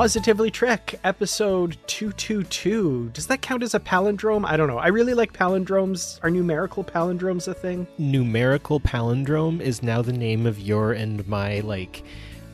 Positively 0.00 0.50
Trek, 0.50 0.98
episode 1.04 1.76
222. 1.86 3.10
Does 3.12 3.26
that 3.26 3.42
count 3.42 3.62
as 3.62 3.74
a 3.74 3.78
palindrome? 3.78 4.46
I 4.46 4.56
don't 4.56 4.66
know. 4.66 4.78
I 4.78 4.86
really 4.86 5.12
like 5.12 5.34
palindromes. 5.34 6.18
Are 6.22 6.30
numerical 6.30 6.82
palindromes 6.82 7.46
a 7.48 7.52
thing? 7.52 7.86
Numerical 7.98 8.80
palindrome 8.80 9.60
is 9.60 9.82
now 9.82 10.00
the 10.00 10.14
name 10.14 10.46
of 10.46 10.58
your 10.58 10.94
and 10.94 11.28
my 11.28 11.60
like 11.60 12.02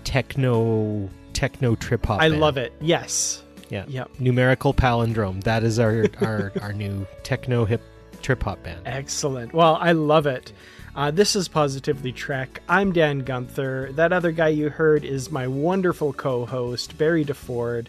techno 0.02 1.08
techno 1.34 1.77
trip 1.77 2.05
hop. 2.06 2.20
I 2.20 2.30
band. 2.30 2.41
love 2.41 2.56
it. 2.56 2.72
Yes. 2.80 3.44
Yeah. 3.69 3.84
Yep. 3.86 4.19
Numerical 4.19 4.74
palindrome. 4.74 5.44
That 5.44 5.62
is 5.62 5.78
our 5.78 6.06
our 6.22 6.52
our 6.61 6.72
new 6.72 7.06
techno 7.22 7.64
hip 7.64 7.83
trip 8.22 8.42
hop 8.42 8.61
band. 8.64 8.80
Excellent. 8.86 9.52
Well, 9.52 9.77
I 9.80 9.92
love 9.92 10.27
it. 10.27 10.52
Uh, 10.97 11.11
this 11.11 11.36
is 11.36 11.47
Positively 11.47 12.11
Trek. 12.11 12.62
I'm 12.70 12.91
Dan 12.92 13.19
Gunther. 13.20 13.91
That 13.92 14.12
other 14.14 14.33
guy 14.33 14.48
you 14.48 14.70
heard 14.70 15.05
is 15.05 15.30
my 15.30 15.47
wonderful 15.47 16.12
co 16.14 16.47
host, 16.47 16.97
Barry 16.97 17.22
DeFord. 17.25 17.89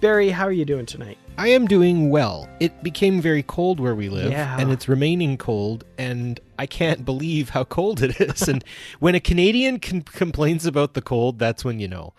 Barry, 0.00 0.30
how 0.30 0.44
are 0.44 0.52
you 0.52 0.64
doing 0.64 0.84
tonight? 0.84 1.16
I 1.38 1.48
am 1.48 1.66
doing 1.66 2.10
well. 2.10 2.48
It 2.60 2.82
became 2.82 3.20
very 3.20 3.42
cold 3.44 3.78
where 3.78 3.94
we 3.94 4.08
live, 4.08 4.32
Yeah. 4.32 4.56
and 4.58 4.72
it's 4.72 4.88
remaining 4.88 5.36
cold, 5.38 5.84
and 5.96 6.40
I 6.58 6.66
can't 6.66 7.04
believe 7.04 7.50
how 7.50 7.64
cold 7.64 8.02
it 8.02 8.20
is. 8.20 8.48
and 8.48 8.64
when 8.98 9.14
a 9.14 9.20
Canadian 9.20 9.78
con- 9.78 10.02
complains 10.02 10.66
about 10.66 10.94
the 10.94 11.02
cold, 11.02 11.38
that's 11.38 11.64
when 11.64 11.78
you 11.78 11.86
know. 11.88 12.14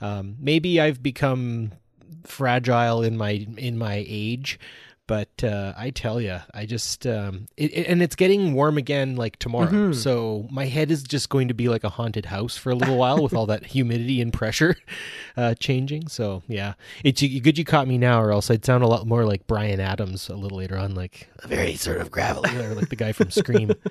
Um, 0.00 0.36
maybe 0.40 0.80
I've 0.80 1.02
become 1.02 1.72
fragile 2.24 3.02
in 3.02 3.16
my 3.18 3.46
in 3.58 3.76
my 3.76 4.02
age, 4.08 4.58
but 5.08 5.42
uh, 5.42 5.72
I 5.76 5.90
tell 5.90 6.20
you, 6.20 6.38
I 6.54 6.64
just 6.66 7.04
um, 7.08 7.48
it, 7.56 7.72
it- 7.76 7.86
and 7.88 8.00
it's 8.00 8.14
getting 8.14 8.52
warm 8.54 8.78
again 8.78 9.16
like 9.16 9.36
tomorrow. 9.40 9.66
Mhm. 9.66 9.94
So 9.96 10.46
my 10.52 10.66
head 10.66 10.92
is 10.92 11.02
just 11.02 11.28
going 11.30 11.48
to 11.48 11.54
be 11.54 11.68
like 11.68 11.82
a 11.82 11.88
haunted 11.88 12.26
house 12.26 12.56
for 12.56 12.70
a 12.70 12.76
little 12.76 12.96
while 12.96 13.20
with 13.20 13.34
all 13.34 13.46
that 13.46 13.66
humidity 13.74 14.20
and 14.20 14.32
pressure 14.32 14.76
uh, 15.36 15.54
changing. 15.54 16.06
So 16.06 16.44
yeah, 16.46 16.74
it's 17.02 17.20
you, 17.20 17.40
good 17.40 17.58
you 17.58 17.64
caught 17.64 17.88
me 17.88 17.98
now, 17.98 18.22
or 18.22 18.30
else 18.30 18.48
I'd 18.52 18.64
sound 18.64 18.84
a 18.84 18.86
lot 18.86 19.04
more 19.08 19.24
like 19.24 19.48
Bryan 19.48 19.80
Adams 19.80 20.28
a 20.28 20.36
little 20.36 20.58
later 20.58 20.76
on, 20.78 20.94
like 20.94 21.28
a 21.42 21.48
very 21.48 21.74
sort 21.74 22.00
of 22.00 22.10
gravelly, 22.12 22.54
or 22.56 22.74
like 22.76 22.90
the 22.90 22.96
guy 22.96 23.10
from 23.10 23.32
Scream. 23.32 23.72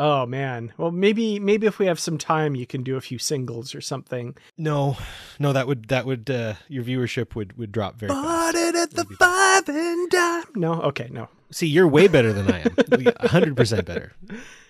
Oh 0.00 0.24
man. 0.26 0.72
Well, 0.78 0.92
maybe 0.92 1.40
maybe 1.40 1.66
if 1.66 1.78
we 1.80 1.86
have 1.86 1.98
some 1.98 2.18
time, 2.18 2.54
you 2.54 2.66
can 2.66 2.82
do 2.84 2.96
a 2.96 3.00
few 3.00 3.18
singles 3.18 3.74
or 3.74 3.80
something. 3.80 4.36
no, 4.56 4.96
no, 5.40 5.52
that 5.52 5.66
would 5.66 5.88
that 5.88 6.06
would 6.06 6.30
uh, 6.30 6.54
your 6.68 6.84
viewership 6.84 7.34
would 7.34 7.58
would 7.58 7.72
drop 7.72 7.96
very 7.96 8.10
fast. 8.10 8.22
Bought 8.24 8.54
it 8.54 8.74
at 8.76 8.90
the 8.92 9.04
Maybe 9.04 9.16
that- 9.18 9.64
five 9.66 9.68
and 9.74 10.10
dime. 10.10 10.44
No, 10.54 10.74
okay, 10.82 11.08
no. 11.10 11.28
See, 11.50 11.66
you're 11.66 11.88
way 11.88 12.08
better 12.08 12.32
than 12.32 12.50
I 12.52 12.60
am. 12.60 13.12
hundred 13.28 13.56
percent 13.56 13.86
better. 13.86 14.12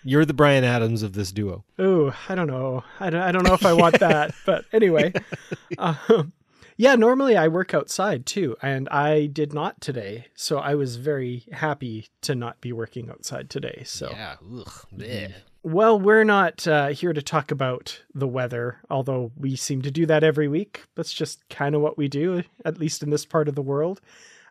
You're 0.04 0.24
the 0.24 0.32
Bryan 0.32 0.62
Adams 0.64 1.02
of 1.02 1.12
this 1.12 1.32
duo. 1.32 1.64
Ooh, 1.80 2.12
I 2.28 2.34
don't 2.36 2.46
know. 2.46 2.84
I 3.00 3.10
don't, 3.10 3.20
I 3.20 3.32
don't 3.32 3.42
know 3.44 3.52
if 3.54 3.66
I 3.66 3.72
want 3.72 3.98
that. 3.98 4.32
But 4.46 4.64
anyway, 4.72 5.12
um, 5.78 6.32
yeah, 6.78 6.94
normally 6.94 7.36
I 7.36 7.48
work 7.48 7.74
outside 7.74 8.24
too, 8.24 8.56
and 8.62 8.88
I 8.88 9.26
did 9.26 9.52
not 9.52 9.80
today. 9.80 10.26
So 10.34 10.58
I 10.58 10.76
was 10.76 10.94
very 10.94 11.44
happy 11.52 12.06
to 12.22 12.36
not 12.36 12.60
be 12.60 12.72
working 12.72 13.10
outside 13.10 13.50
today. 13.50 13.82
So, 13.84 14.10
Yeah. 14.10 14.36
Ugh, 14.40 14.86
well, 15.64 15.98
we're 15.98 16.22
not 16.22 16.68
uh, 16.68 16.88
here 16.88 17.12
to 17.12 17.20
talk 17.20 17.50
about 17.50 18.00
the 18.14 18.28
weather, 18.28 18.78
although 18.88 19.32
we 19.36 19.56
seem 19.56 19.82
to 19.82 19.90
do 19.90 20.06
that 20.06 20.22
every 20.22 20.46
week. 20.46 20.84
That's 20.94 21.12
just 21.12 21.46
kind 21.48 21.74
of 21.74 21.80
what 21.80 21.98
we 21.98 22.06
do, 22.06 22.44
at 22.64 22.78
least 22.78 23.02
in 23.02 23.10
this 23.10 23.26
part 23.26 23.48
of 23.48 23.56
the 23.56 23.62
world. 23.62 24.00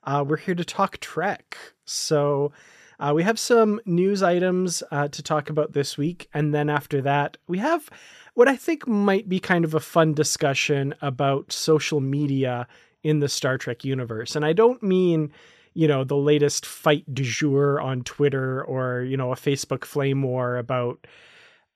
Uh, 0.04 0.26
we're 0.28 0.36
here 0.38 0.56
to 0.56 0.66
talk 0.66 0.98
Trek. 0.98 1.58
So 1.86 2.52
uh, 3.00 3.14
we 3.16 3.24
have 3.24 3.40
some 3.40 3.80
news 3.86 4.22
items 4.22 4.84
uh, 4.92 5.08
to 5.08 5.24
talk 5.24 5.50
about 5.50 5.72
this 5.72 5.98
week. 5.98 6.28
And 6.34 6.54
then 6.54 6.70
after 6.70 7.02
that, 7.04 7.38
we 7.48 7.60
have 7.60 7.90
what 8.38 8.48
I 8.48 8.56
think 8.56 8.88
might 8.88 9.28
be 9.28 9.40
kind 9.40 9.66
of 9.66 9.74
a 9.74 9.80
fun 9.80 10.14
discussion 10.14 10.94
about 11.02 11.52
social 11.52 12.00
media 12.00 12.68
in 13.02 13.18
the 13.18 13.28
Star 13.28 13.58
Trek 13.58 13.84
universe. 13.84 14.36
And 14.36 14.46
I 14.46 14.54
don't 14.54 14.84
mean, 14.84 15.32
you 15.74 15.88
know, 15.88 16.04
the 16.04 16.18
latest 16.18 16.64
fight 16.64 17.04
du 17.12 17.24
jour 17.24 17.82
on 17.82 18.04
Twitter 18.04 18.64
or, 18.64 19.02
you 19.02 19.18
know, 19.18 19.32
a 19.32 19.36
Facebook 19.36 19.86
flame 19.86 20.22
war 20.22 20.58
about, 20.58 21.08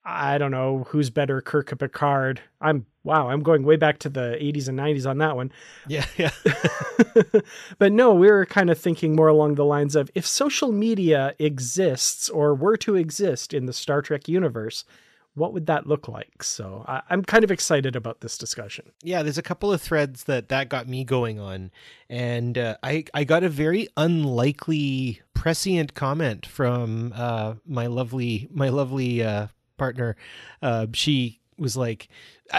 I 0.06 0.38
don't 0.38 0.52
know, 0.52 0.86
who's 0.88 1.10
better, 1.10 1.42
Kirk 1.42 1.74
or 1.74 1.78
Picard. 1.78 2.40
I'm, 2.62 2.86
wow, 3.04 3.32
I'm 3.32 3.42
going 3.42 3.64
way 3.64 3.76
back 3.76 3.98
to 3.98 4.10
the 4.10 4.38
80s 4.40 4.68
and 4.68 4.78
90s 4.78 5.10
on 5.10 5.18
that 5.18 5.36
one. 5.36 5.52
Yeah, 5.88 6.06
yeah. 6.16 6.30
but 7.80 7.92
no, 7.92 8.14
we 8.14 8.30
were 8.30 8.46
kind 8.46 8.70
of 8.70 8.78
thinking 8.78 9.16
more 9.16 9.30
along 9.30 9.56
the 9.56 9.66
lines 9.66 9.96
of 9.96 10.12
if 10.14 10.28
social 10.28 10.72
media 10.72 11.34
exists 11.40 12.30
or 12.30 12.54
were 12.54 12.78
to 12.78 12.98
exist 12.98 13.52
in 13.52 13.66
the 13.66 13.74
Star 13.74 14.04
Trek 14.04 14.28
universe, 14.28 14.86
what 15.36 15.54
would 15.54 15.66
that 15.68 15.88
look 15.88 16.08
like? 16.08 16.44
So 16.44 16.84
I, 16.88 17.02
I'm 17.10 17.24
kind 17.24 17.44
of 17.44 17.52
excited 17.52 17.96
about 17.96 18.22
this 18.22 18.38
discussion. 18.38 18.92
yeah 19.04 19.24
there's 19.24 19.38
a 19.38 19.42
couple 19.44 19.72
of 19.72 19.82
threads 19.82 20.26
that 20.26 20.50
that 20.50 20.70
got 20.70 20.88
me 20.88 21.04
going 21.04 21.40
on 21.40 21.72
and 22.10 22.58
uh, 22.58 22.76
i 22.84 23.04
i 23.14 23.24
got 23.24 23.44
a 23.44 23.50
very 23.50 23.88
unlikely 23.98 25.22
prescient 25.34 25.94
comment 25.94 26.46
from 26.46 27.14
uh 27.16 27.56
my 27.66 27.88
lovely 27.88 28.48
my 28.52 28.70
lovely 28.70 29.24
uh 29.24 29.48
partner 29.78 30.16
uh 30.62 30.86
she 30.94 31.41
was 31.62 31.78
like 31.78 32.10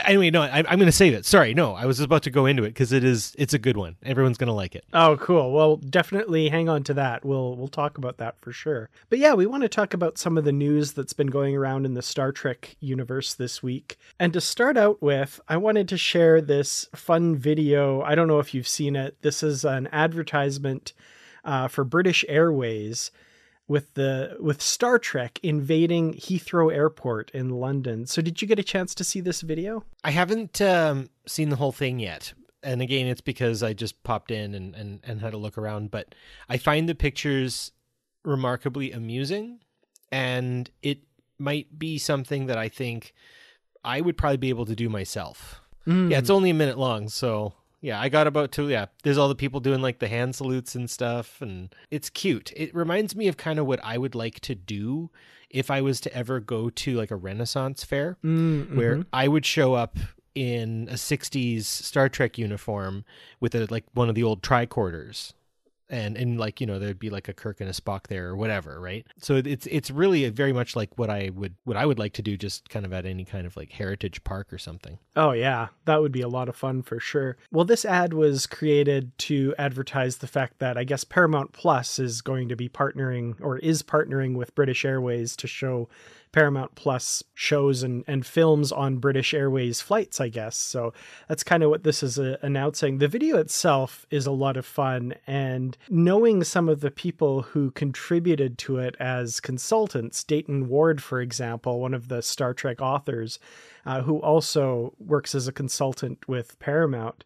anyway 0.06 0.30
no 0.30 0.40
I, 0.40 0.64
i'm 0.68 0.78
gonna 0.78 0.92
save 0.92 1.12
it 1.12 1.26
sorry 1.26 1.52
no 1.52 1.74
i 1.74 1.84
was 1.84 2.00
about 2.00 2.22
to 2.22 2.30
go 2.30 2.46
into 2.46 2.62
it 2.62 2.68
because 2.70 2.92
it 2.92 3.04
is 3.04 3.34
it's 3.38 3.52
a 3.52 3.58
good 3.58 3.76
one 3.76 3.96
everyone's 4.02 4.38
gonna 4.38 4.54
like 4.54 4.74
it 4.74 4.84
Oh, 4.94 5.16
cool. 5.16 5.52
Well, 5.52 5.76
definitely 5.76 6.48
hang 6.48 6.68
on 6.68 6.82
to 6.84 6.94
that. 6.94 7.24
We'll 7.24 7.56
we'll 7.56 7.68
talk 7.68 7.98
about 7.98 8.18
that 8.18 8.36
for 8.40 8.52
sure. 8.52 8.90
But 9.08 9.18
yeah, 9.18 9.34
we 9.34 9.46
want 9.46 9.62
to 9.62 9.68
talk 9.68 9.94
about 9.94 10.18
some 10.18 10.36
of 10.38 10.44
the 10.44 10.52
news 10.52 10.92
that's 10.92 11.12
been 11.14 11.28
going 11.28 11.56
around 11.56 11.86
in 11.86 11.94
the 11.94 12.02
Star 12.02 12.30
Trek 12.30 12.76
universe 12.80 13.34
this 13.34 13.62
week. 13.62 13.96
And 14.18 14.32
to 14.34 14.40
start 14.40 14.76
out 14.76 15.00
with, 15.02 15.40
I 15.48 15.56
wanted 15.56 15.88
to 15.88 15.96
share 15.96 16.40
this 16.40 16.86
fun 16.94 17.36
video. 17.36 18.02
I 18.02 18.14
don't 18.14 18.28
know 18.28 18.38
if 18.38 18.52
you've 18.54 18.68
seen 18.68 18.96
it. 18.96 19.16
This 19.22 19.42
is 19.42 19.64
an 19.64 19.88
advertisement 19.92 20.92
uh, 21.44 21.68
for 21.68 21.84
British 21.84 22.24
Airways 22.28 23.10
with 23.68 23.94
the 23.94 24.36
with 24.40 24.60
Star 24.60 24.98
Trek 24.98 25.38
invading 25.42 26.14
Heathrow 26.14 26.72
Airport 26.72 27.30
in 27.30 27.50
London. 27.50 28.06
So 28.06 28.20
did 28.20 28.42
you 28.42 28.48
get 28.48 28.58
a 28.58 28.64
chance 28.64 28.94
to 28.96 29.04
see 29.04 29.20
this 29.20 29.40
video? 29.40 29.84
I 30.04 30.10
haven't 30.10 30.60
um, 30.60 31.08
seen 31.26 31.48
the 31.48 31.56
whole 31.56 31.72
thing 31.72 31.98
yet. 31.98 32.34
And 32.64 32.80
again, 32.80 33.06
it's 33.06 33.20
because 33.20 33.62
I 33.62 33.72
just 33.72 34.02
popped 34.04 34.30
in 34.30 34.54
and, 34.54 34.74
and, 34.74 35.00
and 35.02 35.20
had 35.20 35.34
a 35.34 35.38
look 35.38 35.58
around. 35.58 35.90
But 35.90 36.14
I 36.48 36.58
find 36.58 36.88
the 36.88 36.94
pictures 36.94 37.72
remarkably 38.24 38.92
amusing. 38.92 39.60
And 40.12 40.70
it 40.82 41.00
might 41.38 41.78
be 41.78 41.98
something 41.98 42.46
that 42.46 42.58
I 42.58 42.68
think 42.68 43.14
I 43.84 44.00
would 44.00 44.16
probably 44.16 44.36
be 44.36 44.50
able 44.50 44.66
to 44.66 44.76
do 44.76 44.88
myself. 44.88 45.60
Mm. 45.86 46.10
Yeah, 46.10 46.18
it's 46.18 46.30
only 46.30 46.50
a 46.50 46.54
minute 46.54 46.78
long, 46.78 47.08
so 47.08 47.54
yeah, 47.82 48.00
I 48.00 48.08
got 48.08 48.26
about 48.26 48.50
two. 48.52 48.68
Yeah, 48.70 48.86
there's 49.02 49.18
all 49.18 49.28
the 49.28 49.34
people 49.34 49.60
doing 49.60 49.82
like 49.82 49.98
the 49.98 50.08
hand 50.08 50.34
salutes 50.34 50.74
and 50.74 50.88
stuff, 50.88 51.42
and 51.42 51.74
it's 51.90 52.08
cute. 52.08 52.50
It 52.56 52.74
reminds 52.74 53.14
me 53.14 53.28
of 53.28 53.36
kind 53.36 53.58
of 53.58 53.66
what 53.66 53.80
I 53.84 53.98
would 53.98 54.14
like 54.14 54.40
to 54.40 54.54
do 54.54 55.10
if 55.50 55.70
I 55.70 55.82
was 55.82 56.00
to 56.00 56.16
ever 56.16 56.40
go 56.40 56.70
to 56.70 56.94
like 56.94 57.10
a 57.10 57.16
Renaissance 57.16 57.84
fair, 57.84 58.16
Mm, 58.24 58.74
where 58.74 58.96
mhm. 58.96 59.06
I 59.12 59.28
would 59.28 59.44
show 59.44 59.74
up 59.74 59.98
in 60.34 60.88
a 60.90 60.94
60s 60.96 61.64
Star 61.66 62.08
Trek 62.08 62.38
uniform 62.38 63.04
with 63.38 63.54
a 63.54 63.66
like 63.70 63.84
one 63.92 64.08
of 64.08 64.14
the 64.14 64.22
old 64.22 64.42
tricorders. 64.42 65.34
And 65.92 66.16
and 66.16 66.40
like 66.40 66.60
you 66.60 66.66
know 66.66 66.78
there'd 66.80 66.98
be 66.98 67.10
like 67.10 67.28
a 67.28 67.32
Kirk 67.32 67.60
and 67.60 67.70
a 67.70 67.72
Spock 67.72 68.08
there 68.08 68.28
or 68.28 68.36
whatever, 68.36 68.80
right? 68.80 69.06
So 69.18 69.36
it's 69.36 69.66
it's 69.66 69.90
really 69.90 70.28
very 70.30 70.52
much 70.52 70.74
like 70.74 70.98
what 70.98 71.10
I 71.10 71.30
would 71.34 71.54
what 71.64 71.76
I 71.76 71.86
would 71.86 71.98
like 71.98 72.14
to 72.14 72.22
do, 72.22 72.36
just 72.36 72.68
kind 72.68 72.84
of 72.84 72.92
at 72.92 73.06
any 73.06 73.24
kind 73.24 73.46
of 73.46 73.56
like 73.56 73.70
heritage 73.70 74.24
park 74.24 74.52
or 74.52 74.58
something. 74.58 74.98
Oh, 75.14 75.32
yeah. 75.32 75.68
That 75.84 76.00
would 76.00 76.12
be 76.12 76.22
a 76.22 76.28
lot 76.28 76.48
of 76.48 76.56
fun 76.56 76.82
for 76.82 76.98
sure. 76.98 77.36
Well, 77.50 77.64
this 77.64 77.84
ad 77.84 78.14
was 78.14 78.46
created 78.46 79.16
to 79.18 79.54
advertise 79.58 80.18
the 80.18 80.26
fact 80.26 80.58
that 80.58 80.78
I 80.78 80.84
guess 80.84 81.04
Paramount 81.04 81.52
Plus 81.52 81.98
is 81.98 82.22
going 82.22 82.48
to 82.48 82.56
be 82.56 82.68
partnering 82.68 83.34
or 83.40 83.58
is 83.58 83.82
partnering 83.82 84.36
with 84.36 84.54
British 84.54 84.84
Airways 84.84 85.36
to 85.36 85.46
show 85.46 85.88
Paramount 86.32 86.74
Plus 86.74 87.22
shows 87.34 87.82
and, 87.82 88.04
and 88.06 88.26
films 88.26 88.72
on 88.72 88.96
British 88.96 89.34
Airways 89.34 89.80
flights, 89.80 90.20
I 90.20 90.28
guess. 90.28 90.56
So 90.56 90.92
that's 91.28 91.44
kind 91.44 91.62
of 91.62 91.70
what 91.70 91.84
this 91.84 92.02
is 92.02 92.18
uh, 92.18 92.38
announcing. 92.42 92.98
The 92.98 93.08
video 93.08 93.36
itself 93.36 94.06
is 94.10 94.26
a 94.26 94.32
lot 94.32 94.56
of 94.56 94.64
fun, 94.64 95.14
and 95.26 95.76
knowing 95.88 96.42
some 96.42 96.68
of 96.68 96.80
the 96.80 96.90
people 96.90 97.42
who 97.42 97.70
contributed 97.72 98.58
to 98.58 98.78
it 98.78 98.96
as 98.98 99.40
consultants, 99.40 100.24
Dayton 100.24 100.68
Ward, 100.68 101.02
for 101.02 101.20
example, 101.20 101.80
one 101.80 101.94
of 101.94 102.08
the 102.08 102.22
Star 102.22 102.54
Trek 102.54 102.80
authors, 102.80 103.38
uh, 103.84 104.02
who 104.02 104.18
also 104.18 104.94
works 104.98 105.34
as 105.34 105.46
a 105.46 105.52
consultant 105.52 106.26
with 106.26 106.58
Paramount. 106.58 107.24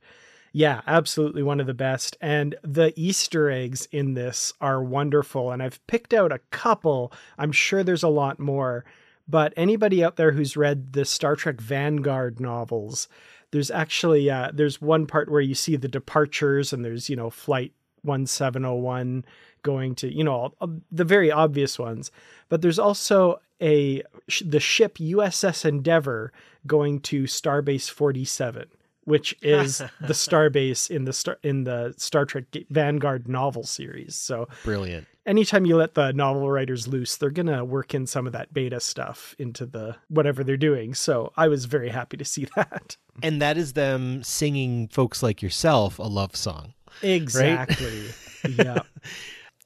Yeah, 0.56 0.80
absolutely 0.86 1.42
one 1.42 1.60
of 1.60 1.66
the 1.66 1.74
best. 1.74 2.16
And 2.18 2.54
the 2.62 2.90
Easter 2.96 3.50
eggs 3.50 3.86
in 3.92 4.14
this 4.14 4.54
are 4.58 4.82
wonderful. 4.82 5.52
And 5.52 5.62
I've 5.62 5.86
picked 5.86 6.14
out 6.14 6.32
a 6.32 6.40
couple. 6.50 7.12
I'm 7.36 7.52
sure 7.52 7.84
there's 7.84 8.02
a 8.02 8.08
lot 8.08 8.38
more. 8.38 8.82
But 9.28 9.52
anybody 9.54 10.02
out 10.02 10.16
there 10.16 10.32
who's 10.32 10.56
read 10.56 10.94
the 10.94 11.04
Star 11.04 11.36
Trek 11.36 11.60
Vanguard 11.60 12.40
novels, 12.40 13.06
there's 13.50 13.70
actually 13.70 14.30
uh, 14.30 14.50
there's 14.50 14.80
one 14.80 15.06
part 15.06 15.30
where 15.30 15.42
you 15.42 15.54
see 15.54 15.76
the 15.76 15.88
departures 15.88 16.72
and 16.72 16.82
there's 16.82 17.10
you 17.10 17.16
know 17.16 17.28
flight 17.28 17.74
1701 18.00 19.26
going 19.62 19.94
to 19.96 20.10
you 20.10 20.24
know 20.24 20.54
the 20.90 21.04
very 21.04 21.30
obvious 21.30 21.78
ones 21.78 22.10
but 22.48 22.62
there's 22.62 22.78
also 22.78 23.40
a 23.60 24.00
the 24.42 24.60
ship 24.60 24.96
USS 24.98 25.64
Endeavour 25.64 26.32
going 26.66 27.00
to 27.00 27.24
Starbase 27.24 27.90
47 27.90 28.68
which 29.06 29.34
is 29.40 29.78
the 30.00 30.12
starbase 30.12 30.90
in 30.90 31.04
the 31.06 31.12
star 31.12 31.38
in 31.42 31.64
the 31.64 31.94
Star 31.96 32.26
Trek 32.26 32.44
Vanguard 32.68 33.26
novel 33.28 33.62
series. 33.62 34.14
So 34.16 34.48
Brilliant. 34.64 35.06
anytime 35.24 35.64
you 35.64 35.76
let 35.76 35.94
the 35.94 36.12
novel 36.12 36.50
writers 36.50 36.86
loose 36.86 37.16
they're 37.16 37.30
going 37.30 37.46
to 37.46 37.64
work 37.64 37.94
in 37.94 38.06
some 38.06 38.26
of 38.26 38.32
that 38.34 38.52
beta 38.52 38.80
stuff 38.80 39.34
into 39.38 39.64
the 39.64 39.96
whatever 40.08 40.44
they're 40.44 40.56
doing. 40.56 40.92
So 40.92 41.32
I 41.36 41.48
was 41.48 41.64
very 41.64 41.88
happy 41.88 42.16
to 42.18 42.24
see 42.24 42.46
that. 42.56 42.96
And 43.22 43.40
that 43.40 43.56
is 43.56 43.72
them 43.72 44.22
singing 44.22 44.88
folks 44.88 45.22
like 45.22 45.40
yourself 45.40 45.98
a 45.98 46.02
love 46.02 46.36
song. 46.36 46.74
Exactly. 47.02 48.04
Yeah. 48.48 48.82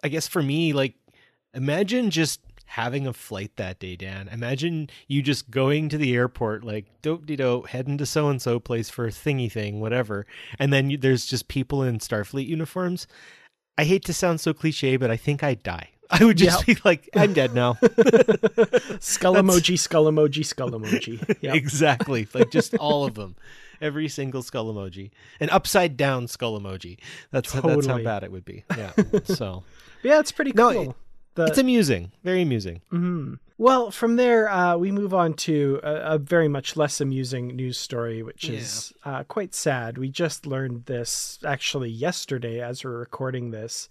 I 0.03 0.09
guess 0.09 0.27
for 0.27 0.43
me 0.43 0.73
like 0.73 0.95
imagine 1.53 2.11
just 2.11 2.41
having 2.75 3.05
a 3.05 3.13
flight 3.13 3.51
that 3.57 3.81
day 3.81 3.97
dan. 3.97 4.29
Imagine 4.29 4.89
you 5.09 5.23
just 5.23 5.51
going 5.51 5.89
to 5.89 5.99
the 5.99 6.15
airport 6.15 6.63
like 6.63 6.87
dope 7.03 7.27
de 7.27 7.35
dope 7.35 7.67
heading 7.67 7.99
to 7.99 8.07
so 8.07 8.29
and 8.29 8.41
so 8.41 8.61
place 8.61 8.89
for 8.89 9.07
a 9.07 9.11
thingy 9.11 9.51
thing 9.51 9.81
whatever 9.81 10.25
and 10.59 10.73
then 10.73 10.89
you, 10.89 10.97
there's 10.97 11.27
just 11.27 11.49
people 11.49 11.83
in 11.83 11.99
starfleet 11.99 12.47
uniforms. 12.47 13.09
I 13.77 13.83
hate 13.85 14.05
to 14.05 14.13
sound 14.15 14.41
so 14.41 14.53
cliche 14.55 14.97
but 14.97 15.11
i 15.11 15.17
think 15.17 15.43
i'd 15.43 15.63
die. 15.65 15.89
I 16.13 16.25
would 16.25 16.37
just 16.39 16.65
be 16.65 16.77
like 16.85 17.09
i'm 17.17 17.33
dead 17.33 17.55
now. 17.55 17.75
Skull 19.01 19.35
emoji 19.35 19.79
skull 19.79 20.05
emoji 20.05 20.45
skull 20.45 20.71
emoji. 20.71 21.19
Yep. 21.43 21.55
exactly. 21.55 22.29
Like 22.35 22.51
just 22.51 22.75
all 22.77 23.05
of 23.05 23.15
them. 23.15 23.35
Every 23.81 24.09
single 24.09 24.43
skull 24.43 24.73
emoji. 24.73 25.11
An 25.41 25.51
upside 25.51 25.97
down 25.97 26.29
skull 26.29 26.61
emoji. 26.61 26.99
That's 27.31 27.53
that's 27.53 27.87
how 27.87 27.99
bad 27.99 28.23
it 28.25 28.31
would 28.33 28.45
be. 28.45 28.65
Yeah. 28.77 28.93
So 29.25 29.65
yeah 30.03 30.21
it's 30.21 30.33
pretty 30.33 30.53
No, 30.55 30.73
cool. 30.73 30.91
it- 30.91 30.97
The- 31.45 31.51
it's 31.51 31.59
amusing 31.59 32.13
very 32.25 32.43
amusing 32.43 32.81
Mhm. 32.93 33.39
Well, 33.59 33.91
from 33.91 34.17
there, 34.17 34.49
uh, 34.49 34.79
we 34.79 34.91
move 34.91 35.13
on 35.13 35.35
to 35.35 35.81
a, 35.83 36.15
a 36.15 36.19
very 36.19 36.49
much 36.49 36.77
less 36.79 36.99
amusing 36.99 37.49
news 37.55 37.77
story, 37.77 38.23
which 38.23 38.49
is 38.49 38.93
uh, 39.05 39.25
quite 39.25 39.55
sad. 39.55 39.99
We 39.99 40.09
just 40.09 40.47
learned 40.47 40.87
this 40.87 41.39
actually 41.45 41.91
yesterday 41.91 42.61
as 42.63 42.83
we're 42.85 42.99
recording 42.99 43.51
this. 43.51 43.91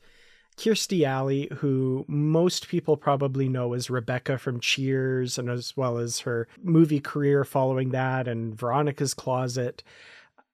Kirstie 0.58 1.04
Alley, 1.06 1.48
who 1.58 2.04
most 2.08 2.68
people 2.68 2.98
probably 2.98 3.48
know 3.48 3.74
as 3.74 3.90
Rebecca 3.90 4.38
from 4.40 4.60
Cheers, 4.60 5.38
and 5.38 5.50
as 5.50 5.78
well 5.78 5.98
as 6.00 6.20
her 6.22 6.48
movie 6.64 7.00
career 7.00 7.46
following 7.46 7.92
that, 7.92 8.28
and 8.28 8.58
Veronica's 8.58 9.14
Closet, 9.14 9.84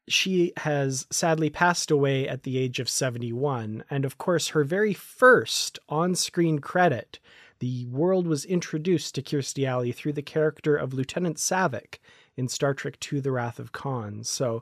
she 0.07 0.53
has 0.57 1.07
sadly 1.09 1.49
passed 1.49 1.89
away 1.89 2.27
at 2.27 2.43
the 2.43 2.57
age 2.57 2.79
of 2.79 2.89
71. 2.89 3.83
And 3.89 4.05
of 4.05 4.17
course, 4.17 4.49
her 4.49 4.63
very 4.63 4.93
first 4.93 5.79
on 5.89 6.15
screen 6.15 6.59
credit 6.59 7.19
the 7.59 7.85
world 7.85 8.27
was 8.27 8.45
introduced 8.45 9.15
to 9.15 9.21
Kirstie 9.21 9.67
Alley 9.67 9.91
through 9.91 10.13
the 10.13 10.21
character 10.21 10.75
of 10.75 10.93
Lieutenant 10.93 11.37
Saavik 11.37 11.99
in 12.35 12.47
Star 12.47 12.73
Trek 12.73 12.97
II 13.11 13.21
The 13.21 13.31
Wrath 13.31 13.59
of 13.59 13.71
Khan. 13.71 14.23
So, 14.23 14.61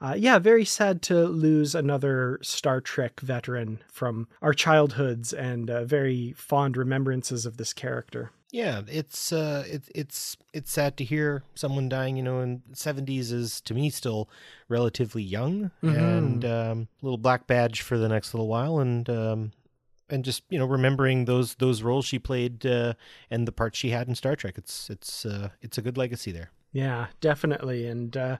uh, 0.00 0.14
yeah, 0.16 0.38
very 0.38 0.64
sad 0.64 1.00
to 1.02 1.24
lose 1.26 1.74
another 1.74 2.38
Star 2.42 2.80
Trek 2.80 3.20
veteran 3.20 3.82
from 3.90 4.28
our 4.42 4.52
childhoods 4.52 5.32
and 5.32 5.70
uh, 5.70 5.84
very 5.84 6.32
fond 6.32 6.76
remembrances 6.76 7.46
of 7.46 7.56
this 7.56 7.72
character. 7.72 8.30
Yeah, 8.54 8.82
it's 8.86 9.32
uh, 9.32 9.64
it's 9.66 9.88
it's 9.96 10.36
it's 10.52 10.70
sad 10.70 10.96
to 10.98 11.04
hear 11.04 11.42
someone 11.56 11.88
dying. 11.88 12.16
You 12.16 12.22
know, 12.22 12.38
in 12.38 12.62
seventies 12.72 13.32
is 13.32 13.60
to 13.62 13.74
me 13.74 13.90
still 13.90 14.30
relatively 14.68 15.24
young, 15.24 15.72
Mhm. 15.82 15.96
and 15.98 16.44
um, 16.44 16.88
little 17.02 17.18
black 17.18 17.48
badge 17.48 17.80
for 17.82 17.98
the 17.98 18.08
next 18.08 18.32
little 18.32 18.46
while, 18.46 18.78
and 18.78 19.10
um, 19.10 19.50
and 20.08 20.24
just 20.24 20.44
you 20.50 20.58
know 20.60 20.66
remembering 20.66 21.24
those 21.24 21.56
those 21.56 21.82
roles 21.82 22.04
she 22.06 22.20
played 22.20 22.64
uh, 22.64 22.94
and 23.28 23.48
the 23.48 23.50
parts 23.50 23.76
she 23.76 23.90
had 23.90 24.06
in 24.06 24.14
Star 24.14 24.36
Trek. 24.36 24.54
It's 24.56 24.88
it's 24.88 25.26
uh, 25.26 25.48
it's 25.60 25.76
a 25.76 25.82
good 25.82 25.96
legacy 25.98 26.30
there. 26.30 26.52
Yeah, 26.72 27.08
definitely. 27.20 27.88
And 27.88 28.16
uh, 28.16 28.36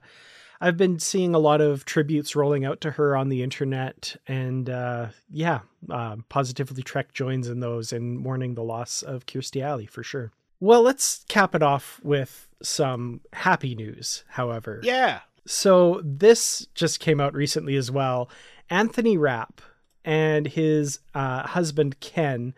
I've 0.65 0.77
been 0.77 0.97
seeing 0.97 1.35
a 1.35 1.39
lot 1.39 1.61
of 1.61 1.85
tributes 1.85 2.35
rolling 2.35 2.65
out 2.65 2.81
to 2.81 2.91
her 2.91 3.15
on 3.15 3.29
the 3.29 3.43
internet. 3.43 4.15
And 4.27 4.67
uh, 4.67 5.09
yeah, 5.29 5.59
uh, 5.91 6.15
Positively 6.27 6.81
Trek 6.81 7.13
joins 7.13 7.47
in 7.47 7.59
those 7.59 7.93
in 7.93 8.17
mourning 8.17 8.55
the 8.55 8.63
loss 8.63 9.03
of 9.03 9.27
Kirstie 9.27 9.61
Alley 9.61 9.85
for 9.85 10.01
sure. 10.01 10.31
Well, 10.59 10.81
let's 10.81 11.23
cap 11.27 11.53
it 11.53 11.61
off 11.61 11.99
with 12.03 12.47
some 12.63 13.21
happy 13.31 13.75
news, 13.75 14.23
however. 14.27 14.79
Yeah, 14.81 15.19
So 15.45 16.01
this 16.03 16.65
just 16.73 16.99
came 16.99 17.21
out 17.21 17.35
recently 17.35 17.75
as 17.75 17.91
well. 17.91 18.27
Anthony 18.67 19.17
Rapp 19.17 19.61
and 20.03 20.47
his 20.47 20.97
uh, 21.13 21.45
husband 21.45 21.99
Ken 21.99 22.55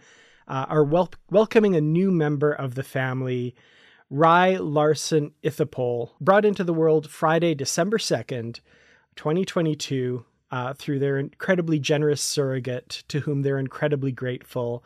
uh, 0.48 0.66
are 0.70 0.86
wel- 0.86 1.12
welcoming 1.30 1.76
a 1.76 1.82
new 1.82 2.12
member 2.12 2.54
of 2.54 2.76
the 2.76 2.84
family, 2.84 3.54
Rye 4.10 4.58
Larson 4.58 5.32
Ithiphol, 5.44 6.12
brought 6.22 6.46
into 6.46 6.64
the 6.64 6.74
world 6.74 7.10
Friday, 7.10 7.54
December 7.54 7.98
2nd, 7.98 8.62
2022, 9.16 10.26
uh, 10.52 10.74
through 10.74 11.00
their 11.00 11.18
incredibly 11.18 11.80
generous 11.80 12.22
surrogate 12.22 13.04
to 13.10 13.20
whom 13.22 13.42
they're 13.42 13.60
incredibly 13.60 14.12
grateful. 14.12 14.84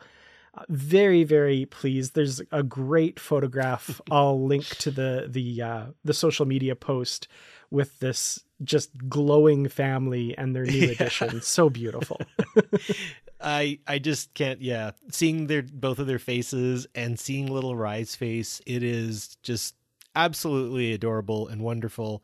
Uh, 0.54 0.64
very 0.68 1.24
very 1.24 1.64
pleased. 1.66 2.14
There's 2.14 2.42
a 2.50 2.62
great 2.62 3.18
photograph. 3.18 4.00
I'll 4.10 4.44
link 4.44 4.66
to 4.78 4.90
the 4.90 5.26
the 5.28 5.62
uh 5.62 5.86
the 6.04 6.12
social 6.12 6.44
media 6.44 6.76
post 6.76 7.28
with 7.70 7.98
this 8.00 8.42
just 8.62 8.90
glowing 9.08 9.68
family 9.68 10.36
and 10.36 10.54
their 10.54 10.64
new 10.64 10.90
addition. 10.90 11.40
So 11.40 11.70
beautiful 11.70 12.20
I 13.42 13.78
I 13.86 13.98
just 13.98 14.34
can't. 14.34 14.60
Yeah, 14.62 14.92
seeing 15.10 15.46
their 15.46 15.62
both 15.62 15.98
of 15.98 16.06
their 16.06 16.18
faces 16.18 16.86
and 16.94 17.18
seeing 17.18 17.46
little 17.46 17.76
Rye's 17.76 18.14
face, 18.14 18.60
it 18.66 18.82
is 18.82 19.36
just 19.42 19.74
absolutely 20.14 20.92
adorable 20.92 21.48
and 21.48 21.62
wonderful. 21.62 22.22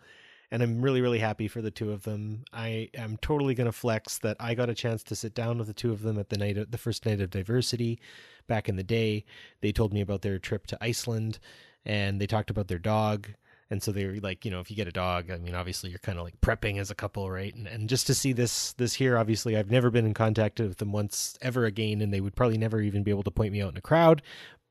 And 0.50 0.62
I'm 0.62 0.80
really 0.80 1.00
really 1.00 1.18
happy 1.18 1.48
for 1.48 1.60
the 1.60 1.70
two 1.70 1.92
of 1.92 2.04
them. 2.04 2.44
I 2.52 2.90
am 2.94 3.18
totally 3.18 3.54
gonna 3.54 3.72
flex 3.72 4.18
that 4.18 4.36
I 4.40 4.54
got 4.54 4.70
a 4.70 4.74
chance 4.74 5.02
to 5.04 5.16
sit 5.16 5.34
down 5.34 5.58
with 5.58 5.66
the 5.66 5.74
two 5.74 5.92
of 5.92 6.02
them 6.02 6.18
at 6.18 6.30
the 6.30 6.38
night 6.38 6.56
of 6.56 6.70
the 6.70 6.78
first 6.78 7.04
night 7.04 7.20
of 7.20 7.30
diversity 7.30 8.00
back 8.46 8.68
in 8.68 8.76
the 8.76 8.82
day. 8.82 9.24
They 9.60 9.72
told 9.72 9.92
me 9.92 10.00
about 10.00 10.22
their 10.22 10.38
trip 10.38 10.66
to 10.68 10.78
Iceland, 10.80 11.38
and 11.84 12.20
they 12.20 12.26
talked 12.26 12.50
about 12.50 12.68
their 12.68 12.78
dog. 12.78 13.28
And 13.70 13.82
so 13.82 13.92
they 13.92 14.06
were 14.06 14.16
like, 14.22 14.44
you 14.44 14.50
know, 14.50 14.60
if 14.60 14.70
you 14.70 14.76
get 14.76 14.88
a 14.88 14.92
dog, 14.92 15.30
I 15.30 15.36
mean, 15.36 15.54
obviously 15.54 15.90
you're 15.90 15.98
kind 15.98 16.18
of 16.18 16.24
like 16.24 16.40
prepping 16.40 16.78
as 16.78 16.90
a 16.90 16.94
couple, 16.94 17.30
right? 17.30 17.54
And 17.54 17.66
and 17.66 17.88
just 17.88 18.06
to 18.06 18.14
see 18.14 18.32
this 18.32 18.72
this 18.74 18.94
here, 18.94 19.18
obviously 19.18 19.56
I've 19.56 19.70
never 19.70 19.90
been 19.90 20.06
in 20.06 20.14
contact 20.14 20.58
with 20.60 20.78
them 20.78 20.92
once 20.92 21.36
ever 21.42 21.64
again, 21.66 22.00
and 22.00 22.12
they 22.12 22.20
would 22.20 22.36
probably 22.36 22.58
never 22.58 22.80
even 22.80 23.02
be 23.02 23.10
able 23.10 23.24
to 23.24 23.30
point 23.30 23.52
me 23.52 23.62
out 23.62 23.72
in 23.72 23.76
a 23.76 23.82
crowd. 23.82 24.22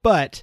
But 0.04 0.42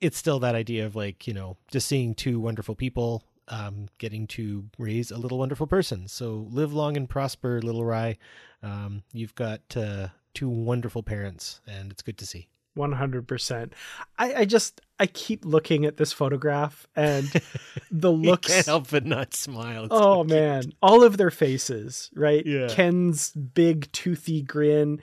it's 0.00 0.18
still 0.18 0.38
that 0.40 0.54
idea 0.54 0.86
of 0.86 0.94
like 0.94 1.26
you 1.26 1.34
know 1.34 1.56
just 1.70 1.88
seeing 1.88 2.14
two 2.14 2.38
wonderful 2.40 2.74
people 2.74 3.24
um, 3.48 3.88
getting 3.98 4.26
to 4.28 4.66
raise 4.78 5.10
a 5.10 5.18
little 5.18 5.38
wonderful 5.38 5.66
person. 5.66 6.08
So 6.08 6.46
live 6.50 6.72
long 6.72 6.96
and 6.96 7.08
prosper, 7.08 7.60
little 7.62 7.84
Rye. 7.84 8.18
Um, 8.62 9.02
you've 9.12 9.34
got 9.34 9.76
uh, 9.76 10.08
two 10.34 10.48
wonderful 10.48 11.02
parents, 11.02 11.60
and 11.66 11.90
it's 11.90 12.02
good 12.02 12.18
to 12.18 12.26
see. 12.26 12.48
100%. 12.78 13.72
I, 14.18 14.34
I 14.34 14.44
just, 14.44 14.80
I 14.98 15.06
keep 15.06 15.44
looking 15.44 15.84
at 15.84 15.96
this 15.96 16.12
photograph 16.12 16.86
and 16.96 17.30
the 17.90 18.10
looks. 18.12 18.48
can't 18.48 18.66
help 18.66 18.90
but 18.90 19.04
not 19.04 19.34
smile. 19.34 19.84
It's 19.84 19.94
oh, 19.94 20.26
so 20.26 20.34
man. 20.34 20.72
All 20.80 21.02
of 21.02 21.16
their 21.16 21.30
faces, 21.30 22.10
right? 22.14 22.44
Yeah. 22.46 22.68
Ken's 22.68 23.32
big, 23.32 23.92
toothy 23.92 24.42
grin. 24.42 25.00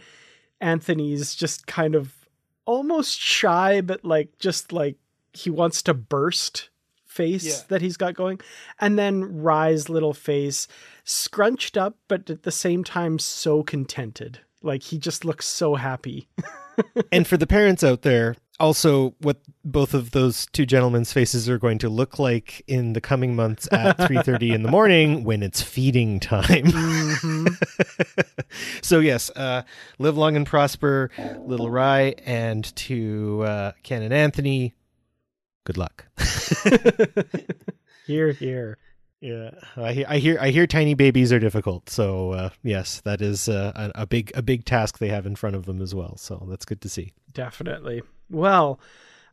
Anthony's 0.59 1.35
just 1.35 1.67
kind 1.67 1.93
of 1.93 2.13
almost 2.65 3.19
shy, 3.19 3.81
but 3.81 4.03
like, 4.03 4.39
just 4.39 4.71
like 4.71 4.95
he 5.33 5.49
wants 5.49 5.83
to 5.83 5.93
burst 5.93 6.69
face 7.15 7.45
yeah. 7.45 7.65
that 7.69 7.81
he's 7.81 7.97
got 7.97 8.13
going. 8.13 8.39
And 8.79 8.99
then 8.99 9.41
Rye's 9.41 9.89
little 9.89 10.13
face 10.13 10.67
scrunched 11.03 11.77
up, 11.77 11.97
but 12.07 12.29
at 12.29 12.43
the 12.43 12.51
same 12.51 12.83
time, 12.83 13.19
so 13.19 13.63
contented. 13.63 14.39
Like 14.61 14.83
he 14.83 14.97
just 14.97 15.23
looks 15.23 15.45
so 15.45 15.75
happy. 15.75 16.27
and 17.11 17.27
for 17.27 17.37
the 17.37 17.47
parents 17.47 17.83
out 17.83 18.01
there, 18.01 18.35
also 18.59 19.15
what 19.19 19.41
both 19.63 19.93
of 19.93 20.11
those 20.11 20.45
two 20.47 20.65
gentlemen's 20.65 21.11
faces 21.11 21.49
are 21.49 21.57
going 21.57 21.77
to 21.79 21.89
look 21.89 22.19
like 22.19 22.63
in 22.67 22.93
the 22.93 23.01
coming 23.01 23.35
months 23.35 23.67
at 23.71 23.97
3.30 23.99 24.53
in 24.53 24.63
the 24.63 24.69
morning 24.69 25.23
when 25.25 25.43
it's 25.43 25.61
feeding 25.61 26.21
time 26.21 26.63
mm-hmm. 26.63 27.47
so 28.81 28.99
yes 28.99 29.29
uh, 29.31 29.61
live 29.99 30.15
long 30.15 30.37
and 30.37 30.47
prosper 30.47 31.11
little 31.39 31.69
rye 31.69 32.15
and 32.25 32.73
to 32.77 33.43
uh, 33.43 33.71
ken 33.83 34.01
and 34.01 34.13
anthony 34.13 34.73
good 35.65 35.77
luck. 35.77 36.05
here, 38.07 38.31
here. 38.31 38.77
Yeah, 39.21 39.51
I 39.77 39.93
hear, 39.93 40.05
I 40.07 40.17
hear, 40.17 40.37
I 40.39 40.49
hear. 40.49 40.67
Tiny 40.67 40.93
babies 40.93 41.33
are 41.33 41.39
difficult. 41.39 41.89
So 41.89 42.31
uh, 42.31 42.49
yes, 42.63 43.01
that 43.01 43.21
is 43.21 43.49
uh, 43.49 43.71
a, 43.75 44.01
a 44.01 44.07
big, 44.07 44.31
a 44.35 44.41
big 44.41 44.65
task 44.65 44.99
they 44.99 45.07
have 45.07 45.25
in 45.25 45.35
front 45.35 45.55
of 45.55 45.65
them 45.65 45.81
as 45.81 45.95
well. 45.95 46.17
So 46.17 46.45
that's 46.49 46.65
good 46.65 46.81
to 46.81 46.89
see. 46.89 47.13
Definitely. 47.33 48.03
Well, 48.29 48.79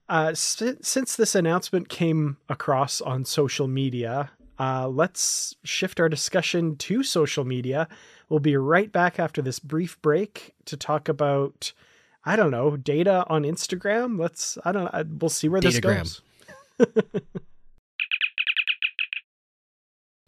uh, 0.09 0.35
since 0.35 1.17
this 1.17 1.35
announcement 1.35 1.89
came 1.89 2.37
across 2.49 3.01
on 3.01 3.25
social 3.25 3.69
media, 3.69 4.31
uh, 4.59 4.89
let's 4.89 5.57
shift 5.65 6.01
our 6.01 6.09
discussion 6.09 6.77
to 6.77 7.03
social 7.03 7.45
media. 7.45 7.89
We'll 8.29 8.41
be 8.41 8.57
right 8.57 8.91
back 8.91 9.19
after 9.19 9.43
this 9.43 9.59
brief 9.59 10.01
break 10.01 10.55
to 10.67 10.77
talk 10.77 11.09
about 11.09 11.73
I 12.25 12.37
don't 12.37 12.51
know, 12.51 12.77
data 12.77 13.25
on 13.29 13.43
Instagram. 13.43 14.19
Let's, 14.19 14.57
I 14.65 14.73
don't 14.73 14.93
know, 14.93 15.05
we'll 15.21 15.29
see 15.29 15.49
where 15.49 15.61
Datagram. 15.61 16.23
this 16.79 16.89
goes. 16.89 17.03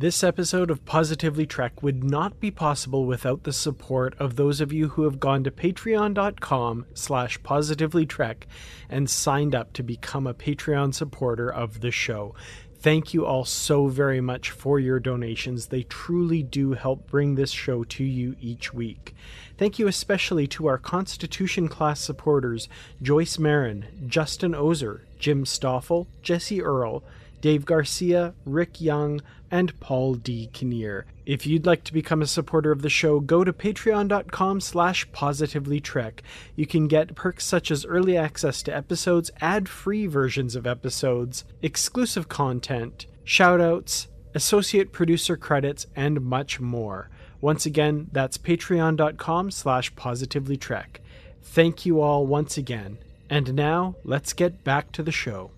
This 0.00 0.24
episode 0.24 0.70
of 0.70 0.86
Positively 0.86 1.44
Trek 1.44 1.82
would 1.82 2.02
not 2.02 2.40
be 2.40 2.50
possible 2.50 3.04
without 3.04 3.42
the 3.42 3.52
support 3.52 4.14
of 4.18 4.36
those 4.36 4.62
of 4.62 4.72
you 4.72 4.88
who 4.88 5.02
have 5.02 5.20
gone 5.20 5.44
to 5.44 5.50
patreon.com 5.50 6.86
slash 6.94 7.38
positivelytrek 7.42 8.44
and 8.88 9.10
signed 9.10 9.54
up 9.54 9.74
to 9.74 9.82
become 9.82 10.26
a 10.26 10.32
Patreon 10.32 10.94
supporter 10.94 11.52
of 11.52 11.82
the 11.82 11.90
show. 11.90 12.34
Thank 12.76 13.12
you 13.12 13.26
all 13.26 13.44
so 13.44 13.88
very 13.88 14.22
much 14.22 14.52
for 14.52 14.80
your 14.80 15.00
donations. 15.00 15.66
They 15.66 15.82
truly 15.82 16.42
do 16.42 16.72
help 16.72 17.06
bring 17.06 17.34
this 17.34 17.50
show 17.50 17.84
to 17.84 18.02
you 18.02 18.36
each 18.40 18.72
week. 18.72 19.14
Thank 19.58 19.78
you 19.78 19.86
especially 19.86 20.46
to 20.46 20.66
our 20.66 20.78
Constitution 20.78 21.68
class 21.68 22.00
supporters 22.00 22.70
Joyce 23.02 23.38
Marin, 23.38 23.84
Justin 24.06 24.54
Ozer, 24.54 25.02
Jim 25.18 25.44
Stoffel, 25.44 26.06
Jesse 26.22 26.62
Earl, 26.62 27.04
Dave 27.42 27.64
Garcia, 27.64 28.34
Rick 28.44 28.80
Young, 28.80 29.20
and 29.50 29.78
Paul 29.80 30.14
D. 30.14 30.48
Kinnear. 30.52 31.06
If 31.26 31.46
you'd 31.46 31.66
like 31.66 31.84
to 31.84 31.92
become 31.92 32.22
a 32.22 32.26
supporter 32.26 32.72
of 32.72 32.82
the 32.82 32.90
show, 32.90 33.20
go 33.20 33.44
to 33.44 33.52
patreon.com 33.52 34.60
slash 34.60 35.08
positivelytrek. 35.10 36.20
You 36.56 36.66
can 36.66 36.88
get 36.88 37.14
perks 37.14 37.44
such 37.44 37.70
as 37.70 37.84
early 37.84 38.16
access 38.16 38.62
to 38.62 38.76
episodes, 38.76 39.30
ad-free 39.40 40.06
versions 40.06 40.56
of 40.56 40.66
episodes, 40.66 41.44
exclusive 41.62 42.28
content, 42.28 43.06
shoutouts, 43.24 44.06
associate 44.34 44.92
producer 44.92 45.36
credits, 45.36 45.86
and 45.94 46.20
much 46.20 46.60
more. 46.60 47.10
Once 47.40 47.64
again, 47.64 48.08
that's 48.12 48.38
patreon.com 48.38 49.50
slash 49.50 49.94
positivelytrek. 49.94 50.98
Thank 51.42 51.86
you 51.86 52.00
all 52.00 52.26
once 52.26 52.56
again. 52.56 52.98
And 53.28 53.54
now, 53.54 53.96
let's 54.04 54.32
get 54.32 54.64
back 54.64 54.92
to 54.92 55.02
the 55.02 55.12
show. 55.12 55.52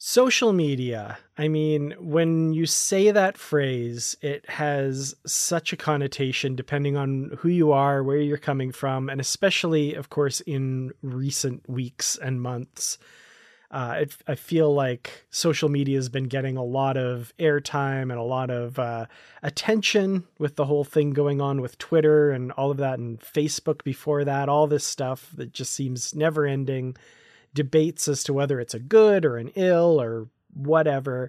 Social 0.00 0.52
media. 0.52 1.18
I 1.36 1.48
mean, 1.48 1.92
when 1.98 2.52
you 2.52 2.66
say 2.66 3.10
that 3.10 3.36
phrase, 3.36 4.16
it 4.22 4.48
has 4.48 5.16
such 5.26 5.72
a 5.72 5.76
connotation 5.76 6.54
depending 6.54 6.96
on 6.96 7.36
who 7.38 7.48
you 7.48 7.72
are, 7.72 8.04
where 8.04 8.18
you're 8.18 8.38
coming 8.38 8.70
from, 8.70 9.08
and 9.08 9.20
especially, 9.20 9.94
of 9.94 10.08
course, 10.08 10.38
in 10.42 10.92
recent 11.02 11.68
weeks 11.68 12.16
and 12.16 12.40
months. 12.40 12.98
Uh, 13.72 13.96
it, 14.02 14.16
I 14.28 14.36
feel 14.36 14.72
like 14.72 15.26
social 15.30 15.68
media 15.68 15.98
has 15.98 16.08
been 16.08 16.28
getting 16.28 16.56
a 16.56 16.64
lot 16.64 16.96
of 16.96 17.32
airtime 17.40 18.02
and 18.02 18.20
a 18.20 18.22
lot 18.22 18.50
of 18.50 18.78
uh, 18.78 19.06
attention 19.42 20.28
with 20.38 20.54
the 20.54 20.66
whole 20.66 20.84
thing 20.84 21.10
going 21.10 21.40
on 21.40 21.60
with 21.60 21.76
Twitter 21.76 22.30
and 22.30 22.52
all 22.52 22.70
of 22.70 22.76
that, 22.76 23.00
and 23.00 23.18
Facebook 23.18 23.82
before 23.82 24.24
that, 24.24 24.48
all 24.48 24.68
this 24.68 24.84
stuff 24.84 25.30
that 25.34 25.52
just 25.52 25.72
seems 25.72 26.14
never 26.14 26.46
ending 26.46 26.96
debates 27.58 28.06
as 28.06 28.22
to 28.22 28.32
whether 28.32 28.60
it's 28.60 28.72
a 28.72 28.78
good 28.78 29.24
or 29.24 29.36
an 29.36 29.50
ill 29.56 30.00
or 30.00 30.28
whatever 30.54 31.28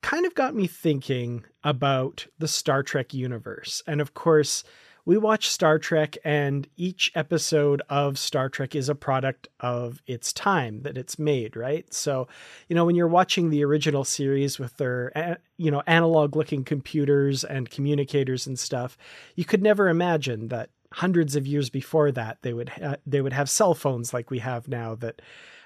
kind 0.00 0.24
of 0.24 0.34
got 0.34 0.54
me 0.54 0.66
thinking 0.66 1.44
about 1.62 2.26
the 2.38 2.48
Star 2.48 2.82
Trek 2.82 3.12
universe. 3.12 3.82
And 3.86 4.00
of 4.00 4.14
course, 4.14 4.64
we 5.04 5.18
watch 5.18 5.48
Star 5.48 5.78
Trek, 5.78 6.16
and 6.24 6.66
each 6.78 7.12
episode 7.14 7.82
of 7.90 8.18
Star 8.18 8.48
Trek 8.48 8.74
is 8.74 8.88
a 8.88 8.94
product 8.94 9.48
of 9.58 10.00
its 10.06 10.32
time 10.32 10.82
that 10.82 10.96
it's 10.96 11.18
made, 11.18 11.56
right? 11.56 11.92
So, 11.92 12.28
you 12.68 12.74
know, 12.74 12.86
when 12.86 12.96
you're 12.96 13.08
watching 13.08 13.50
the 13.50 13.62
original 13.62 14.04
series 14.04 14.58
with 14.58 14.74
their, 14.78 15.38
you 15.58 15.70
know, 15.70 15.82
analog 15.86 16.36
looking 16.36 16.64
computers 16.64 17.44
and 17.44 17.68
communicators 17.68 18.46
and 18.46 18.58
stuff, 18.58 18.96
you 19.34 19.44
could 19.44 19.62
never 19.62 19.88
imagine 19.88 20.48
that 20.48 20.70
hundreds 20.92 21.36
of 21.36 21.46
years 21.46 21.70
before 21.70 22.10
that 22.10 22.38
they 22.42 22.52
would 22.52 22.68
ha- 22.68 22.96
they 23.06 23.20
would 23.20 23.32
have 23.32 23.48
cell 23.48 23.74
phones 23.74 24.12
like 24.12 24.30
we 24.30 24.40
have 24.40 24.68
now 24.68 24.94
that 24.94 25.22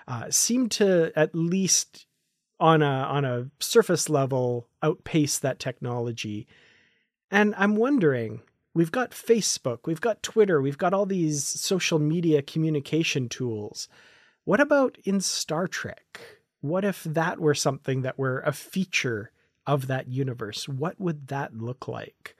uh, 0.06 0.30
seem 0.30 0.68
to 0.68 1.12
at 1.16 1.34
least 1.34 2.06
on 2.60 2.82
a 2.82 2.86
on 2.86 3.24
a 3.24 3.48
surface 3.58 4.08
level 4.08 4.68
outpace 4.82 5.38
that 5.38 5.58
technology. 5.58 6.46
And 7.30 7.54
I'm 7.56 7.74
wondering, 7.74 8.42
we've 8.74 8.92
got 8.92 9.10
Facebook, 9.10 9.80
we've 9.86 10.00
got 10.00 10.22
Twitter, 10.22 10.60
we've 10.60 10.78
got 10.78 10.94
all 10.94 11.06
these 11.06 11.44
social 11.44 11.98
media 11.98 12.42
communication 12.42 13.28
tools. 13.28 13.88
What 14.44 14.60
about 14.60 14.98
in 15.04 15.20
Star 15.20 15.66
Trek? 15.66 16.20
What 16.60 16.84
if 16.84 17.02
that 17.04 17.40
were 17.40 17.54
something 17.54 18.02
that 18.02 18.18
were 18.18 18.40
a 18.40 18.52
feature 18.52 19.30
of 19.66 19.86
that 19.86 20.08
universe? 20.08 20.68
What 20.68 21.00
would 21.00 21.28
that 21.28 21.54
look 21.56 21.88
like? 21.88 22.36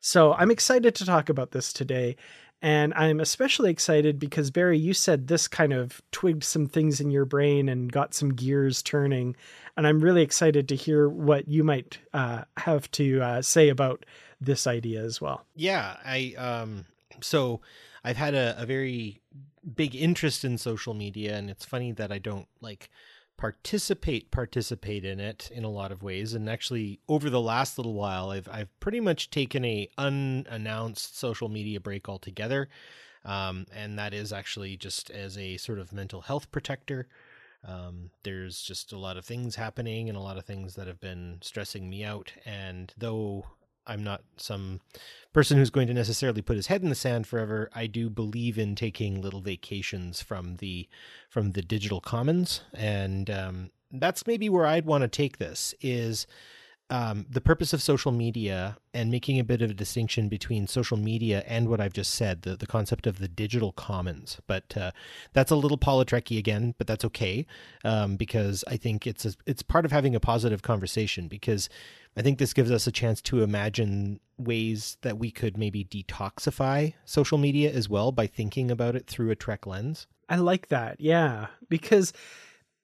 So 0.00 0.32
I'm 0.34 0.50
excited 0.50 0.94
to 0.96 1.06
talk 1.06 1.28
about 1.28 1.52
this 1.52 1.72
today. 1.72 2.16
And 2.62 2.92
I'm 2.94 3.20
especially 3.20 3.70
excited 3.70 4.18
because, 4.18 4.50
Barry, 4.50 4.78
you 4.78 4.92
said 4.92 5.28
this 5.28 5.48
kind 5.48 5.72
of 5.72 6.02
twigged 6.12 6.44
some 6.44 6.66
things 6.66 7.00
in 7.00 7.10
your 7.10 7.24
brain 7.24 7.70
and 7.70 7.90
got 7.90 8.12
some 8.12 8.34
gears 8.34 8.82
turning. 8.82 9.34
And 9.76 9.86
I'm 9.86 10.00
really 10.00 10.20
excited 10.20 10.68
to 10.68 10.76
hear 10.76 11.08
what 11.08 11.48
you 11.48 11.64
might 11.64 11.98
uh, 12.12 12.42
have 12.58 12.90
to 12.92 13.22
uh, 13.22 13.42
say 13.42 13.70
about 13.70 14.04
this 14.40 14.66
idea 14.66 15.02
as 15.02 15.22
well. 15.22 15.46
Yeah. 15.56 15.96
I, 16.04 16.34
um, 16.36 16.84
so 17.22 17.62
I've 18.04 18.18
had 18.18 18.34
a, 18.34 18.54
a 18.60 18.66
very 18.66 19.22
big 19.74 19.94
interest 19.94 20.44
in 20.44 20.58
social 20.58 20.94
media, 20.94 21.36
and 21.36 21.50
it's 21.50 21.64
funny 21.64 21.92
that 21.92 22.10
I 22.12 22.18
don't 22.18 22.48
like 22.60 22.90
participate 23.40 24.30
participate 24.30 25.02
in 25.02 25.18
it 25.18 25.50
in 25.50 25.64
a 25.64 25.70
lot 25.70 25.90
of 25.90 26.02
ways. 26.02 26.34
And 26.34 26.46
actually 26.46 27.00
over 27.08 27.30
the 27.30 27.40
last 27.40 27.78
little 27.78 27.94
while 27.94 28.28
I've 28.28 28.46
I've 28.48 28.78
pretty 28.80 29.00
much 29.00 29.30
taken 29.30 29.64
a 29.64 29.88
unannounced 29.96 31.18
social 31.18 31.48
media 31.48 31.80
break 31.80 32.06
altogether. 32.06 32.68
Um, 33.24 33.64
and 33.74 33.98
that 33.98 34.12
is 34.12 34.30
actually 34.30 34.76
just 34.76 35.10
as 35.10 35.38
a 35.38 35.56
sort 35.56 35.78
of 35.78 35.90
mental 35.90 36.20
health 36.20 36.52
protector. 36.52 37.08
Um, 37.66 38.10
there's 38.24 38.60
just 38.60 38.92
a 38.92 38.98
lot 38.98 39.16
of 39.16 39.24
things 39.24 39.56
happening 39.56 40.10
and 40.10 40.18
a 40.18 40.22
lot 40.22 40.36
of 40.36 40.44
things 40.44 40.74
that 40.74 40.86
have 40.86 41.00
been 41.00 41.38
stressing 41.40 41.88
me 41.88 42.04
out. 42.04 42.32
And 42.44 42.92
though 42.98 43.46
I'm 43.90 44.04
not 44.04 44.22
some 44.36 44.80
person 45.32 45.58
who's 45.58 45.70
going 45.70 45.88
to 45.88 45.94
necessarily 45.94 46.42
put 46.42 46.56
his 46.56 46.68
head 46.68 46.82
in 46.82 46.88
the 46.88 46.94
sand 46.94 47.26
forever. 47.26 47.68
I 47.74 47.88
do 47.88 48.08
believe 48.08 48.56
in 48.56 48.76
taking 48.76 49.20
little 49.20 49.40
vacations 49.40 50.22
from 50.22 50.56
the 50.56 50.88
from 51.28 51.52
the 51.52 51.62
digital 51.62 52.00
commons, 52.00 52.62
and 52.72 53.28
um, 53.28 53.70
that's 53.90 54.26
maybe 54.28 54.48
where 54.48 54.66
I'd 54.66 54.86
want 54.86 55.02
to 55.02 55.08
take 55.08 55.38
this. 55.38 55.74
Is 55.80 56.26
um, 56.90 57.24
the 57.30 57.40
purpose 57.40 57.72
of 57.72 57.80
social 57.80 58.10
media 58.10 58.76
and 58.92 59.10
making 59.10 59.38
a 59.38 59.44
bit 59.44 59.62
of 59.62 59.70
a 59.70 59.74
distinction 59.74 60.28
between 60.28 60.66
social 60.66 60.96
media 60.96 61.44
and 61.46 61.68
what 61.68 61.80
I've 61.80 61.92
just 61.92 62.12
said, 62.12 62.42
the, 62.42 62.56
the 62.56 62.66
concept 62.66 63.06
of 63.06 63.18
the 63.18 63.28
digital 63.28 63.70
commons. 63.72 64.40
But 64.48 64.76
uh, 64.76 64.90
that's 65.32 65.52
a 65.52 65.56
little 65.56 65.78
politrecky 65.78 66.36
again, 66.36 66.74
but 66.76 66.88
that's 66.88 67.04
okay 67.06 67.46
um, 67.84 68.16
because 68.16 68.64
I 68.66 68.76
think 68.76 69.06
it's 69.06 69.24
a, 69.24 69.34
it's 69.46 69.62
part 69.62 69.84
of 69.84 69.92
having 69.92 70.16
a 70.16 70.20
positive 70.20 70.62
conversation 70.62 71.28
because 71.28 71.68
I 72.16 72.22
think 72.22 72.38
this 72.38 72.52
gives 72.52 72.72
us 72.72 72.88
a 72.88 72.92
chance 72.92 73.22
to 73.22 73.44
imagine 73.44 74.18
ways 74.36 74.96
that 75.02 75.18
we 75.18 75.30
could 75.30 75.56
maybe 75.56 75.84
detoxify 75.84 76.94
social 77.04 77.38
media 77.38 77.70
as 77.70 77.88
well 77.88 78.10
by 78.10 78.26
thinking 78.26 78.70
about 78.70 78.96
it 78.96 79.06
through 79.06 79.30
a 79.30 79.36
Trek 79.36 79.64
lens. 79.64 80.08
I 80.28 80.36
like 80.36 80.68
that, 80.68 81.00
yeah, 81.00 81.46
because 81.68 82.12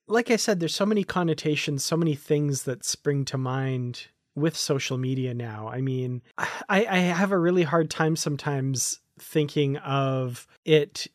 like 0.07 0.31
I 0.31 0.37
said, 0.37 0.59
there's 0.59 0.75
so 0.75 0.85
many 0.85 1.03
connotations, 1.03 1.83
so 1.83 1.97
many 1.97 2.15
things 2.15 2.63
that 2.63 2.85
spring 2.85 3.25
to 3.25 3.37
mind 3.37 4.07
with 4.35 4.55
social 4.55 4.97
media 4.97 5.33
now. 5.33 5.67
I 5.67 5.81
mean, 5.81 6.21
I, 6.37 6.85
I 6.85 6.97
have 6.99 7.31
a 7.31 7.39
really 7.39 7.63
hard 7.63 7.89
time 7.89 8.15
sometimes 8.15 8.99
thinking 9.19 9.77
of 9.77 10.47
it 10.63 11.07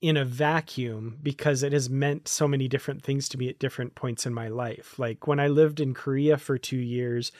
in 0.00 0.16
a 0.16 0.24
vacuum 0.24 1.18
because 1.22 1.62
it 1.62 1.72
has 1.72 1.90
meant 1.90 2.26
so 2.26 2.48
many 2.48 2.66
different 2.66 3.02
things 3.02 3.28
to 3.28 3.38
me 3.38 3.48
at 3.50 3.58
different 3.58 3.94
points 3.94 4.24
in 4.24 4.32
my 4.32 4.48
life. 4.48 4.98
Like 4.98 5.26
when 5.26 5.38
I 5.38 5.48
lived 5.48 5.78
in 5.78 5.92
Korea 5.92 6.38
for 6.38 6.56
two 6.56 6.78
years, 6.78 7.32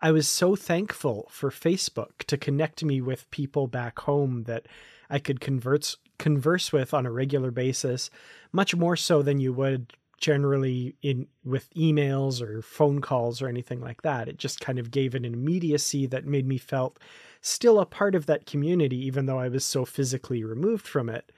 I 0.00 0.12
was 0.12 0.26
so 0.26 0.56
thankful 0.56 1.28
for 1.30 1.50
Facebook 1.50 2.24
to 2.26 2.38
connect 2.38 2.82
me 2.82 3.00
with 3.00 3.30
people 3.30 3.66
back 3.66 3.98
home 4.00 4.44
that 4.44 4.66
I 5.10 5.18
could 5.18 5.40
converse 5.40 5.98
converse 6.18 6.72
with 6.72 6.94
on 6.94 7.04
a 7.04 7.12
regular 7.12 7.50
basis, 7.50 8.08
much 8.50 8.74
more 8.74 8.96
so 8.96 9.20
than 9.20 9.38
you 9.38 9.52
would 9.52 9.92
generally 10.18 10.96
in 11.02 11.26
with 11.44 11.72
emails 11.74 12.40
or 12.40 12.62
phone 12.62 13.00
calls 13.00 13.42
or 13.42 13.48
anything 13.48 13.80
like 13.80 14.02
that. 14.02 14.28
It 14.28 14.38
just 14.38 14.60
kind 14.60 14.78
of 14.78 14.90
gave 14.90 15.14
it 15.14 15.24
an 15.24 15.34
immediacy 15.34 16.06
that 16.06 16.26
made 16.26 16.46
me 16.46 16.58
felt 16.58 16.98
still 17.40 17.78
a 17.78 17.86
part 17.86 18.14
of 18.14 18.26
that 18.26 18.46
community, 18.46 18.96
even 19.06 19.26
though 19.26 19.38
I 19.38 19.48
was 19.48 19.64
so 19.64 19.84
physically 19.84 20.42
removed 20.42 20.86
from 20.86 21.08
it. 21.08 21.32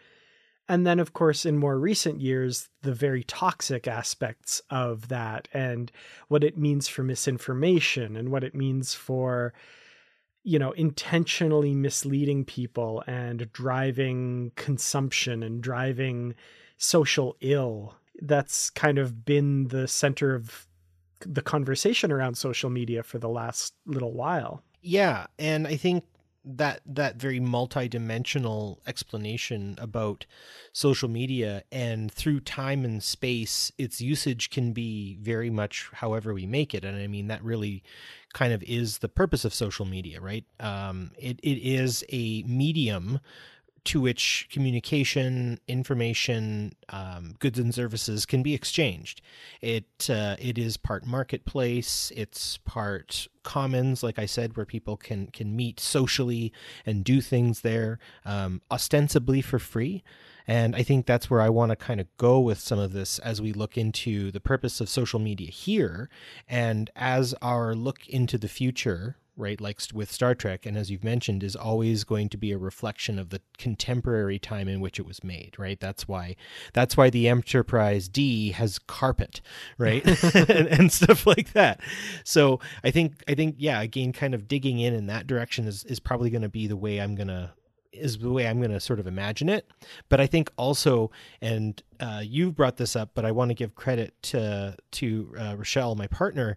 And 0.68 0.86
then, 0.86 0.98
of 1.00 1.14
course, 1.14 1.46
in 1.46 1.56
more 1.56 1.78
recent 1.78 2.20
years, 2.20 2.68
the 2.82 2.92
very 2.92 3.24
toxic 3.24 3.88
aspects 3.88 4.60
of 4.68 5.08
that 5.08 5.48
and 5.52 5.90
what 6.28 6.44
it 6.44 6.58
means 6.58 6.88
for 6.88 7.02
misinformation 7.02 8.16
and 8.16 8.30
what 8.30 8.44
it 8.44 8.54
means 8.54 8.92
for, 8.92 9.54
you 10.44 10.58
know, 10.58 10.72
intentionally 10.72 11.74
misleading 11.74 12.44
people 12.44 13.02
and 13.06 13.50
driving 13.52 14.52
consumption 14.56 15.42
and 15.42 15.62
driving 15.62 16.34
social 16.76 17.36
ill 17.40 17.94
that's 18.22 18.70
kind 18.70 18.98
of 18.98 19.24
been 19.24 19.68
the 19.68 19.88
center 19.88 20.34
of 20.34 20.66
the 21.20 21.42
conversation 21.42 22.12
around 22.12 22.36
social 22.36 22.70
media 22.70 23.02
for 23.02 23.18
the 23.18 23.28
last 23.28 23.74
little 23.86 24.12
while. 24.12 24.62
Yeah, 24.80 25.26
and 25.38 25.66
I 25.66 25.76
think 25.76 26.04
that 26.44 26.80
that 26.86 27.16
very 27.16 27.40
multidimensional 27.40 28.78
explanation 28.86 29.76
about 29.78 30.24
social 30.72 31.08
media 31.08 31.62
and 31.70 32.10
through 32.10 32.40
time 32.40 32.84
and 32.84 33.02
space 33.02 33.70
its 33.76 34.00
usage 34.00 34.48
can 34.48 34.72
be 34.72 35.18
very 35.20 35.50
much 35.50 35.90
however 35.92 36.32
we 36.32 36.46
make 36.46 36.74
it 36.74 36.84
and 36.84 36.96
i 36.96 37.06
mean 37.06 37.26
that 37.26 37.42
really 37.44 37.82
kind 38.32 38.52
of 38.52 38.62
is 38.62 38.98
the 38.98 39.08
purpose 39.08 39.44
of 39.44 39.52
social 39.52 39.84
media 39.84 40.20
right 40.20 40.44
um, 40.60 41.10
it, 41.18 41.38
it 41.42 41.58
is 41.58 42.04
a 42.10 42.42
medium 42.44 43.20
to 43.84 44.00
which 44.00 44.48
communication, 44.50 45.58
information, 45.68 46.72
um, 46.88 47.34
goods 47.38 47.58
and 47.58 47.74
services 47.74 48.26
can 48.26 48.42
be 48.42 48.54
exchanged. 48.54 49.20
It 49.60 50.08
uh, 50.10 50.36
it 50.38 50.58
is 50.58 50.76
part 50.76 51.06
marketplace. 51.06 52.12
It's 52.16 52.58
part 52.58 53.28
commons, 53.42 54.02
like 54.02 54.18
I 54.18 54.26
said, 54.26 54.56
where 54.56 54.66
people 54.66 54.96
can 54.96 55.28
can 55.28 55.56
meet 55.56 55.80
socially 55.80 56.52
and 56.84 57.04
do 57.04 57.20
things 57.20 57.60
there, 57.62 57.98
um, 58.24 58.62
ostensibly 58.70 59.40
for 59.40 59.58
free. 59.58 60.02
And 60.46 60.74
I 60.74 60.82
think 60.82 61.04
that's 61.04 61.28
where 61.28 61.42
I 61.42 61.50
want 61.50 61.70
to 61.70 61.76
kind 61.76 62.00
of 62.00 62.06
go 62.16 62.40
with 62.40 62.58
some 62.58 62.78
of 62.78 62.92
this 62.92 63.18
as 63.18 63.42
we 63.42 63.52
look 63.52 63.76
into 63.76 64.30
the 64.30 64.40
purpose 64.40 64.80
of 64.80 64.88
social 64.88 65.20
media 65.20 65.50
here, 65.50 66.08
and 66.48 66.90
as 66.96 67.34
our 67.42 67.74
look 67.74 68.08
into 68.08 68.38
the 68.38 68.48
future 68.48 69.16
right 69.38 69.60
like 69.60 69.80
with 69.94 70.10
star 70.10 70.34
trek 70.34 70.66
and 70.66 70.76
as 70.76 70.90
you've 70.90 71.04
mentioned 71.04 71.42
is 71.42 71.56
always 71.56 72.04
going 72.04 72.28
to 72.28 72.36
be 72.36 72.52
a 72.52 72.58
reflection 72.58 73.18
of 73.18 73.30
the 73.30 73.40
contemporary 73.56 74.38
time 74.38 74.68
in 74.68 74.80
which 74.80 74.98
it 74.98 75.06
was 75.06 75.22
made 75.24 75.54
right? 75.58 75.80
That's 75.80 76.06
why 76.06 76.36
that's 76.72 76.96
why 76.96 77.08
the 77.10 77.28
enterprise 77.28 78.08
d 78.08 78.50
has 78.52 78.78
carpet 78.78 79.40
right? 79.78 80.04
And, 80.48 80.68
and, 80.68 80.92
stuff 80.92 81.26
like 81.26 81.52
that. 81.52 81.80
So 82.24 82.60
i 82.82 82.90
think 82.90 83.22
i 83.28 83.34
think 83.34 83.56
yeah 83.58 83.80
again 83.80 84.12
kind 84.12 84.34
of 84.34 84.48
digging 84.48 84.78
in 84.78 84.94
in 84.94 85.06
that 85.06 85.26
direction 85.26 85.66
is 85.66 85.84
is 85.84 86.00
probably 86.00 86.30
going 86.30 86.42
to 86.42 86.48
be 86.48 86.66
the 86.66 86.76
way 86.76 86.98
i'm 86.98 87.14
going 87.14 87.28
to 87.28 87.50
is 87.92 88.18
the 88.18 88.30
way 88.30 88.46
I'm 88.46 88.58
going 88.58 88.70
to 88.70 88.80
sort 88.80 89.00
of 89.00 89.06
imagine 89.06 89.48
it. 89.48 89.66
But 90.08 90.20
I 90.20 90.26
think 90.26 90.50
also, 90.56 91.10
and 91.40 91.82
uh, 92.00 92.22
you 92.24 92.52
brought 92.52 92.76
this 92.76 92.94
up, 92.96 93.10
but 93.14 93.24
I 93.24 93.32
want 93.32 93.50
to 93.50 93.54
give 93.54 93.74
credit 93.74 94.14
to 94.24 94.76
to 94.92 95.34
uh, 95.38 95.56
Rochelle, 95.56 95.94
my 95.94 96.06
partner, 96.06 96.56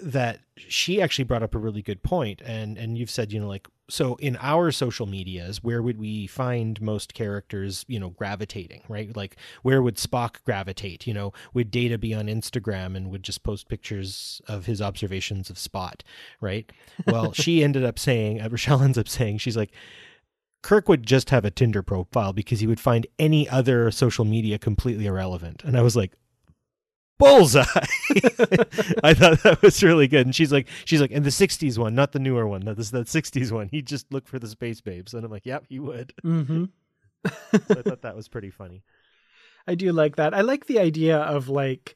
that 0.00 0.40
she 0.56 1.00
actually 1.00 1.24
brought 1.24 1.42
up 1.42 1.54
a 1.54 1.58
really 1.58 1.82
good 1.82 2.02
point. 2.02 2.42
And 2.44 2.76
and 2.76 2.98
you've 2.98 3.10
said, 3.10 3.32
you 3.32 3.40
know, 3.40 3.48
like 3.48 3.68
so 3.88 4.14
in 4.16 4.38
our 4.40 4.70
social 4.70 5.06
medias, 5.06 5.62
where 5.62 5.82
would 5.82 5.98
we 5.98 6.26
find 6.26 6.80
most 6.80 7.14
characters, 7.14 7.84
you 7.88 8.00
know, 8.00 8.10
gravitating, 8.10 8.82
right? 8.88 9.14
Like 9.14 9.36
where 9.62 9.82
would 9.82 9.96
Spock 9.96 10.42
gravitate? 10.44 11.06
You 11.06 11.14
know, 11.14 11.32
would 11.52 11.70
Data 11.70 11.98
be 11.98 12.14
on 12.14 12.26
Instagram 12.26 12.96
and 12.96 13.10
would 13.10 13.22
just 13.22 13.42
post 13.42 13.68
pictures 13.68 14.40
of 14.48 14.66
his 14.66 14.80
observations 14.80 15.50
of 15.50 15.58
Spot, 15.58 16.02
right? 16.40 16.70
Well, 17.06 17.32
she 17.32 17.62
ended 17.62 17.84
up 17.84 17.98
saying, 17.98 18.40
uh, 18.40 18.48
Rochelle 18.48 18.82
ends 18.82 18.98
up 18.98 19.08
saying, 19.08 19.38
she's 19.38 19.56
like 19.56 19.72
Kirk 20.62 20.88
would 20.88 21.04
just 21.04 21.30
have 21.30 21.44
a 21.44 21.50
Tinder 21.50 21.82
profile 21.82 22.32
because 22.32 22.60
he 22.60 22.66
would 22.66 22.80
find 22.80 23.06
any 23.18 23.48
other 23.48 23.90
social 23.90 24.24
media 24.24 24.58
completely 24.58 25.06
irrelevant. 25.06 25.64
And 25.64 25.76
I 25.76 25.82
was 25.82 25.96
like, 25.96 26.12
bullseye. 27.18 27.64
I 29.02 29.14
thought 29.14 29.42
that 29.42 29.58
was 29.62 29.82
really 29.82 30.08
good. 30.08 30.26
And 30.26 30.34
she's 30.34 30.52
like, 30.52 30.68
she's 30.84 31.00
like, 31.00 31.10
and 31.12 31.24
the 31.24 31.30
'60s 31.30 31.78
one, 31.78 31.94
not 31.94 32.12
the 32.12 32.18
newer 32.18 32.46
one. 32.46 32.64
That 32.64 32.78
is 32.78 32.90
that 32.92 33.06
'60s 33.06 33.50
one. 33.50 33.68
He 33.68 33.82
just 33.82 34.12
looked 34.12 34.28
for 34.28 34.38
the 34.38 34.48
space 34.48 34.80
babes, 34.80 35.14
and 35.14 35.24
I'm 35.24 35.30
like, 35.30 35.46
yep, 35.46 35.64
he 35.68 35.78
would. 35.78 36.12
Mm-hmm. 36.24 36.64
so 37.26 37.60
I 37.70 37.82
thought 37.82 38.02
that 38.02 38.16
was 38.16 38.28
pretty 38.28 38.50
funny. 38.50 38.82
I 39.66 39.74
do 39.74 39.92
like 39.92 40.16
that. 40.16 40.34
I 40.34 40.40
like 40.40 40.66
the 40.66 40.80
idea 40.80 41.18
of 41.18 41.48
like 41.48 41.94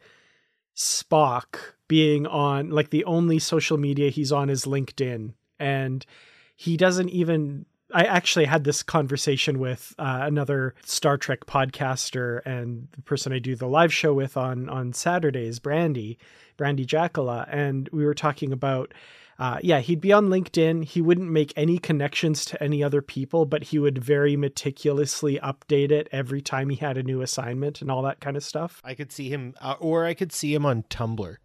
Spock 0.76 1.56
being 1.88 2.26
on 2.26 2.70
like 2.70 2.90
the 2.90 3.04
only 3.04 3.38
social 3.38 3.76
media 3.76 4.10
he's 4.10 4.32
on 4.32 4.50
is 4.50 4.64
LinkedIn, 4.64 5.34
and 5.58 6.06
he 6.54 6.76
doesn't 6.76 7.08
even 7.08 7.66
I 7.92 8.04
actually 8.04 8.46
had 8.46 8.64
this 8.64 8.82
conversation 8.82 9.58
with 9.58 9.94
uh, 9.98 10.20
another 10.22 10.74
Star 10.84 11.16
Trek 11.16 11.46
podcaster 11.46 12.40
and 12.44 12.88
the 12.92 13.02
person 13.02 13.32
I 13.32 13.38
do 13.38 13.54
the 13.54 13.68
live 13.68 13.92
show 13.92 14.12
with 14.12 14.36
on 14.36 14.68
on 14.68 14.92
Saturdays, 14.92 15.58
Brandy, 15.58 16.18
Brandy 16.56 16.84
Jackala, 16.84 17.46
and 17.50 17.88
we 17.92 18.04
were 18.04 18.14
talking 18.14 18.52
about. 18.52 18.92
Uh, 19.38 19.58
yeah, 19.62 19.80
he'd 19.80 20.00
be 20.00 20.14
on 20.14 20.28
LinkedIn. 20.28 20.82
He 20.82 21.02
wouldn't 21.02 21.30
make 21.30 21.52
any 21.56 21.76
connections 21.76 22.46
to 22.46 22.62
any 22.62 22.82
other 22.82 23.02
people, 23.02 23.44
but 23.44 23.64
he 23.64 23.78
would 23.78 23.98
very 23.98 24.34
meticulously 24.34 25.38
update 25.40 25.90
it 25.90 26.08
every 26.10 26.40
time 26.40 26.70
he 26.70 26.76
had 26.76 26.96
a 26.96 27.02
new 27.02 27.20
assignment 27.20 27.82
and 27.82 27.90
all 27.90 28.00
that 28.00 28.18
kind 28.18 28.38
of 28.38 28.42
stuff. 28.42 28.80
I 28.82 28.94
could 28.94 29.12
see 29.12 29.28
him, 29.28 29.54
uh, 29.60 29.74
or 29.78 30.06
I 30.06 30.14
could 30.14 30.32
see 30.32 30.54
him 30.54 30.64
on 30.64 30.84
Tumblr, 30.84 31.36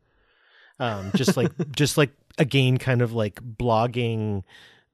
um, 0.80 1.12
just 1.16 1.36
like 1.36 1.52
just 1.76 1.98
like 1.98 2.12
again, 2.38 2.78
kind 2.78 3.02
of 3.02 3.12
like 3.12 3.42
blogging 3.44 4.44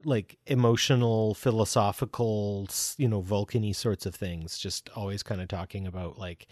like 0.04 0.38
emotional 0.46 1.34
philosophical 1.34 2.68
you 2.98 3.08
know 3.08 3.20
vulcany 3.20 3.74
sorts 3.74 4.06
of 4.06 4.14
things 4.14 4.58
just 4.58 4.88
always 4.94 5.22
kind 5.22 5.40
of 5.40 5.48
talking 5.48 5.86
about 5.86 6.18
like 6.18 6.46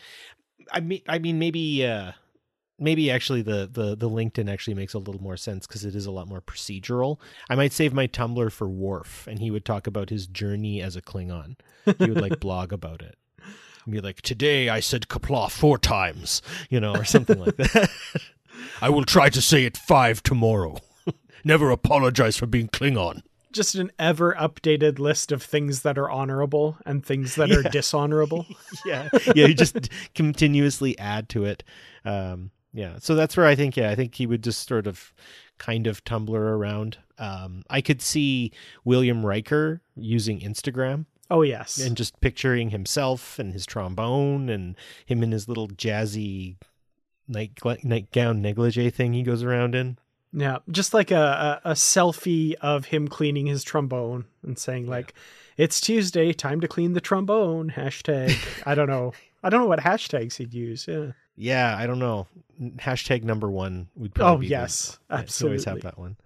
i 0.72 0.80
mean 0.80 1.00
i 1.08 1.18
mean 1.18 1.38
maybe 1.38 1.86
uh 1.86 2.10
maybe 2.78 3.10
actually 3.10 3.42
the 3.42 3.68
the 3.72 3.96
the 3.96 4.10
linkedin 4.10 4.50
actually 4.50 4.74
makes 4.74 4.94
a 4.94 4.98
little 4.98 5.22
more 5.22 5.36
sense 5.36 5.66
because 5.66 5.84
it 5.84 5.94
is 5.94 6.06
a 6.06 6.10
lot 6.10 6.28
more 6.28 6.40
procedural. 6.40 7.18
I 7.48 7.54
might 7.54 7.72
save 7.72 7.94
my 7.94 8.06
tumblr 8.06 8.52
for 8.52 8.68
Worf 8.68 9.26
and 9.26 9.38
he 9.38 9.50
would 9.50 9.64
talk 9.64 9.86
about 9.86 10.10
his 10.10 10.26
journey 10.26 10.82
as 10.82 10.96
a 10.96 11.02
klingon. 11.02 11.56
He 11.84 12.10
would 12.10 12.20
like 12.20 12.40
blog 12.40 12.72
about 12.72 13.02
it. 13.02 13.16
And 13.84 13.94
be 13.94 14.00
like 14.00 14.20
today 14.20 14.68
i 14.68 14.80
said 14.80 15.08
Qapla' 15.08 15.50
four 15.50 15.78
times 15.78 16.42
you 16.68 16.80
know 16.80 16.94
or 16.94 17.04
something 17.04 17.38
like 17.38 17.56
that. 17.56 17.90
I 18.82 18.90
will 18.90 19.04
try 19.04 19.30
to 19.30 19.40
say 19.40 19.64
it 19.64 19.76
five 19.76 20.22
tomorrow. 20.22 20.76
Never 21.44 21.70
apologize 21.70 22.36
for 22.36 22.46
being 22.46 22.68
klingon 22.68 23.22
just 23.56 23.74
an 23.74 23.90
ever 23.98 24.34
updated 24.34 24.98
list 24.98 25.32
of 25.32 25.42
things 25.42 25.82
that 25.82 25.98
are 25.98 26.10
honorable 26.10 26.76
and 26.86 27.04
things 27.04 27.34
that 27.34 27.48
yeah. 27.48 27.56
are 27.56 27.62
dishonorable. 27.62 28.46
yeah. 28.86 29.08
Yeah. 29.34 29.46
You 29.46 29.54
just 29.54 29.88
continuously 30.14 30.98
add 30.98 31.28
to 31.30 31.44
it. 31.44 31.64
Um, 32.04 32.50
yeah. 32.72 32.98
So 33.00 33.14
that's 33.14 33.36
where 33.36 33.46
I 33.46 33.54
think, 33.54 33.76
yeah, 33.76 33.90
I 33.90 33.94
think 33.94 34.14
he 34.14 34.26
would 34.26 34.44
just 34.44 34.68
sort 34.68 34.86
of 34.86 35.12
kind 35.58 35.86
of 35.86 36.04
Tumblr 36.04 36.30
around. 36.30 36.98
Um, 37.18 37.62
I 37.70 37.80
could 37.80 38.02
see 38.02 38.52
William 38.84 39.24
Riker 39.24 39.80
using 39.96 40.40
Instagram. 40.40 41.06
Oh, 41.30 41.42
yes. 41.42 41.78
And 41.78 41.96
just 41.96 42.20
picturing 42.20 42.70
himself 42.70 43.38
and 43.38 43.52
his 43.52 43.66
trombone 43.66 44.48
and 44.48 44.76
him 45.06 45.22
in 45.22 45.32
his 45.32 45.48
little 45.48 45.68
jazzy 45.68 46.56
night 47.26 47.58
nightgown 47.82 48.40
negligee 48.40 48.90
thing 48.90 49.12
he 49.12 49.22
goes 49.22 49.42
around 49.42 49.74
in. 49.74 49.98
Yeah, 50.38 50.58
just 50.70 50.92
like 50.92 51.10
a, 51.10 51.60
a, 51.64 51.70
a 51.70 51.72
selfie 51.72 52.52
of 52.60 52.84
him 52.84 53.08
cleaning 53.08 53.46
his 53.46 53.64
trombone 53.64 54.26
and 54.42 54.58
saying 54.58 54.84
yeah. 54.84 54.90
like, 54.90 55.14
"It's 55.56 55.80
Tuesday, 55.80 56.34
time 56.34 56.60
to 56.60 56.68
clean 56.68 56.92
the 56.92 57.00
trombone." 57.00 57.70
Hashtag. 57.70 58.36
I 58.66 58.74
don't 58.74 58.88
know. 58.88 59.14
I 59.42 59.48
don't 59.48 59.60
know 59.60 59.66
what 59.66 59.80
hashtags 59.80 60.36
he'd 60.36 60.52
use. 60.52 60.86
Yeah. 60.86 61.12
Yeah, 61.36 61.74
I 61.78 61.86
don't 61.86 61.98
know. 61.98 62.26
Hashtag 62.76 63.22
number 63.22 63.50
one 63.50 63.88
would 63.96 64.14
probably. 64.14 64.46
Oh 64.46 64.50
yes, 64.50 64.98
the, 65.08 65.14
absolutely. 65.14 65.54
Always 65.54 65.64
have 65.64 65.80
that 65.80 65.98
one. 65.98 66.18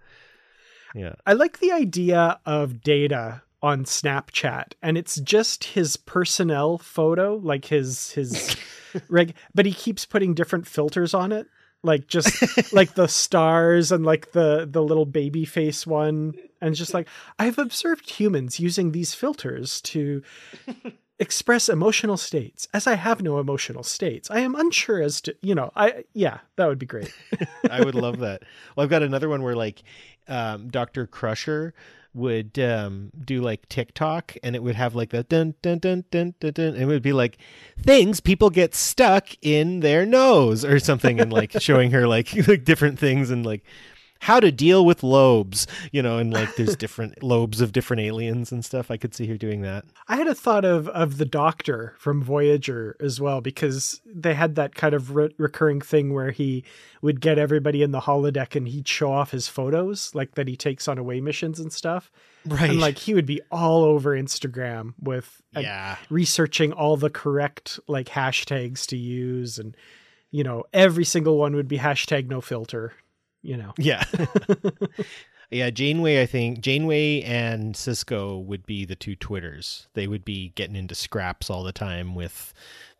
Yeah. 0.93 1.13
I 1.25 1.31
like 1.31 1.59
the 1.59 1.71
idea 1.71 2.37
of 2.45 2.81
data 2.81 3.43
on 3.61 3.85
Snapchat, 3.85 4.73
and 4.81 4.97
it's 4.97 5.21
just 5.21 5.63
his 5.63 5.95
personnel 5.95 6.77
photo, 6.77 7.35
like 7.35 7.63
his 7.65 8.11
his 8.11 8.57
reg, 9.07 9.35
but 9.55 9.65
he 9.65 9.71
keeps 9.71 10.05
putting 10.05 10.33
different 10.33 10.67
filters 10.67 11.13
on 11.13 11.31
it 11.31 11.47
like 11.83 12.07
just 12.07 12.73
like 12.73 12.93
the 12.95 13.07
stars 13.07 13.91
and 13.91 14.05
like 14.05 14.31
the 14.31 14.67
the 14.69 14.83
little 14.83 15.05
baby 15.05 15.45
face 15.45 15.85
one. 15.87 16.35
And 16.63 16.75
just 16.75 16.93
like 16.93 17.07
i've 17.39 17.57
observed 17.57 18.07
humans 18.09 18.59
using 18.59 18.91
these 18.91 19.15
filters 19.15 19.81
to 19.81 20.21
express 21.19 21.69
emotional 21.69 22.17
states. 22.17 22.67
As 22.73 22.85
i 22.85 22.95
have 22.95 23.21
no 23.21 23.39
emotional 23.39 23.83
states 23.83 24.29
i 24.29 24.39
am 24.41 24.53
unsure 24.55 25.01
as 25.01 25.21
to 25.21 25.35
you 25.41 25.55
know 25.55 25.71
i 25.75 26.03
yeah 26.13 26.39
that 26.57 26.67
would 26.67 26.79
be 26.79 26.85
great. 26.85 27.11
I 27.71 27.83
would 27.83 27.95
love 27.95 28.19
that. 28.19 28.43
Well 28.75 28.83
i've 28.83 28.89
got 28.89 29.01
another 29.03 29.27
one 29.29 29.41
where 29.41 29.55
like 29.55 29.81
um, 30.27 30.69
dr 30.69 31.07
crusher 31.07 31.73
would 32.13 32.59
um, 32.59 33.11
do 33.23 33.41
like 33.41 33.67
TikTok 33.69 34.35
and 34.43 34.55
it 34.55 34.63
would 34.63 34.75
have 34.75 34.95
like 34.95 35.11
the 35.11 35.23
dun 35.23 35.55
dun 35.61 35.79
dun 35.79 36.05
dun 36.11 36.35
dun 36.39 36.51
dun. 36.53 36.65
And 36.67 36.77
it 36.77 36.85
would 36.85 37.01
be 37.01 37.13
like 37.13 37.37
things 37.79 38.19
people 38.19 38.49
get 38.49 38.75
stuck 38.75 39.29
in 39.41 39.79
their 39.79 40.05
nose 40.05 40.65
or 40.65 40.79
something, 40.79 41.19
and 41.19 41.31
like 41.31 41.59
showing 41.61 41.91
her 41.91 42.07
like, 42.07 42.35
like 42.47 42.65
different 42.65 42.99
things 42.99 43.31
and 43.31 43.45
like 43.45 43.63
how 44.21 44.39
to 44.39 44.51
deal 44.51 44.85
with 44.85 45.01
lobes, 45.01 45.65
you 45.91 45.99
know, 45.99 46.19
and 46.19 46.31
like 46.31 46.55
there's 46.55 46.75
different 46.77 47.23
lobes 47.23 47.59
of 47.59 47.71
different 47.71 48.01
aliens 48.01 48.51
and 48.51 48.63
stuff. 48.63 48.91
I 48.91 48.97
could 48.97 49.15
see 49.15 49.25
her 49.25 49.35
doing 49.35 49.61
that. 49.61 49.83
I 50.07 50.15
had 50.15 50.27
a 50.27 50.35
thought 50.35 50.63
of 50.63 50.87
of 50.89 51.17
the 51.17 51.25
Doctor 51.25 51.95
from 51.97 52.23
Voyager 52.23 52.95
as 52.99 53.19
well 53.19 53.41
because 53.41 53.99
they 54.05 54.35
had 54.35 54.55
that 54.55 54.75
kind 54.75 54.93
of 54.93 55.15
re- 55.15 55.33
recurring 55.37 55.81
thing 55.81 56.13
where 56.13 56.29
he 56.29 56.63
would 57.01 57.19
get 57.19 57.39
everybody 57.39 57.81
in 57.81 57.91
the 57.91 58.01
holodeck 58.01 58.55
and 58.55 58.67
he'd 58.67 58.87
show 58.87 59.11
off 59.11 59.31
his 59.31 59.47
photos 59.47 60.13
like 60.13 60.35
that 60.35 60.47
he 60.47 60.55
takes 60.55 60.87
on 60.87 60.99
away 60.99 61.19
missions 61.19 61.59
and 61.59 61.73
stuff. 61.73 62.11
Right. 62.45 62.69
And 62.69 62.79
like 62.79 62.99
he 62.99 63.15
would 63.15 63.25
be 63.25 63.41
all 63.51 63.83
over 63.83 64.15
Instagram 64.15 64.93
with 65.01 65.41
yeah. 65.57 65.97
researching 66.11 66.73
all 66.73 66.95
the 66.95 67.09
correct 67.09 67.79
like 67.87 68.07
hashtags 68.07 68.85
to 68.87 68.97
use 68.97 69.57
and 69.57 69.75
you 70.33 70.45
know, 70.45 70.63
every 70.71 71.03
single 71.03 71.37
one 71.37 71.55
would 71.55 71.67
be 71.67 71.77
hashtag 71.77 72.29
no 72.29 72.39
filter 72.39 72.93
you 73.41 73.57
know. 73.57 73.73
Yeah. 73.77 74.03
yeah, 75.51 75.69
Janeway, 75.69 76.21
I 76.21 76.25
think 76.25 76.61
Janeway 76.61 77.21
and 77.21 77.75
Sisko 77.75 78.43
would 78.43 78.65
be 78.65 78.85
the 78.85 78.95
two 78.95 79.15
Twitters. 79.15 79.87
They 79.93 80.07
would 80.07 80.25
be 80.25 80.49
getting 80.55 80.75
into 80.75 80.95
scraps 80.95 81.49
all 81.49 81.63
the 81.63 81.71
time 81.71 82.15
with 82.15 82.53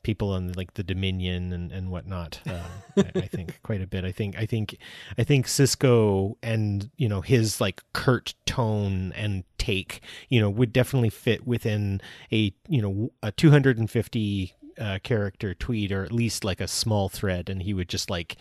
people 0.04 0.32
on 0.32 0.52
like 0.54 0.74
the 0.74 0.84
Dominion 0.84 1.54
and, 1.54 1.72
and 1.72 1.90
whatnot. 1.90 2.42
Uh, 2.48 2.64
I, 2.98 3.12
I, 3.16 3.28
think 3.28 3.60
quite 3.64 3.82
a 3.82 3.88
bit. 3.88 4.04
I 4.04 4.12
think 4.12 4.38
I 4.38 4.46
think 4.46 4.78
I 5.18 5.24
think 5.24 5.48
Sisko 5.48 6.36
and 6.42 6.90
you 6.98 7.08
know 7.08 7.22
his 7.22 7.62
like 7.62 7.82
curt 7.94 8.34
tone 8.46 9.14
and 9.16 9.44
take, 9.58 10.02
you 10.30 10.42
know, 10.42 10.50
would 10.50 10.74
definitely 10.74 11.10
fit 11.10 11.46
within 11.46 12.02
a 12.32 12.54
you 12.68 12.82
know 12.82 13.12
a 13.22 13.32
250 13.32 14.54
uh, 14.80 15.00
character 15.04 15.54
tweet 15.54 15.92
or 15.92 16.04
at 16.04 16.12
least 16.12 16.44
like 16.44 16.62
a 16.62 16.68
small 16.68 17.10
thread, 17.10 17.50
and 17.50 17.64
he 17.64 17.74
would 17.74 17.90
just 17.90 18.10
like 18.10 18.38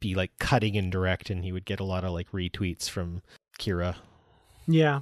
be 0.00 0.14
like 0.14 0.38
cutting 0.38 0.76
and 0.76 0.90
direct, 0.90 1.30
and 1.30 1.44
he 1.44 1.52
would 1.52 1.64
get 1.64 1.80
a 1.80 1.84
lot 1.84 2.04
of 2.04 2.12
like 2.12 2.30
retweets 2.32 2.88
from 2.88 3.22
Kira. 3.58 3.96
Yeah. 4.66 5.00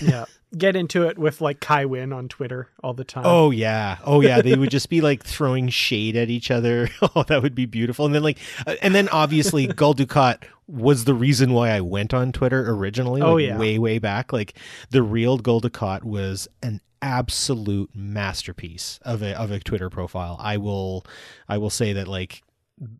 yeah. 0.00 0.24
Get 0.56 0.76
into 0.76 1.06
it 1.06 1.18
with 1.18 1.40
like 1.40 1.60
kai 1.60 1.84
wynn 1.84 2.12
on 2.12 2.28
twitter 2.28 2.68
all 2.82 2.94
the 2.94 3.04
time. 3.04 3.24
Oh 3.26 3.50
yeah. 3.50 3.98
Oh 4.04 4.20
yeah. 4.20 4.40
They 4.40 4.56
would 4.56 4.70
just 4.70 4.88
be 4.88 5.00
like 5.00 5.22
throwing 5.22 5.68
shade 5.68 6.16
at 6.16 6.30
each 6.30 6.50
other. 6.50 6.88
Oh 7.14 7.22
that 7.24 7.42
would 7.42 7.54
be 7.54 7.66
beautiful. 7.66 8.06
And 8.06 8.14
then 8.14 8.22
like 8.22 8.38
uh, 8.66 8.76
and 8.82 8.94
then 8.94 9.08
obviously 9.10 9.66
Gul 9.76 9.94
Dukat 9.94 10.44
was 10.66 11.04
the 11.04 11.14
reason 11.14 11.52
why 11.54 11.70
i 11.70 11.80
went 11.80 12.12
on 12.12 12.30
twitter 12.30 12.70
originally 12.70 13.22
oh, 13.22 13.26
like, 13.26 13.32
oh 13.32 13.36
yeah. 13.36 13.58
way 13.58 13.78
way 13.78 13.98
back. 13.98 14.32
Like 14.32 14.54
the 14.90 15.02
real 15.02 15.38
Gul 15.38 15.60
Dukat 15.60 16.02
was 16.02 16.48
an 16.62 16.80
absolute 17.00 17.90
masterpiece 17.94 18.98
of 19.02 19.22
a 19.22 19.38
of 19.38 19.50
a 19.50 19.60
twitter 19.60 19.90
profile. 19.90 20.36
I 20.40 20.56
will 20.56 21.04
i 21.48 21.58
will 21.58 21.70
say 21.70 21.92
that 21.92 22.08
like 22.08 22.42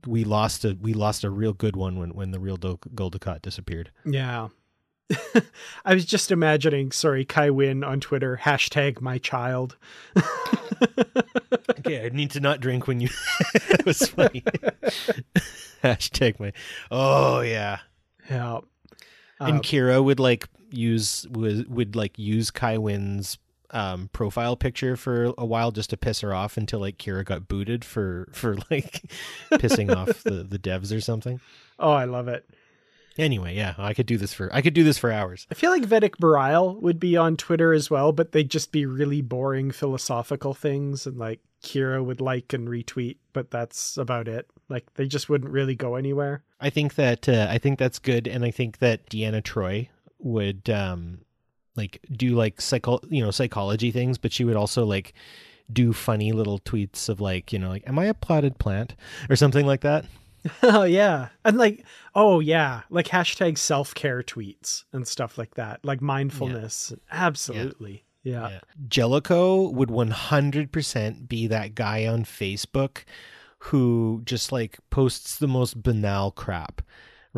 we 0.07 0.25
lost 0.25 0.65
a 0.65 0.77
we 0.81 0.93
lost 0.93 1.25
a 1.25 1.31
real 1.31 1.53
good 1.53 1.77
one 1.77 1.99
when 1.99 2.11
when 2.15 2.31
the 2.31 2.41
real 2.41 2.57
Gul 2.57 3.11
Dukat 3.11 3.43
disappeared. 3.43 3.91
Yeah. 4.05 4.49
I 5.87 5.95
was 5.95 6.05
just 6.05 6.31
imagining, 6.31 6.93
sorry, 6.93 7.25
Kai 7.25 7.49
Wynn 7.49 7.83
on 7.83 7.99
Twitter, 7.99 8.41
hashtag 8.43 9.01
my 9.01 9.17
child. 9.17 9.79
okay, 11.79 12.05
I 12.05 12.11
need 12.11 12.31
to 12.33 12.41
not 12.41 12.61
drink 12.61 12.87
when 12.87 13.01
you. 13.01 13.09
that 13.69 13.87
was 13.87 14.07
funny. 14.09 14.43
hashtag 15.83 16.39
my. 16.39 16.53
Oh 16.91 17.41
yeah, 17.41 17.79
yeah. 18.29 18.61
And 19.41 19.57
um, 19.57 19.61
Kira 19.61 20.05
would 20.05 20.21
like 20.21 20.47
use 20.71 21.27
would 21.31 21.69
would 21.75 21.97
like 21.97 22.19
use 22.19 22.51
Kai 22.51 22.77
Wynn's 22.77 23.39
um, 23.71 24.09
profile 24.13 24.57
picture 24.57 24.97
for 24.97 25.35
a 25.37 25.45
while 25.45 25.71
just 25.71 25.91
to 25.91 25.97
piss 25.97 26.21
her 26.21 26.35
off 26.35 26.57
until 26.57 26.81
like 26.81 26.99
Kira 26.99 27.25
got 27.25 27.49
booted 27.49 27.85
for 27.85 28.29
for 28.33 28.57
like 28.71 29.03
pissing 29.53 29.95
off 29.95 30.23
the 30.23 30.43
the 30.43 30.59
devs 30.59 30.95
or 30.95 31.01
something. 31.01 31.41
Oh, 31.79 31.93
I 31.93 32.05
love 32.05 32.29
it. 32.29 32.49
Anyway, 33.19 33.57
yeah, 33.57 33.75
I 33.79 33.95
could 33.95 34.07
do 34.07 34.17
this 34.17 34.33
for 34.33 34.49
I 34.55 34.63
could 34.63 34.75
do 34.75 34.85
this 34.85 34.97
for 34.97 35.11
hours. 35.11 35.47
I 35.51 35.55
feel 35.55 35.71
like 35.71 35.83
Vedek 35.83 36.17
Bareil 36.19 36.81
would 36.81 37.01
be 37.01 37.17
on 37.17 37.37
Twitter 37.37 37.73
as 37.73 37.91
well, 37.91 38.13
but 38.13 38.31
they'd 38.31 38.51
just 38.51 38.71
be 38.71 38.87
really 38.87 39.23
boring 39.23 39.73
philosophical 39.73 40.55
things 40.55 41.05
and 41.05 41.19
like 41.19 41.41
Kira 41.63 42.05
would 42.05 42.21
like 42.21 42.53
and 42.53 42.69
retweet, 42.69 43.17
but 43.33 43.51
that's 43.51 43.97
about 43.97 44.29
it. 44.29 44.49
Like 44.69 44.95
they 44.95 45.09
just 45.09 45.29
wouldn't 45.29 45.51
really 45.51 45.75
go 45.75 45.97
anywhere. 45.97 46.45
I 46.61 46.71
think 46.71 46.95
that 46.95 47.29
uh, 47.29 47.49
I 47.51 47.59
think 47.59 47.81
that's 47.81 47.99
good 47.99 48.29
and 48.29 48.45
I 48.45 48.53
think 48.53 48.79
that 48.79 49.11
Deanna 49.11 49.43
Troi 49.43 49.89
would 50.21 50.71
um 50.71 51.21
like 51.79 52.01
do 52.13 52.35
like 52.35 52.61
psycho 52.61 53.01
you 53.09 53.23
know 53.25 53.31
psychology 53.31 53.91
things 53.91 54.19
but 54.19 54.33
she 54.33 54.45
would 54.45 54.57
also 54.57 54.85
like 54.85 55.15
do 55.73 55.93
funny 55.95 56.33
little 56.33 56.59
tweets 56.59 57.09
of 57.09 57.21
like 57.21 57.53
you 57.53 57.59
know 57.59 57.69
like 57.71 57.85
am 57.87 57.99
i 57.99 58.05
a 58.07 58.15
plotted 58.15 58.59
plant? 58.59 58.95
or 59.31 59.37
something 59.37 59.67
like 59.67 59.81
that. 59.83 60.05
Oh 60.63 60.85
yeah, 60.85 61.29
and 61.45 61.59
like 61.59 61.85
oh 62.15 62.39
yeah, 62.41 62.83
like 62.91 63.09
hashtag 63.09 63.59
self 63.59 63.93
care 63.95 64.23
tweets 64.23 64.85
and 64.93 65.07
stuff 65.07 65.37
like 65.37 65.55
that, 65.55 65.85
like 65.85 66.01
mindfulness. 66.01 66.93
Absolutely, 67.11 68.05
yeah. 68.23 68.49
Yeah. 68.49 68.61
Jellicoe 68.89 69.69
would 69.71 69.89
100% 69.89 71.29
be 71.29 71.47
that 71.49 71.75
guy 71.75 72.07
on 72.07 72.25
Facebook 72.25 73.05
who 73.59 74.23
just 74.25 74.53
like 74.53 74.79
posts 74.91 75.37
the 75.37 75.49
most 75.49 75.83
banal 75.83 76.31
crap, 76.31 76.83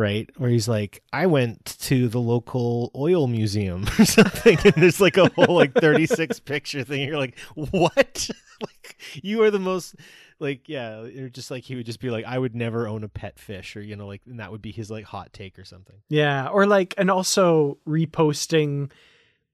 right? 0.01 0.29
Where 0.39 0.51
he's 0.51 0.67
like, 0.67 1.03
I 1.13 1.27
went 1.27 1.65
to 1.83 2.09
the 2.09 2.21
local 2.21 2.91
oil 2.97 3.27
museum 3.29 3.85
or 3.99 4.05
something, 4.05 4.59
and 4.65 4.75
there's 4.75 5.01
like 5.01 5.17
a 5.17 5.29
whole 5.31 5.55
like 5.55 5.75
36 5.75 6.41
picture 6.53 6.83
thing. 6.83 7.07
You're 7.07 7.19
like, 7.19 7.39
what? 7.55 8.29
like, 8.61 8.97
you 9.23 9.43
are 9.43 9.51
the 9.51 9.59
most. 9.61 9.95
Like 10.43 10.71
yeah, 10.71 11.01
or 11.03 11.29
just 11.29 11.51
like 11.51 11.65
he 11.65 11.77
would 11.77 11.85
just 11.85 12.01
be 12.01 12.09
like, 12.09 12.25
I 12.25 12.39
would 12.39 12.57
never 12.57 12.89
own 12.89 13.05
a 13.05 13.09
pet 13.09 13.39
fish, 13.39 13.77
or 13.77 13.83
you 13.83 13.95
know, 13.95 14.07
like, 14.07 14.23
and 14.25 14.41
that 14.41 14.51
would 14.51 14.63
be 14.63 14.73
his 14.73 14.91
like 14.91 15.05
hot 15.05 15.35
take 15.35 15.59
or 15.59 15.65
something. 15.65 15.97
Yeah, 16.09 16.49
or 16.49 16.67
like, 16.67 16.95
and 16.97 17.11
also 17.11 17.77
reposting 17.87 18.91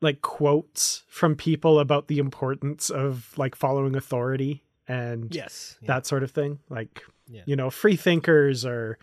like 0.00 0.22
quotes 0.22 1.02
from 1.08 1.34
people 1.34 1.80
about 1.80 2.06
the 2.06 2.18
importance 2.20 2.88
of 2.88 3.36
like 3.36 3.56
following 3.56 3.96
authority 3.96 4.62
and 4.86 5.34
Yes, 5.34 5.76
that 5.82 6.06
sort 6.06 6.22
of 6.22 6.30
thing. 6.30 6.60
Like, 6.68 7.02
Yeah. 7.26 7.42
you 7.46 7.56
know, 7.56 7.68
free 7.70 7.96
thinkers 7.96 8.64
are 8.64 8.96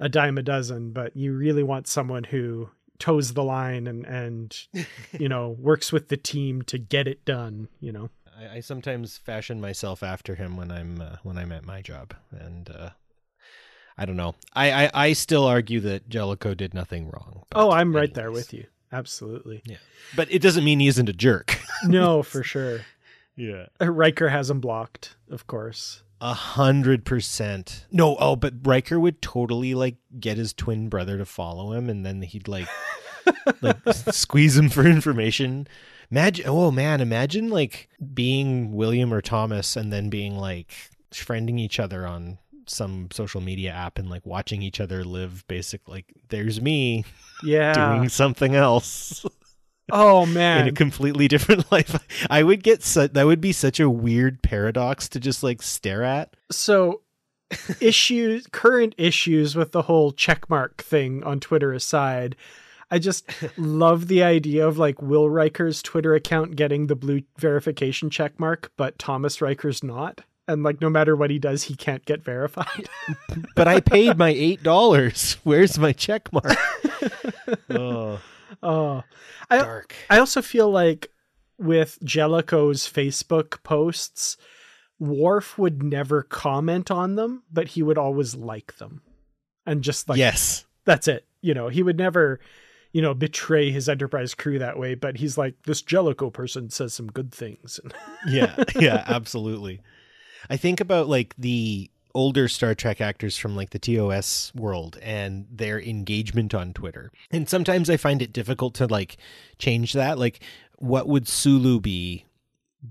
a 0.00 0.08
dime 0.08 0.38
a 0.38 0.42
dozen, 0.42 0.90
but 0.92 1.16
you 1.16 1.32
really 1.36 1.62
want 1.62 1.86
someone 1.88 2.24
who 2.24 2.70
toes 2.98 3.32
the 3.34 3.42
line 3.44 3.86
and 3.86 4.04
and 4.06 4.56
you 5.18 5.28
know 5.28 5.56
works 5.58 5.92
with 5.92 6.08
the 6.08 6.16
team 6.16 6.62
to 6.62 6.78
get 6.78 7.06
it 7.08 7.24
done. 7.24 7.68
You 7.80 7.92
know. 7.92 8.10
I, 8.36 8.56
I 8.56 8.60
sometimes 8.60 9.16
fashion 9.18 9.60
myself 9.60 10.02
after 10.02 10.34
him 10.34 10.56
when 10.56 10.70
I'm 10.70 11.00
uh, 11.00 11.16
when 11.22 11.38
I'm 11.38 11.52
at 11.52 11.64
my 11.64 11.82
job, 11.82 12.14
and 12.32 12.68
uh, 12.70 12.90
I 13.96 14.04
don't 14.06 14.16
know. 14.16 14.34
I, 14.54 14.86
I 14.86 14.90
I 14.92 15.12
still 15.12 15.44
argue 15.44 15.80
that 15.80 16.08
Jellicoe 16.08 16.54
did 16.54 16.74
nothing 16.74 17.10
wrong. 17.10 17.42
Oh, 17.54 17.70
I'm 17.70 17.94
right 17.94 18.12
there 18.12 18.30
with 18.32 18.52
you. 18.52 18.66
Absolutely. 18.92 19.60
Yeah, 19.64 19.78
but 20.14 20.30
it 20.30 20.40
doesn't 20.40 20.64
mean 20.64 20.78
he 20.80 20.86
isn't 20.86 21.08
a 21.08 21.12
jerk. 21.12 21.58
No, 21.84 22.22
for 22.32 22.44
sure. 22.44 22.82
yeah, 23.34 23.66
Uh, 23.80 23.90
Riker 23.90 24.28
has 24.28 24.48
him 24.48 24.60
blocked, 24.60 25.16
of 25.28 25.48
course. 25.48 26.03
A 26.20 26.32
hundred 26.34 27.04
percent. 27.04 27.86
No, 27.90 28.16
oh, 28.18 28.36
but 28.36 28.54
Riker 28.62 28.98
would 28.98 29.20
totally 29.22 29.74
like 29.74 29.96
get 30.18 30.36
his 30.36 30.52
twin 30.52 30.88
brother 30.88 31.18
to 31.18 31.24
follow 31.24 31.72
him, 31.72 31.88
and 31.90 32.04
then 32.04 32.22
he'd 32.22 32.48
like 32.48 32.68
like 33.60 33.76
squeeze 33.92 34.56
him 34.56 34.68
for 34.68 34.84
information. 34.86 35.66
Imagine, 36.10 36.46
oh 36.48 36.70
man, 36.70 37.00
imagine 37.00 37.48
like 37.50 37.88
being 38.12 38.72
William 38.72 39.12
or 39.12 39.20
Thomas, 39.20 39.76
and 39.76 39.92
then 39.92 40.10
being 40.10 40.36
like 40.36 40.72
friending 41.12 41.58
each 41.58 41.78
other 41.80 42.06
on 42.06 42.38
some 42.66 43.08
social 43.12 43.40
media 43.42 43.70
app 43.70 43.98
and 43.98 44.08
like 44.08 44.24
watching 44.24 44.62
each 44.62 44.80
other 44.80 45.04
live 45.04 45.46
basic 45.48 45.86
like 45.86 46.06
there's 46.30 46.62
me 46.62 47.04
Yeah. 47.42 47.74
doing 47.74 48.08
something 48.08 48.54
else 48.54 49.24
oh 49.94 50.26
man, 50.26 50.60
in 50.62 50.68
a 50.68 50.72
completely 50.72 51.28
different 51.28 51.70
life 51.72 52.26
i 52.28 52.42
would 52.42 52.62
get 52.62 52.82
such 52.82 53.12
that 53.12 53.26
would 53.26 53.40
be 53.40 53.52
such 53.52 53.80
a 53.80 53.88
weird 53.88 54.42
paradox 54.42 55.08
to 55.08 55.18
just 55.18 55.42
like 55.42 55.62
stare 55.62 56.02
at 56.02 56.36
so 56.50 57.00
issues 57.80 58.46
current 58.52 58.94
issues 58.98 59.56
with 59.56 59.72
the 59.72 59.82
whole 59.82 60.12
checkmark 60.12 60.78
thing 60.78 61.22
on 61.24 61.40
Twitter 61.40 61.72
aside, 61.72 62.36
I 62.90 62.98
just 62.98 63.28
love 63.56 64.08
the 64.08 64.22
idea 64.22 64.66
of 64.66 64.78
like 64.78 65.02
Will 65.02 65.28
Riker's 65.28 65.82
Twitter 65.82 66.14
account 66.14 66.56
getting 66.56 66.86
the 66.86 66.96
blue 66.96 67.22
verification 67.38 68.10
checkmark, 68.10 68.68
but 68.76 68.98
Thomas 68.98 69.40
Riker's 69.40 69.82
not. 69.82 70.22
And 70.46 70.62
like 70.62 70.80
no 70.80 70.90
matter 70.90 71.16
what 71.16 71.30
he 71.30 71.38
does, 71.38 71.64
he 71.64 71.74
can't 71.74 72.04
get 72.04 72.22
verified. 72.22 72.88
but 73.56 73.66
i 73.66 73.80
paid 73.80 74.18
my 74.18 74.28
eight 74.28 74.62
dollars 74.62 75.38
where's 75.42 75.78
my 75.78 75.92
check 75.92 76.30
mark 76.32 76.56
oh 77.70 78.20
oh. 78.62 79.02
I 79.60 79.64
dark 79.64 79.94
I 80.10 80.18
also 80.18 80.42
feel 80.42 80.70
like 80.70 81.10
with 81.58 81.98
Jellicoe's 82.02 82.90
Facebook 82.90 83.62
posts, 83.62 84.36
Worf 84.98 85.58
would 85.58 85.82
never 85.82 86.22
comment 86.22 86.90
on 86.90 87.16
them, 87.16 87.42
but 87.52 87.68
he 87.68 87.82
would 87.82 87.98
always 87.98 88.34
like 88.34 88.76
them. 88.76 89.02
And 89.66 89.82
just 89.82 90.08
like 90.08 90.18
yes 90.18 90.66
that's 90.84 91.08
it. 91.08 91.26
You 91.40 91.54
know, 91.54 91.68
he 91.68 91.82
would 91.82 91.96
never, 91.96 92.40
you 92.92 93.02
know, 93.02 93.14
betray 93.14 93.70
his 93.70 93.88
Enterprise 93.88 94.34
crew 94.34 94.58
that 94.58 94.78
way, 94.78 94.94
but 94.94 95.16
he's 95.16 95.38
like, 95.38 95.54
this 95.64 95.82
Jellicoe 95.82 96.30
person 96.30 96.70
says 96.70 96.92
some 96.92 97.08
good 97.08 97.32
things. 97.32 97.80
yeah 98.28 98.64
yeah 98.78 99.04
absolutely 99.06 99.80
i 100.50 100.56
think 100.56 100.80
about 100.80 101.08
like 101.08 101.34
the 101.36 101.90
older 102.14 102.48
star 102.48 102.74
trek 102.74 103.00
actors 103.00 103.36
from 103.36 103.56
like 103.56 103.70
the 103.70 103.78
tos 103.78 104.52
world 104.54 104.98
and 105.02 105.46
their 105.50 105.80
engagement 105.80 106.54
on 106.54 106.72
twitter 106.72 107.10
and 107.30 107.48
sometimes 107.48 107.90
i 107.90 107.96
find 107.96 108.22
it 108.22 108.32
difficult 108.32 108.74
to 108.74 108.86
like 108.86 109.16
change 109.58 109.92
that 109.92 110.18
like 110.18 110.40
what 110.78 111.08
would 111.08 111.26
sulu 111.26 111.80
be 111.80 112.24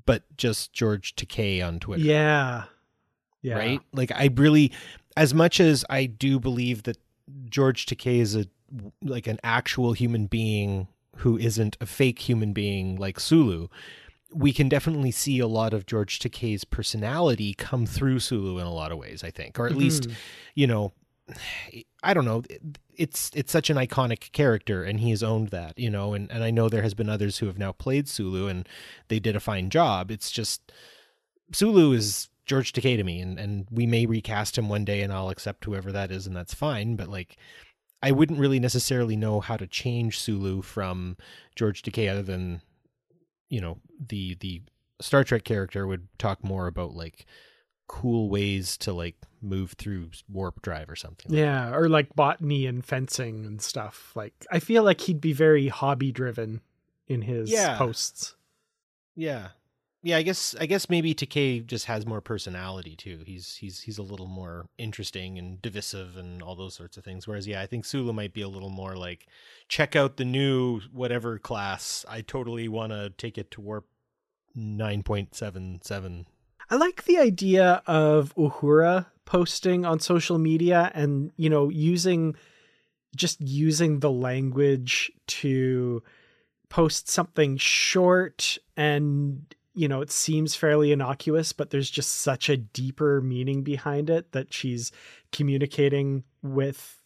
but 0.05 0.23
just 0.37 0.73
george 0.73 1.15
takei 1.15 1.65
on 1.65 1.79
twitter 1.79 2.03
yeah. 2.03 2.63
Yeah. 3.41 3.57
right 3.57 3.81
like 3.93 4.11
i 4.11 4.29
really 4.35 4.71
as 5.15 5.33
much 5.33 5.59
as 5.59 5.85
i 5.89 6.05
do 6.05 6.39
believe 6.39 6.83
that 6.83 6.97
george 7.49 7.85
takei 7.85 8.19
is 8.19 8.35
a 8.35 8.45
like 9.03 9.27
an 9.27 9.39
actual 9.43 9.93
human 9.93 10.27
being 10.27 10.87
who 11.17 11.37
isn't 11.37 11.77
a 11.79 11.85
fake 11.85 12.19
human 12.19 12.53
being 12.53 12.95
like 12.95 13.19
sulu 13.19 13.67
we 14.33 14.51
can 14.53 14.67
definitely 14.69 15.11
see 15.11 15.39
a 15.39 15.47
lot 15.47 15.73
of 15.73 15.85
george 15.85 16.19
takei's 16.19 16.63
personality 16.63 17.53
come 17.53 17.85
through 17.85 18.19
sulu 18.19 18.57
in 18.59 18.65
a 18.65 18.73
lot 18.73 18.91
of 18.91 18.97
ways 18.97 19.23
i 19.23 19.29
think 19.31 19.59
or 19.59 19.65
at 19.67 19.75
least 19.75 20.03
Mhm. 20.09 20.13
you 20.55 20.67
know 20.67 20.91
i 22.03 22.13
don't 22.13 22.25
know 22.25 22.43
it's 22.95 23.31
it's 23.33 23.51
such 23.51 23.69
an 23.69 23.77
iconic 23.77 24.31
character 24.33 24.83
and 24.83 24.99
he 24.99 25.09
has 25.11 25.23
owned 25.23 25.49
that 25.49 25.77
you 25.79 25.89
know 25.89 26.13
and, 26.13 26.29
and 26.31 26.43
i 26.43 26.51
know 26.51 26.67
there 26.69 26.81
has 26.81 26.93
been 26.93 27.09
others 27.09 27.37
who 27.37 27.45
have 27.47 27.57
now 27.57 27.71
played 27.71 28.09
sulu 28.09 28.47
and 28.47 28.67
they 29.07 29.19
did 29.19 29.35
a 29.35 29.39
fine 29.39 29.69
job 29.69 30.11
it's 30.11 30.29
just 30.31 30.71
sulu 31.51 31.93
is 31.93 32.29
george 32.45 32.73
takei 32.73 32.97
to 32.97 33.03
me 33.03 33.21
and, 33.21 33.39
and 33.39 33.67
we 33.71 33.85
may 33.85 34.05
recast 34.05 34.57
him 34.57 34.67
one 34.67 34.83
day 34.83 35.01
and 35.01 35.13
i'll 35.13 35.29
accept 35.29 35.63
whoever 35.65 35.91
that 35.91 36.11
is 36.11 36.27
and 36.27 36.35
that's 36.35 36.53
fine 36.53 36.95
but 36.97 37.07
like 37.07 37.37
i 38.01 38.11
wouldn't 38.11 38.39
really 38.39 38.59
necessarily 38.59 39.15
know 39.15 39.39
how 39.39 39.55
to 39.55 39.65
change 39.65 40.19
sulu 40.19 40.61
from 40.61 41.15
george 41.55 41.81
takei 41.83 42.09
other 42.11 42.21
than 42.23 42.61
you 43.49 43.61
know 43.61 43.77
the 44.07 44.35
the 44.39 44.61
star 45.01 45.23
trek 45.23 45.43
character 45.43 45.85
would 45.87 46.07
talk 46.17 46.43
more 46.43 46.67
about 46.67 46.93
like 46.93 47.25
cool 47.87 48.29
ways 48.29 48.77
to 48.77 48.93
like 48.93 49.15
move 49.41 49.73
through 49.73 50.09
warp 50.31 50.61
drive 50.61 50.89
or 50.89 50.95
something 50.95 51.29
like 51.29 51.37
Yeah. 51.37 51.75
Or 51.75 51.89
like 51.89 52.15
botany 52.15 52.65
and 52.65 52.83
fencing 52.83 53.45
and 53.45 53.61
stuff. 53.61 54.13
Like, 54.15 54.45
I 54.49 54.59
feel 54.59 54.83
like 54.83 55.01
he'd 55.01 55.19
be 55.19 55.33
very 55.33 55.67
hobby 55.67 56.11
driven 56.13 56.61
in 57.07 57.23
his 57.23 57.51
Yeah. 57.51 57.77
posts. 57.77 58.35
Yeah. 59.15 59.49
Yeah, 60.05 60.17
I 60.17 60.21
guess 60.21 60.53
I 60.59 60.65
guess 60.65 60.89
maybe 60.89 61.15
Takei 61.15 61.65
just 61.65 61.85
has 61.85 62.05
more 62.05 62.19
personality 62.19 62.93
too. 62.97 63.23
He's 63.25 63.55
he's 63.55 63.79
he's 63.79 63.97
a 63.97 64.03
little 64.03 64.27
more 64.27 64.67
interesting 64.77 65.39
and 65.39 65.61
divisive 65.61 66.17
and 66.17 66.43
all 66.43 66.55
those 66.55 66.75
sorts 66.75 66.97
of 66.97 67.05
things. 67.05 67.25
Whereas 67.25 67.47
yeah, 67.47 67.61
I 67.61 67.67
think 67.67 67.85
Sulu 67.85 68.11
might 68.11 68.33
be 68.33 68.41
a 68.41 68.49
little 68.49 68.69
more 68.69 68.97
like 68.97 69.27
check 69.69 69.95
out 69.95 70.17
the 70.17 70.25
new 70.25 70.81
whatever 70.91 71.39
class. 71.39 72.05
I 72.09 72.19
totally 72.19 72.67
want 72.67 72.91
to 72.91 73.11
take 73.17 73.37
it 73.37 73.49
to 73.51 73.61
warp 73.61 73.87
9.77. 74.57 76.25
I 76.69 76.75
like 76.75 77.05
the 77.05 77.17
idea 77.17 77.81
of 77.87 78.35
Uhura 78.35 79.05
posting 79.25 79.85
on 79.85 79.99
social 79.99 80.37
media 80.37 80.91
and, 80.93 81.31
you 81.37 81.49
know, 81.49 81.69
using 81.69 82.35
just 83.15 83.39
using 83.39 83.99
the 83.99 84.11
language 84.11 85.11
to 85.27 86.03
post 86.69 87.07
something 87.09 87.57
short 87.57 88.57
and, 88.75 89.55
you 89.73 89.87
know, 89.87 90.01
it 90.01 90.11
seems 90.11 90.55
fairly 90.55 90.91
innocuous, 90.91 91.51
but 91.53 91.69
there's 91.71 91.89
just 91.89 92.15
such 92.17 92.49
a 92.49 92.57
deeper 92.57 93.21
meaning 93.21 93.63
behind 93.63 94.09
it 94.09 94.31
that 94.33 94.53
she's 94.53 94.91
communicating 95.31 96.23
with 96.41 96.99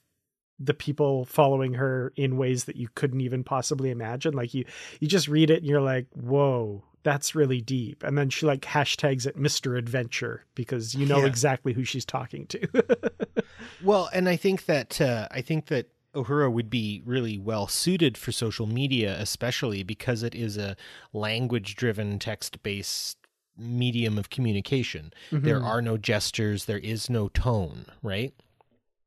the 0.59 0.73
people 0.73 1.23
following 1.25 1.73
her 1.75 2.11
in 2.15 2.35
ways 2.35 2.65
that 2.65 2.75
you 2.75 2.89
couldn't 2.95 3.21
even 3.21 3.43
possibly 3.43 3.89
imagine. 3.91 4.33
Like 4.33 4.53
you 4.53 4.65
you 4.99 5.07
just 5.07 5.27
read 5.27 5.49
it 5.49 5.59
and 5.59 5.65
you're 5.67 5.81
like, 5.81 6.07
whoa, 6.13 6.83
that's 7.03 7.35
really 7.35 7.61
deep. 7.61 8.03
And 8.03 8.17
then 8.17 8.29
she 8.29 8.45
like 8.45 8.61
hashtags 8.61 9.25
it 9.27 9.37
Mr. 9.37 9.77
Adventure 9.77 10.43
because 10.55 10.95
you 10.95 11.05
know 11.05 11.19
Yeah. 11.19 11.27
exactly 11.27 11.73
who 11.73 11.83
she's 11.83 12.05
talking 12.05 12.47
to. 12.47 12.67
Well, 13.79 14.09
and 14.11 14.27
I 14.27 14.37
think 14.37 14.65
that 14.65 14.99
uh, 14.99 15.27
I 15.29 15.41
think 15.41 15.67
that 15.67 15.91
Uhura 16.13 16.51
would 16.51 16.69
be 16.69 17.01
really 17.05 17.37
well 17.37 17.67
suited 17.67 18.17
for 18.17 18.31
social 18.31 18.65
media, 18.65 19.15
especially 19.19 19.83
because 19.83 20.23
it 20.23 20.33
is 20.33 20.57
a 20.57 20.75
language-driven, 21.13 22.19
text-based 22.19 23.17
medium 23.57 24.17
of 24.17 24.29
communication. 24.29 25.11
There 25.31 25.59
Mhm. 25.59 25.65
are 25.65 25.81
no 25.81 25.97
gestures, 25.97 26.65
there 26.65 26.79
is 26.79 27.09
no 27.09 27.27
tone, 27.29 27.85
right? 28.01 28.33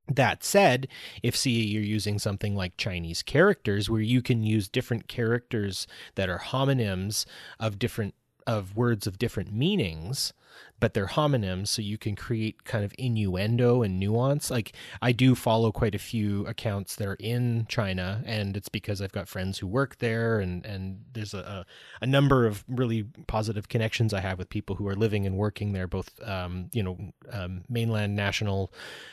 That 0.09 0.43
said, 0.43 0.89
if 1.23 1.37
see 1.37 1.65
you're 1.67 1.83
using 1.83 2.19
something 2.19 2.57
like 2.57 2.77
Chinese 2.77 3.23
characters 3.23 3.89
where 3.89 4.01
you 4.01 4.23
can 4.23 4.43
use 4.43 4.69
different 4.69 5.07
characters 5.07 5.87
that 6.17 6.29
are 6.29 6.41
homonyms 6.41 7.27
of 7.61 7.79
different 7.79 8.15
of 8.47 8.75
words 8.77 9.07
of 9.07 9.19
different 9.19 9.53
meanings, 9.53 10.33
but 10.81 10.95
they're 10.95 11.07
homonyms, 11.07 11.69
so 11.69 11.83
you 11.83 11.99
can 11.99 12.17
create 12.17 12.65
kind 12.65 12.85
of 12.85 12.93
innuendo 12.99 13.83
and 13.83 14.01
nuance. 14.01 14.51
Like 14.51 14.73
I 15.03 15.13
do 15.13 15.35
follow 15.35 15.73
quite 15.73 15.95
a 15.95 15.99
few 15.99 16.47
accounts 16.47 16.97
that 16.97 17.07
are 17.07 17.17
in 17.21 17.67
China, 17.69 18.23
and 18.25 18.57
it's 18.57 18.69
because 18.69 19.03
I've 19.03 19.13
got 19.13 19.29
friends 19.29 19.59
who 19.59 19.67
work 19.67 19.99
there, 19.99 20.41
and 20.41 20.65
and 20.65 21.05
there's 21.13 21.35
a 21.35 21.67
a 22.01 22.07
number 22.07 22.47
of 22.47 22.65
really 22.69 23.05
positive 23.27 23.69
connections 23.69 24.15
I 24.15 24.21
have 24.21 24.39
with 24.39 24.49
people 24.49 24.77
who 24.77 24.89
are 24.89 24.97
living 24.97 25.27
and 25.27 25.37
working 25.37 25.73
there, 25.73 25.87
both 25.87 26.11
um, 26.27 26.71
you 26.73 26.83
know 26.83 26.99
um, 27.31 27.63
mainland 27.69 28.17
national 28.17 28.73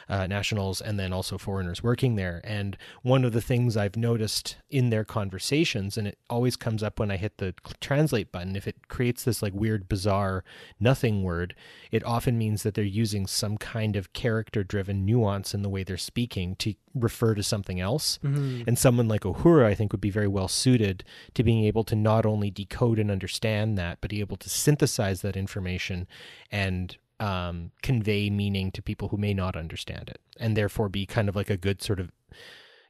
uh, 0.09 0.25
nationals 0.27 0.81
and 0.81 0.97
then 0.99 1.11
also 1.11 1.37
foreigners 1.37 1.83
working 1.83 2.15
there. 2.15 2.41
And 2.43 2.77
one 3.03 3.25
of 3.25 3.33
the 3.33 3.41
things 3.41 3.75
I've 3.75 3.97
noticed 3.97 4.57
in 4.69 4.89
their 4.89 5.03
conversations, 5.03 5.97
and 5.97 6.07
it 6.07 6.17
always 6.29 6.55
comes 6.55 6.81
up 6.81 6.99
when 6.99 7.11
I 7.11 7.17
hit 7.17 7.37
the 7.37 7.53
translate 7.81 8.31
button, 8.31 8.55
if 8.55 8.67
it 8.67 8.87
creates 8.87 9.23
this 9.23 9.41
like 9.41 9.53
weird 9.53 9.89
bizarre 9.89 10.43
nothing 10.79 11.23
word 11.27 11.53
it 11.91 12.03
often 12.05 12.37
means 12.37 12.63
that 12.63 12.73
they're 12.73 12.83
using 12.83 13.27
some 13.27 13.57
kind 13.57 13.95
of 13.95 14.13
character 14.13 14.63
driven 14.63 15.05
nuance 15.05 15.53
in 15.53 15.61
the 15.61 15.69
way 15.69 15.83
they're 15.83 15.97
speaking 15.97 16.55
to 16.55 16.73
refer 16.93 17.35
to 17.35 17.43
something 17.43 17.79
else. 17.79 18.19
Mm-hmm. 18.23 18.63
And 18.67 18.77
someone 18.77 19.07
like 19.07 19.21
Uhura, 19.21 19.65
I 19.65 19.75
think, 19.75 19.91
would 19.91 20.01
be 20.01 20.09
very 20.09 20.27
well 20.27 20.47
suited 20.47 21.03
to 21.33 21.43
being 21.43 21.63
able 21.65 21.83
to 21.85 21.95
not 21.95 22.25
only 22.25 22.49
decode 22.49 22.99
and 22.99 23.11
understand 23.11 23.77
that, 23.77 23.99
but 24.01 24.09
be 24.09 24.19
able 24.19 24.37
to 24.37 24.49
synthesize 24.49 25.21
that 25.21 25.37
information 25.37 26.07
and 26.51 26.97
um, 27.19 27.71
convey 27.81 28.29
meaning 28.29 28.71
to 28.71 28.81
people 28.81 29.09
who 29.09 29.17
may 29.17 29.33
not 29.33 29.55
understand 29.55 30.09
it, 30.09 30.21
and 30.39 30.55
therefore 30.55 30.89
be 30.89 31.05
kind 31.05 31.29
of 31.29 31.35
like 31.35 31.49
a 31.49 31.57
good 31.57 31.81
sort 31.81 31.99
of 31.99 32.11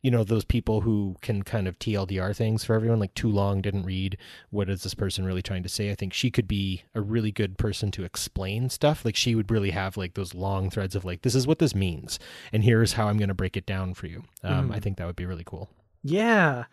you 0.08 0.12
know 0.12 0.24
those 0.24 0.46
people 0.46 0.80
who 0.80 1.18
can 1.22 1.44
kind 1.44 1.68
of 1.68 1.78
TLDR 1.80 2.34
things 2.34 2.64
for 2.64 2.74
everyone 2.74 2.98
like 2.98 3.14
too 3.14 3.28
long 3.28 3.62
didn't 3.62 3.84
read 3.84 4.18
what 4.52 4.70
is 4.70 4.84
this 4.84 4.94
person 4.94 5.26
really 5.26 5.42
trying 5.42 5.64
to 5.64 5.70
say? 5.70 5.92
I 5.92 5.96
think 5.96 6.14
she 6.14 6.32
could 6.32 6.48
be 6.48 6.84
a 6.96 7.02
really 7.02 7.30
good 7.30 7.58
person 7.58 7.92
to 7.92 8.06
explain 8.06 8.70
stuff. 8.70 9.04
Like 9.04 9.18
she 9.18 9.36
would 9.36 9.52
really 9.52 9.72
have 9.72 9.98
like 9.98 10.14
those 10.14 10.34
long 10.34 10.70
threads 10.70 10.96
of 10.96 11.04
like 11.04 11.24
this 11.24 11.36
is 11.36 11.46
what 11.46 11.60
this 11.60 11.76
means 11.76 12.20
and 12.54 12.64
here's 12.64 12.94
how 12.94 13.10
I'm 13.10 13.18
going 13.18 13.28
to 13.28 13.34
break 13.34 13.58
it 13.58 13.66
down 13.66 13.94
for 13.96 14.08
you. 14.08 14.24
Um, 14.46 14.70
mm. 14.70 14.76
I 14.76 14.80
think 14.80 14.96
that 14.96 15.08
would 15.08 15.18
be 15.18 15.26
really 15.26 15.44
cool. 15.46 15.70
Yeah. 16.04 16.64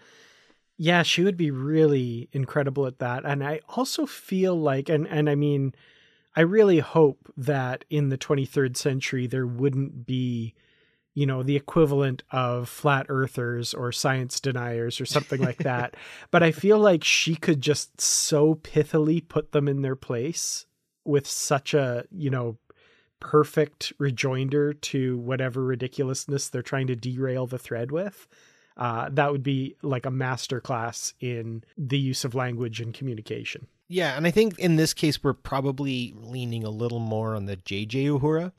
Yeah 0.77 1.03
she 1.03 1.25
would 1.25 1.37
be 1.37 1.51
really 1.51 2.29
incredible 2.31 2.87
at 2.87 3.01
that. 3.01 3.25
And 3.25 3.43
I 3.43 3.63
also 3.69 4.07
feel 4.07 4.55
like 4.55 4.89
and 4.89 5.09
and 5.09 5.29
I 5.29 5.35
mean 5.35 5.75
I 6.37 6.43
really 6.43 6.79
hope 6.79 7.33
that 7.37 7.85
in 7.91 8.11
the 8.11 8.19
23rd 8.19 8.77
century 8.77 9.27
there 9.27 9.45
wouldn't 9.45 10.07
be 10.07 10.55
you 11.15 11.27
know, 11.27 11.43
the 11.43 11.57
equivalent 11.57 12.23
of 12.31 12.69
flat 12.69 13.07
earthers 13.09 13.73
or 13.73 13.93
science 13.93 14.41
deniers 14.41 15.01
or 15.01 15.07
something 15.07 15.41
like 15.41 15.59
that. 15.59 15.97
but 16.31 16.43
I 16.43 16.51
feel 16.51 16.79
like 16.79 17.05
she 17.05 17.37
could 17.37 17.61
just 17.61 18.01
so 18.01 18.57
pithily 18.57 19.27
put 19.27 19.53
them 19.53 19.69
in 19.69 19.83
their 19.83 19.97
place 19.97 20.67
with 21.05 21.27
such 21.27 21.73
a, 21.73 22.05
you 22.11 22.31
know, 22.31 22.59
perfect 23.21 23.93
rejoinder 23.99 24.73
to 24.73 25.17
whatever 25.19 25.65
ridiculousness 25.65 26.49
they're 26.49 26.63
trying 26.63 26.89
to 26.89 26.97
derail 26.97 27.47
the 27.47 27.59
thread 27.59 27.93
with. 27.93 28.27
Uh, 28.77 29.09
that 29.13 29.31
would 29.31 29.43
be 29.43 29.77
like 29.83 30.05
a 30.05 30.11
master 30.11 30.61
class 30.61 31.15
in 31.21 31.63
the 31.79 31.99
use 31.99 32.25
of 32.25 32.35
language 32.35 32.81
and 32.81 32.93
communication. 32.93 33.69
Yeah, 33.89 34.17
and 34.17 34.27
I 34.27 34.31
think 34.31 34.59
in 34.59 34.77
this 34.77 34.93
case 34.93 35.23
we're 35.23 35.33
probably 35.33 36.13
leaning 36.17 36.65
a 36.65 36.71
little 36.71 36.99
more 36.99 37.37
on 37.37 37.47
the 37.47 37.57
JJ 37.57 38.07
Uhura 38.07 38.53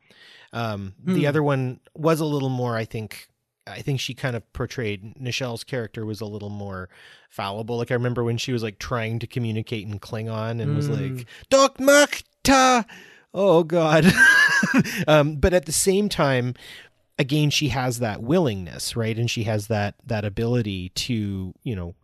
um, 0.56 0.94
The 1.04 1.22
hmm. 1.22 1.28
other 1.28 1.44
one 1.44 1.80
was 1.94 2.20
a 2.20 2.26
little 2.26 2.50
more, 2.50 2.76
I 2.76 2.86
think. 2.86 3.28
I 3.68 3.82
think 3.82 4.00
she 4.00 4.14
kind 4.14 4.36
of 4.36 4.54
portrayed 4.54 5.20
Nichelle's 5.20 5.64
character 5.64 6.06
was 6.06 6.22
a 6.22 6.26
little 6.26 6.52
more 6.52 6.88
fallible. 7.30 7.78
Like 7.78 7.90
I 7.90 7.96
remember 7.96 8.24
when 8.24 8.38
she 8.38 8.54
was 8.54 8.62
like 8.62 8.78
trying 8.78 9.18
to 9.20 9.28
communicate 9.28 9.88
in 9.88 10.00
Klingon 10.00 10.62
and 10.62 10.76
was 10.76 10.88
like 10.88 11.12
hmm. 11.12 11.22
"Doc 11.50 11.78
Makta," 11.80 12.86
oh 13.34 13.64
god. 13.64 14.06
um, 15.08 15.38
but 15.38 15.54
at 15.54 15.66
the 15.66 15.72
same 15.72 16.10
time, 16.10 16.54
again, 17.18 17.50
she 17.50 17.70
has 17.70 18.00
that 18.00 18.22
willingness, 18.22 18.96
right? 18.96 19.18
And 19.18 19.30
she 19.30 19.44
has 19.44 19.68
that 19.68 19.96
that 20.06 20.26
ability 20.26 20.90
to, 20.90 21.54
you 21.64 21.76
know, 21.76 21.96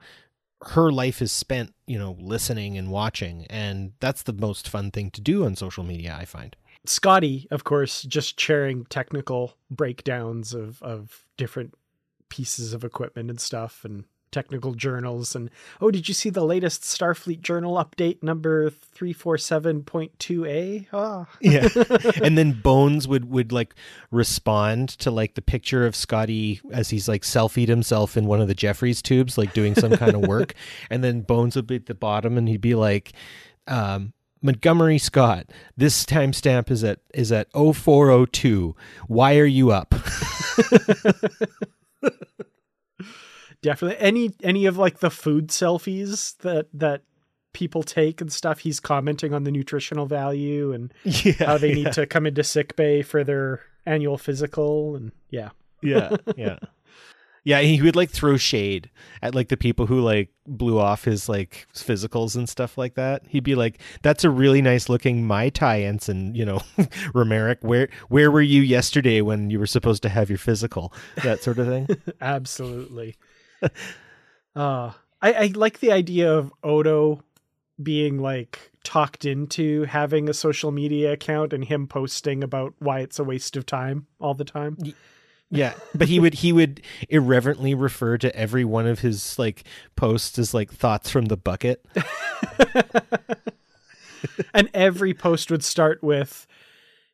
her 0.63 0.91
life 0.91 1.21
is 1.21 1.31
spent, 1.31 1.73
you 1.85 1.97
know, 1.99 2.17
listening 2.19 2.77
and 2.77 2.89
watching, 2.89 3.45
and 3.49 3.93
that's 3.99 4.23
the 4.23 4.33
most 4.33 4.67
fun 4.67 4.91
thing 4.91 5.11
to 5.11 5.21
do 5.21 5.45
on 5.45 5.55
social 5.55 5.83
media. 5.83 6.17
I 6.19 6.25
find. 6.25 6.55
Scotty, 6.85 7.47
of 7.51 7.63
course, 7.63 8.03
just 8.03 8.39
sharing 8.39 8.85
technical 8.85 9.53
breakdowns 9.69 10.53
of 10.53 10.81
of 10.81 11.25
different 11.37 11.75
pieces 12.29 12.73
of 12.73 12.83
equipment 12.83 13.29
and 13.29 13.39
stuff 13.39 13.83
and 13.83 14.05
technical 14.31 14.73
journals. 14.73 15.35
And 15.35 15.51
oh 15.79 15.91
did 15.91 16.07
you 16.07 16.13
see 16.13 16.29
the 16.29 16.43
latest 16.43 16.83
starfleet 16.83 17.41
journal 17.41 17.75
update 17.75 18.23
number 18.23 18.69
347.2a 18.69 20.87
ah. 20.93 21.27
yeah. 21.41 21.67
And 22.23 22.37
then 22.37 22.53
bones 22.53 23.07
would 23.07 23.29
would 23.29 23.51
like 23.51 23.75
respond 24.09 24.89
to 24.99 25.11
like 25.11 25.35
the 25.35 25.41
picture 25.41 25.85
of 25.85 25.95
scotty 25.95 26.61
as 26.71 26.89
he's 26.89 27.07
like 27.07 27.23
selfied 27.23 27.67
himself 27.67 28.17
in 28.17 28.25
one 28.25 28.41
of 28.41 28.47
the 28.47 28.55
Jefferies 28.55 29.01
tubes 29.01 29.37
like 29.37 29.53
doing 29.53 29.75
some 29.75 29.95
kind 29.97 30.15
of 30.15 30.21
work. 30.21 30.53
And 30.89 31.03
then 31.03 31.21
bones 31.21 31.55
would 31.55 31.67
be 31.67 31.75
at 31.75 31.85
the 31.85 31.93
bottom 31.93 32.37
and 32.37 32.47
he'd 32.47 32.61
be 32.61 32.75
like 32.75 33.11
um 33.67 34.13
Montgomery 34.41 34.97
Scott. 34.97 35.47
This 35.77 36.05
timestamp 36.05 36.71
is 36.71 36.83
at 36.83 36.99
is 37.13 37.31
at 37.31 37.47
0402. 37.53 38.75
Why 39.07 39.37
are 39.37 39.45
you 39.45 39.71
up? 39.71 39.93
Definitely. 43.61 43.97
Any 43.99 44.31
any 44.43 44.65
of 44.65 44.77
like 44.77 44.99
the 44.99 45.11
food 45.11 45.49
selfies 45.49 46.37
that 46.37 46.67
that 46.73 47.03
people 47.53 47.83
take 47.83 48.21
and 48.21 48.31
stuff, 48.31 48.59
he's 48.59 48.79
commenting 48.79 49.33
on 49.33 49.43
the 49.43 49.51
nutritional 49.51 50.05
value 50.05 50.71
and 50.73 50.93
yeah, 51.03 51.33
how 51.33 51.57
they 51.57 51.73
need 51.73 51.91
to 51.93 52.05
come 52.07 52.25
into 52.25 52.43
sick 52.43 52.75
bay 52.75 53.01
for 53.01 53.23
their 53.23 53.61
annual 53.85 54.17
physical 54.17 54.95
and 54.95 55.11
yeah. 55.29 55.49
Yeah. 55.81 56.15
Yeah. 56.35 56.57
Yeah, 57.43 57.61
he 57.61 57.81
would 57.81 57.95
like 57.95 58.11
throw 58.11 58.37
shade 58.37 58.91
at 59.23 59.33
like 59.33 59.49
the 59.49 59.57
people 59.57 59.87
who 59.87 59.99
like 60.01 60.29
blew 60.45 60.77
off 60.77 61.05
his 61.05 61.27
like 61.27 61.67
physicals 61.73 62.35
and 62.35 62.47
stuff 62.47 62.77
like 62.77 62.93
that. 62.95 63.23
He'd 63.27 63.43
be 63.43 63.55
like, 63.55 63.79
"That's 64.03 64.23
a 64.23 64.29
really 64.29 64.61
nice 64.61 64.89
looking 64.89 65.25
Mai 65.25 65.49
Tai 65.49 65.81
ensign, 65.81 66.35
you 66.35 66.45
know, 66.45 66.57
Romeric. 67.15 67.63
Where 67.63 67.89
where 68.09 68.29
were 68.29 68.41
you 68.41 68.61
yesterday 68.61 69.21
when 69.21 69.49
you 69.49 69.59
were 69.59 69.65
supposed 69.65 70.03
to 70.03 70.09
have 70.09 70.29
your 70.29 70.37
physical?" 70.37 70.93
That 71.23 71.41
sort 71.41 71.57
of 71.57 71.67
thing. 71.67 71.87
Absolutely. 72.21 73.15
uh, 74.55 74.91
I, 75.21 75.33
I 75.33 75.51
like 75.55 75.79
the 75.79 75.91
idea 75.91 76.31
of 76.31 76.53
Odo 76.63 77.23
being 77.81 78.19
like 78.19 78.71
talked 78.83 79.25
into 79.25 79.85
having 79.85 80.29
a 80.29 80.33
social 80.33 80.71
media 80.71 81.13
account 81.13 81.53
and 81.53 81.63
him 81.63 81.87
posting 81.87 82.43
about 82.43 82.75
why 82.79 82.99
it's 82.99 83.17
a 83.17 83.23
waste 83.23 83.55
of 83.55 83.65
time 83.65 84.05
all 84.19 84.35
the 84.35 84.45
time. 84.45 84.77
Yeah, 85.51 85.73
but 85.93 86.07
he 86.07 86.19
would 86.19 86.35
he 86.35 86.53
would 86.53 86.81
irreverently 87.09 87.75
refer 87.75 88.17
to 88.19 88.33
every 88.35 88.63
one 88.63 88.87
of 88.87 88.99
his 88.99 89.37
like 89.37 89.63
posts 89.95 90.39
as 90.39 90.53
like 90.53 90.71
thoughts 90.71 91.09
from 91.09 91.25
the 91.25 91.35
bucket. 91.35 91.85
and 94.53 94.69
every 94.73 95.13
post 95.13 95.51
would 95.51 95.63
start 95.63 96.01
with 96.01 96.47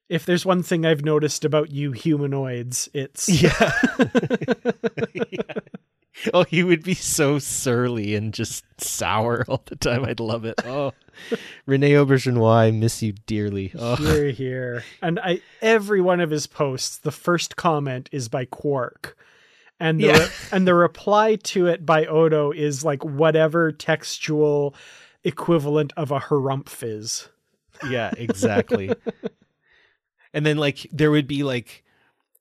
if 0.09 0.25
there's 0.25 0.45
one 0.45 0.63
thing 0.63 0.85
I've 0.85 1.03
noticed 1.03 1.43
about 1.43 1.71
you 1.71 1.91
humanoids, 1.91 2.87
it's 2.93 3.27
yeah. 3.27 3.71
yeah. 5.31 5.41
oh, 6.33 6.43
he 6.43 6.63
would 6.63 6.83
be 6.83 6.93
so 6.93 7.39
surly 7.39 8.15
and 8.15 8.33
just 8.33 8.65
sour 8.79 9.45
all 9.47 9.61
the 9.65 9.75
time. 9.75 10.05
I'd 10.05 10.19
love 10.19 10.45
it. 10.45 10.55
Oh, 10.65 10.93
Rene 11.65 11.91
Auberjonois, 11.91 12.55
I 12.55 12.71
miss 12.71 13.01
you 13.01 13.13
dearly. 13.25 13.71
Oh. 13.77 13.95
Here, 13.95 14.31
here. 14.31 14.83
And 15.01 15.19
I, 15.19 15.41
every 15.61 16.01
one 16.01 16.19
of 16.19 16.29
his 16.29 16.47
posts, 16.47 16.97
the 16.97 17.11
first 17.11 17.55
comment 17.55 18.09
is 18.11 18.29
by 18.29 18.45
Quark. 18.45 19.17
And 19.79 19.99
the, 19.99 20.05
yeah. 20.07 20.27
and 20.51 20.67
the 20.67 20.73
reply 20.73 21.35
to 21.35 21.67
it 21.67 21.85
by 21.85 22.07
Odo 22.07 22.51
is 22.51 22.83
like 22.83 23.03
whatever 23.03 23.71
textual 23.71 24.73
equivalent 25.23 25.93
of 25.95 26.09
a 26.09 26.19
harumph 26.19 26.81
is. 26.81 27.29
Yeah, 27.87 28.11
exactly. 28.17 28.91
and 30.33 30.43
then 30.43 30.57
like 30.57 30.87
there 30.91 31.11
would 31.11 31.27
be 31.27 31.43
like 31.43 31.83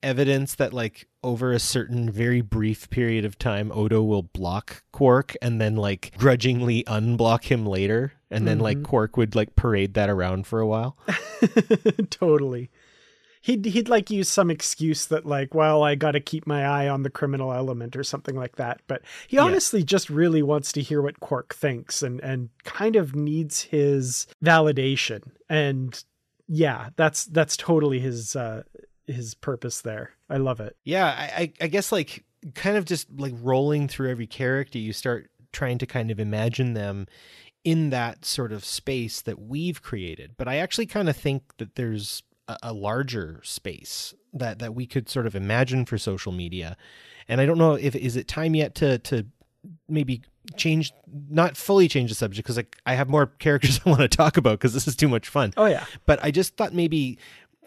evidence 0.03 0.55
that 0.55 0.73
like 0.73 1.07
over 1.23 1.51
a 1.51 1.59
certain 1.59 2.09
very 2.09 2.41
brief 2.41 2.89
period 2.89 3.25
of 3.25 3.37
time 3.37 3.71
Odo 3.71 4.03
will 4.03 4.23
block 4.23 4.83
Quark 4.91 5.35
and 5.41 5.59
then 5.59 5.75
like 5.75 6.11
grudgingly 6.17 6.83
unblock 6.85 7.45
him 7.45 7.65
later 7.65 8.13
and 8.29 8.39
mm-hmm. 8.39 8.45
then 8.45 8.59
like 8.59 8.77
mm-hmm. 8.77 8.85
Quark 8.85 9.17
would 9.17 9.35
like 9.35 9.55
parade 9.55 9.93
that 9.95 10.09
around 10.09 10.47
for 10.47 10.59
a 10.59 10.67
while. 10.67 10.97
totally. 12.09 12.69
He'd 13.41 13.65
he'd 13.65 13.87
like 13.87 14.09
use 14.09 14.27
some 14.27 14.51
excuse 14.51 15.05
that 15.05 15.25
like, 15.25 15.53
well, 15.53 15.81
I 15.83 15.95
got 15.95 16.11
to 16.11 16.19
keep 16.19 16.45
my 16.45 16.65
eye 16.65 16.89
on 16.89 17.03
the 17.03 17.09
criminal 17.09 17.53
element 17.53 17.95
or 17.95 18.03
something 18.03 18.35
like 18.35 18.57
that. 18.57 18.81
But 18.87 19.03
he 19.27 19.37
honestly 19.37 19.79
yeah. 19.79 19.85
just 19.85 20.09
really 20.09 20.43
wants 20.43 20.71
to 20.73 20.81
hear 20.81 21.01
what 21.01 21.19
Quark 21.21 21.55
thinks 21.55 22.03
and 22.03 22.19
and 22.21 22.49
kind 22.63 22.95
of 22.95 23.15
needs 23.15 23.61
his 23.61 24.27
validation. 24.43 25.31
And 25.49 26.03
yeah, 26.47 26.89
that's 26.97 27.25
that's 27.25 27.55
totally 27.55 27.99
his 27.99 28.35
uh 28.35 28.63
his 29.07 29.33
purpose 29.33 29.81
there. 29.81 30.11
I 30.29 30.37
love 30.37 30.59
it. 30.59 30.75
Yeah, 30.83 31.05
I, 31.05 31.51
I 31.59 31.67
guess 31.67 31.91
like 31.91 32.23
kind 32.53 32.77
of 32.77 32.85
just 32.85 33.07
like 33.17 33.33
rolling 33.41 33.87
through 33.87 34.11
every 34.11 34.27
character, 34.27 34.77
you 34.77 34.93
start 34.93 35.29
trying 35.51 35.77
to 35.79 35.85
kind 35.85 36.11
of 36.11 36.19
imagine 36.19 36.73
them 36.73 37.07
in 37.63 37.89
that 37.89 38.23
sort 38.25 38.51
of 38.51 38.63
space 38.63 39.21
that 39.21 39.39
we've 39.39 39.81
created. 39.81 40.31
But 40.37 40.47
I 40.47 40.57
actually 40.57 40.85
kind 40.85 41.09
of 41.09 41.17
think 41.17 41.43
that 41.57 41.75
there's 41.75 42.23
a, 42.47 42.57
a 42.63 42.73
larger 42.73 43.41
space 43.43 44.13
that 44.33 44.59
that 44.59 44.75
we 44.75 44.85
could 44.85 45.09
sort 45.09 45.25
of 45.25 45.35
imagine 45.35 45.85
for 45.85 45.97
social 45.97 46.31
media. 46.31 46.77
And 47.27 47.41
I 47.41 47.45
don't 47.45 47.57
know 47.57 47.73
if 47.73 47.95
is 47.95 48.15
it 48.15 48.27
time 48.27 48.55
yet 48.55 48.75
to 48.75 48.99
to 48.99 49.25
maybe 49.89 50.21
change 50.55 50.93
not 51.29 51.57
fully 51.57 51.89
change 51.89 52.09
the 52.09 52.15
subject 52.15 52.45
because 52.45 52.55
like 52.55 52.77
I 52.85 52.93
have 52.93 53.09
more 53.09 53.25
characters 53.39 53.81
I 53.85 53.89
want 53.89 54.01
to 54.01 54.07
talk 54.07 54.37
about 54.37 54.59
because 54.59 54.73
this 54.73 54.87
is 54.87 54.95
too 54.95 55.09
much 55.09 55.27
fun. 55.27 55.53
Oh 55.57 55.65
yeah. 55.65 55.85
But 56.05 56.23
I 56.23 56.31
just 56.31 56.55
thought 56.55 56.73
maybe 56.73 57.17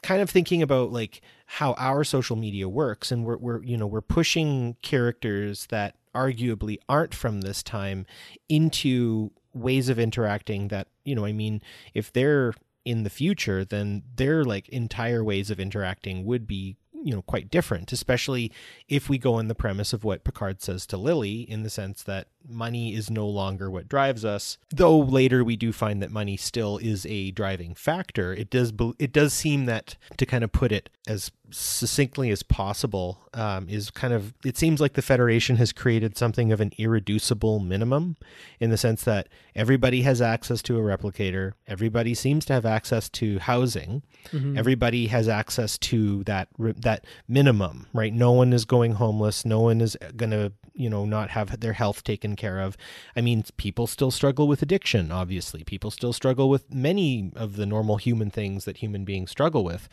kind 0.03 0.23
of 0.23 0.31
thinking 0.31 0.63
about 0.63 0.93
like 0.93 1.21
how 1.47 1.75
our 1.75 2.05
social 2.05 2.37
media 2.37 2.69
works 2.69 3.11
and 3.11 3.25
we're 3.25 3.37
we're 3.37 3.63
you 3.63 3.77
know 3.77 3.87
we're 3.87 4.01
pushing 4.01 4.77
characters 4.83 5.67
that 5.67 5.97
arguably 6.15 6.79
aren't 6.89 7.15
from 7.15 7.43
this 7.43 7.63
time 7.63 8.07
into 8.49 9.31
ways 9.53 9.89
of 9.89 9.99
interacting 9.99 10.69
that 10.69 10.89
you 11.05 11.15
know 11.15 11.25
I 11.25 11.33
mean 11.33 11.61
if 11.95 12.13
they're 12.13 12.55
in 12.85 13.03
the 13.03 13.11
future 13.11 13.65
then 13.65 14.03
their 14.17 14.45
like 14.45 14.69
entire 14.71 15.23
ways 15.23 15.51
of 15.51 15.61
interacting 15.61 16.25
would 16.25 16.47
be 16.47 16.77
you 16.93 17.13
know 17.13 17.23
quite 17.23 17.51
different 17.51 17.93
especially 17.93 18.53
if 18.89 19.09
we 19.09 19.19
go 19.19 19.35
on 19.35 19.49
the 19.49 19.55
premise 19.55 19.93
of 19.93 20.05
what 20.05 20.25
picard 20.25 20.61
says 20.63 20.87
to 20.87 20.97
lily 20.97 21.41
in 21.43 21.63
the 21.63 21.71
sense 21.71 22.03
that 22.03 22.29
money 22.49 22.95
is 22.95 23.11
no 23.11 23.27
longer 23.27 23.71
what 23.71 23.89
drives 23.89 24.25
us 24.25 24.59
though 24.71 24.99
later 24.99 25.45
we 25.45 25.57
do 25.57 25.73
find 25.73 26.03
that 26.03 26.11
money 26.11 26.37
still 26.37 26.79
is 26.79 27.07
a 27.07 27.31
driving 27.33 27.75
factor. 27.75 28.33
It 28.33 28.51
does 28.51 28.73
it 28.99 29.13
does 29.13 29.33
seem 29.33 29.67
that 29.67 29.97
to 30.17 30.27
kind 30.27 30.45
of 30.45 30.53
put 30.53 30.73
it 30.73 30.91
as 31.07 31.31
succinctly 31.53 32.31
as 32.31 32.45
possible 32.45 33.19
um, 33.35 33.69
is 33.69 33.91
kind 33.91 34.15
of 34.15 34.35
it 34.45 34.57
seems 34.57 34.81
like 34.81 34.93
the 34.95 35.03
federation 35.03 35.57
has 35.57 35.73
created 35.73 36.17
something 36.17 36.53
of 36.53 36.61
an 36.61 36.73
irreducible 36.79 37.59
minimum 37.59 38.17
in 38.61 38.71
the 38.71 38.77
sense 38.77 39.03
that 39.05 39.29
everybody 39.55 40.03
has 40.03 40.23
access 40.23 40.63
to 40.63 40.79
a 40.79 40.81
replicator. 40.81 41.53
Everybody 41.67 42.15
seems 42.15 42.45
to 42.47 42.53
have 42.53 42.67
access 42.67 43.09
to 43.11 43.39
housing. 43.41 44.03
Mm-hmm. 44.33 44.59
everybody 44.59 45.07
has 45.07 45.29
access 45.29 45.79
to 45.79 46.23
that 46.25 46.49
that 46.59 47.05
minimum 47.27 47.87
right? 47.93 48.13
No 48.13 48.33
one 48.33 48.53
is 48.53 48.65
going 48.65 48.93
homeless. 48.93 49.45
No 49.45 49.61
one 49.61 49.81
is 49.81 49.97
going 50.17 50.31
to 50.31 50.53
you 50.75 50.89
know 50.89 51.05
not 51.05 51.31
have 51.31 51.61
their 51.61 51.73
health 51.73 52.05
taken 52.05 52.37
care 52.37 52.61
of 52.61 52.77
i 53.17 53.21
mean 53.21 53.45
people 53.57 53.87
still 53.87 54.11
struggle 54.11 54.49
with 54.49 54.63
addiction 54.63 55.11
obviously 55.13 55.65
people 55.65 55.91
still 55.91 56.13
struggle 56.13 56.49
with 56.49 56.73
many 56.73 57.33
of 57.37 57.57
the 57.57 57.67
normal 57.67 57.97
human 57.97 58.31
things 58.31 58.65
that 58.65 58.79
human 58.79 59.05
beings 59.05 59.31
struggle 59.31 59.65
with 59.65 59.89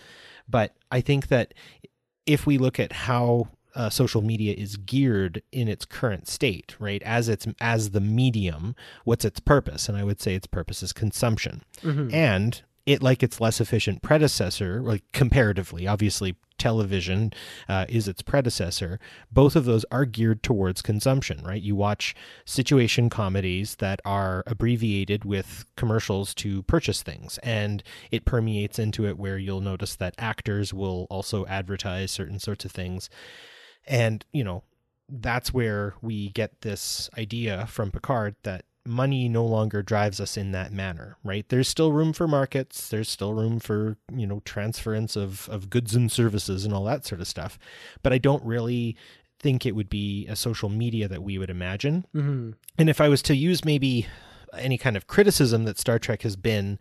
but 0.47 0.73
I 0.91 1.01
think 1.01 1.27
that 1.27 1.53
if 2.25 2.45
we 2.45 2.57
look 2.57 2.79
at 2.79 2.91
how 2.91 3.49
uh, 3.75 3.89
social 3.89 4.21
media 4.21 4.53
is 4.53 4.75
geared 4.77 5.41
in 5.51 5.67
its 5.67 5.85
current 5.85 6.27
state, 6.27 6.75
right? 6.79 7.03
As 7.03 7.29
it's 7.29 7.47
as 7.59 7.91
the 7.91 8.01
medium, 8.01 8.75
what's 9.03 9.25
its 9.25 9.39
purpose? 9.39 9.87
And 9.87 9.97
I 9.97 10.03
would 10.03 10.21
say 10.21 10.33
its 10.33 10.47
purpose 10.47 10.81
is 10.81 10.93
consumption. 10.93 11.63
Mm-hmm. 11.81 12.13
And 12.13 12.61
it 12.87 13.03
like 13.03 13.21
its 13.21 13.41
less 13.41 13.59
efficient 13.59 14.01
predecessor, 14.01 14.81
like 14.81 15.03
comparatively, 15.11 15.85
obviously 15.85 16.37
television 16.57 17.33
uh, 17.67 17.85
is 17.89 18.07
its 18.07 18.21
predecessor. 18.21 18.97
Both 19.29 19.57
of 19.57 19.65
those 19.65 19.85
are 19.91 20.05
geared 20.05 20.41
towards 20.41 20.81
consumption, 20.81 21.43
right? 21.43 21.61
You 21.61 21.75
watch 21.75 22.15
situation 22.45 23.09
comedies 23.09 23.75
that 23.75 23.99
are 24.05 24.41
abbreviated 24.47 25.25
with 25.25 25.65
commercials 25.75 26.33
to 26.35 26.63
purchase 26.63 27.03
things, 27.03 27.37
and 27.43 27.83
it 28.09 28.23
permeates 28.23 28.79
into 28.79 29.05
it 29.05 29.19
where 29.19 29.37
you'll 29.37 29.59
notice 29.59 29.95
that 29.97 30.15
actors 30.17 30.73
will 30.73 31.07
also 31.09 31.45
advertise 31.45 32.09
certain 32.09 32.39
sorts 32.39 32.63
of 32.63 32.71
things. 32.71 33.09
And, 33.85 34.25
you 34.31 34.45
know, 34.45 34.63
that's 35.09 35.53
where 35.53 35.93
we 36.01 36.29
get 36.29 36.61
this 36.61 37.09
idea 37.17 37.65
from 37.67 37.91
Picard 37.91 38.35
that 38.43 38.63
money 38.87 39.27
no 39.27 39.45
longer 39.45 39.81
drives 39.83 40.19
us 40.19 40.37
in 40.37 40.51
that 40.51 40.71
manner, 40.71 41.17
right? 41.23 41.47
There's 41.49 41.67
still 41.67 41.91
room 41.91 42.13
for 42.13 42.27
markets, 42.27 42.89
there's 42.89 43.09
still 43.09 43.33
room 43.33 43.59
for, 43.59 43.97
you 44.13 44.25
know, 44.25 44.41
transference 44.45 45.15
of, 45.15 45.47
of 45.49 45.69
goods 45.69 45.93
and 45.95 46.11
services 46.11 46.65
and 46.65 46.73
all 46.73 46.83
that 46.85 47.05
sort 47.05 47.21
of 47.21 47.27
stuff. 47.27 47.59
But 48.01 48.13
I 48.13 48.17
don't 48.17 48.43
really 48.43 48.95
think 49.39 49.65
it 49.65 49.75
would 49.75 49.89
be 49.89 50.25
a 50.27 50.35
social 50.35 50.69
media 50.69 51.07
that 51.07 51.23
we 51.23 51.37
would 51.37 51.49
imagine. 51.49 52.05
Mm-hmm. 52.15 52.51
And 52.77 52.89
if 52.89 52.99
I 52.99 53.09
was 53.09 53.21
to 53.23 53.35
use 53.35 53.63
maybe 53.63 54.07
any 54.57 54.77
kind 54.77 54.97
of 54.97 55.07
criticism 55.07 55.65
that 55.65 55.79
Star 55.79 55.99
Trek 55.99 56.21
has 56.23 56.35
been 56.35 56.79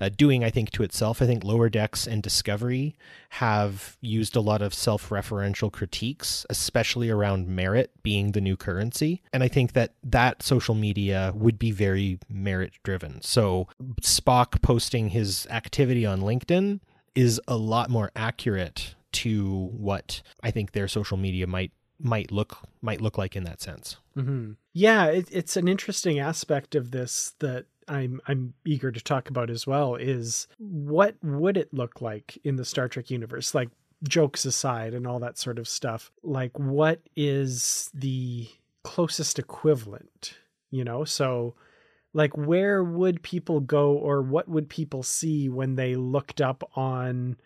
uh, 0.00 0.08
doing, 0.08 0.44
I 0.44 0.50
think, 0.50 0.70
to 0.72 0.82
itself. 0.82 1.20
I 1.20 1.26
think 1.26 1.44
Lower 1.44 1.68
Decks 1.68 2.06
and 2.06 2.22
Discovery 2.22 2.96
have 3.30 3.96
used 4.00 4.36
a 4.36 4.40
lot 4.40 4.62
of 4.62 4.72
self 4.72 5.08
referential 5.08 5.72
critiques, 5.72 6.46
especially 6.50 7.10
around 7.10 7.48
merit 7.48 7.90
being 8.02 8.32
the 8.32 8.40
new 8.40 8.56
currency. 8.56 9.22
And 9.32 9.42
I 9.42 9.48
think 9.48 9.72
that 9.72 9.94
that 10.04 10.42
social 10.42 10.74
media 10.74 11.32
would 11.34 11.58
be 11.58 11.70
very 11.70 12.18
merit 12.28 12.72
driven. 12.82 13.20
So 13.22 13.68
Spock 14.02 14.62
posting 14.62 15.10
his 15.10 15.46
activity 15.50 16.06
on 16.06 16.20
LinkedIn 16.20 16.80
is 17.14 17.40
a 17.48 17.56
lot 17.56 17.90
more 17.90 18.12
accurate 18.14 18.94
to 19.10 19.70
what 19.72 20.22
I 20.42 20.50
think 20.50 20.72
their 20.72 20.86
social 20.86 21.16
media 21.16 21.46
might 21.46 21.72
might 22.00 22.30
look 22.30 22.58
might 22.80 23.00
look 23.00 23.18
like 23.18 23.36
in 23.36 23.44
that 23.44 23.60
sense. 23.60 23.96
Mm-hmm. 24.16 24.52
Yeah, 24.72 25.06
it, 25.06 25.28
it's 25.30 25.56
an 25.56 25.68
interesting 25.68 26.18
aspect 26.18 26.74
of 26.74 26.90
this 26.90 27.34
that 27.40 27.66
I'm 27.88 28.20
I'm 28.26 28.54
eager 28.64 28.92
to 28.92 29.00
talk 29.00 29.28
about 29.28 29.50
as 29.50 29.66
well. 29.66 29.94
Is 29.94 30.46
what 30.58 31.16
would 31.22 31.56
it 31.56 31.72
look 31.72 32.00
like 32.00 32.38
in 32.44 32.56
the 32.56 32.64
Star 32.64 32.88
Trek 32.88 33.10
universe? 33.10 33.54
Like 33.54 33.70
jokes 34.06 34.44
aside 34.44 34.94
and 34.94 35.06
all 35.06 35.18
that 35.20 35.38
sort 35.38 35.58
of 35.58 35.68
stuff. 35.68 36.12
Like 36.22 36.56
what 36.58 37.00
is 37.16 37.90
the 37.94 38.48
closest 38.84 39.38
equivalent? 39.38 40.34
You 40.70 40.84
know, 40.84 41.04
so 41.04 41.54
like 42.12 42.36
where 42.36 42.82
would 42.84 43.22
people 43.22 43.60
go 43.60 43.92
or 43.92 44.22
what 44.22 44.48
would 44.48 44.68
people 44.68 45.02
see 45.02 45.48
when 45.48 45.76
they 45.76 45.96
looked 45.96 46.40
up 46.40 46.68
on 46.76 47.36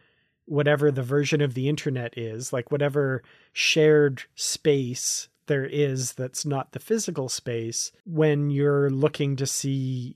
whatever 0.53 0.90
the 0.90 1.03
version 1.03 1.40
of 1.40 1.55
the 1.55 1.66
internet 1.66 2.12
is, 2.18 2.53
like 2.53 2.70
whatever 2.70 3.22
shared 3.55 4.24
space 4.34 5.28
there 5.46 5.64
is 5.64 6.12
that's 6.12 6.44
not 6.44 6.72
the 6.72 6.78
physical 6.78 7.26
space, 7.26 7.90
when 8.05 8.50
you're 8.50 8.90
looking 8.90 9.34
to 9.34 9.46
see, 9.46 10.14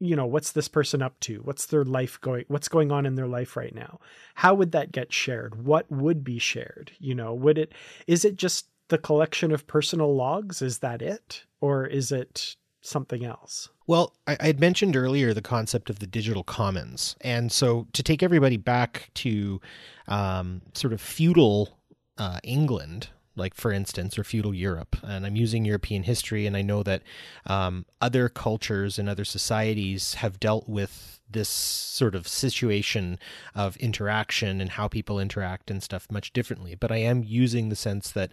you 0.00 0.16
know, 0.16 0.26
what's 0.26 0.50
this 0.50 0.66
person 0.66 1.00
up 1.00 1.18
to? 1.20 1.36
What's 1.44 1.66
their 1.66 1.84
life 1.84 2.20
going, 2.20 2.44
what's 2.48 2.66
going 2.66 2.90
on 2.90 3.06
in 3.06 3.14
their 3.14 3.28
life 3.28 3.56
right 3.56 3.72
now? 3.72 4.00
How 4.34 4.52
would 4.52 4.72
that 4.72 4.90
get 4.90 5.12
shared? 5.12 5.64
What 5.64 5.88
would 5.88 6.24
be 6.24 6.40
shared? 6.40 6.90
You 6.98 7.14
know, 7.14 7.32
would 7.32 7.56
it, 7.56 7.72
is 8.08 8.24
it 8.24 8.34
just 8.34 8.66
the 8.88 8.98
collection 8.98 9.52
of 9.52 9.68
personal 9.68 10.12
logs? 10.12 10.60
Is 10.60 10.80
that 10.80 11.02
it? 11.02 11.44
Or 11.60 11.86
is 11.86 12.10
it 12.10 12.56
something 12.88 13.24
else? 13.24 13.68
Well, 13.86 14.14
I, 14.26 14.36
had 14.40 14.60
mentioned 14.60 14.96
earlier 14.96 15.32
the 15.32 15.42
concept 15.42 15.88
of 15.90 15.98
the 15.98 16.06
digital 16.06 16.42
commons. 16.42 17.16
And 17.20 17.50
so 17.50 17.86
to 17.92 18.02
take 18.02 18.22
everybody 18.22 18.56
back 18.56 19.10
to 19.14 19.60
um, 20.06 20.62
sort 20.74 20.92
of 20.92 21.00
feudal 21.00 21.78
uh, 22.18 22.40
England, 22.42 23.08
like 23.36 23.54
for 23.54 23.72
instance, 23.72 24.18
or 24.18 24.24
feudal 24.24 24.52
Europe. 24.52 24.96
And 25.02 25.24
I'm 25.24 25.36
using 25.36 25.64
European 25.64 26.02
history, 26.02 26.46
and 26.46 26.56
I 26.56 26.62
know 26.62 26.82
that 26.82 27.02
um, 27.46 27.86
other 28.00 28.28
cultures 28.28 28.98
and 28.98 29.08
other 29.08 29.24
societies 29.24 30.14
have 30.14 30.40
dealt 30.40 30.68
with 30.68 31.20
this 31.30 31.48
sort 31.48 32.14
of 32.14 32.26
situation 32.26 33.18
of 33.54 33.76
interaction 33.76 34.60
and 34.60 34.70
how 34.70 34.88
people 34.88 35.20
interact 35.20 35.70
and 35.70 35.82
stuff 35.82 36.10
much 36.10 36.32
differently. 36.32 36.74
But 36.74 36.90
I 36.90 36.96
am 36.96 37.22
using 37.22 37.68
the 37.68 37.76
sense 37.76 38.10
that 38.12 38.32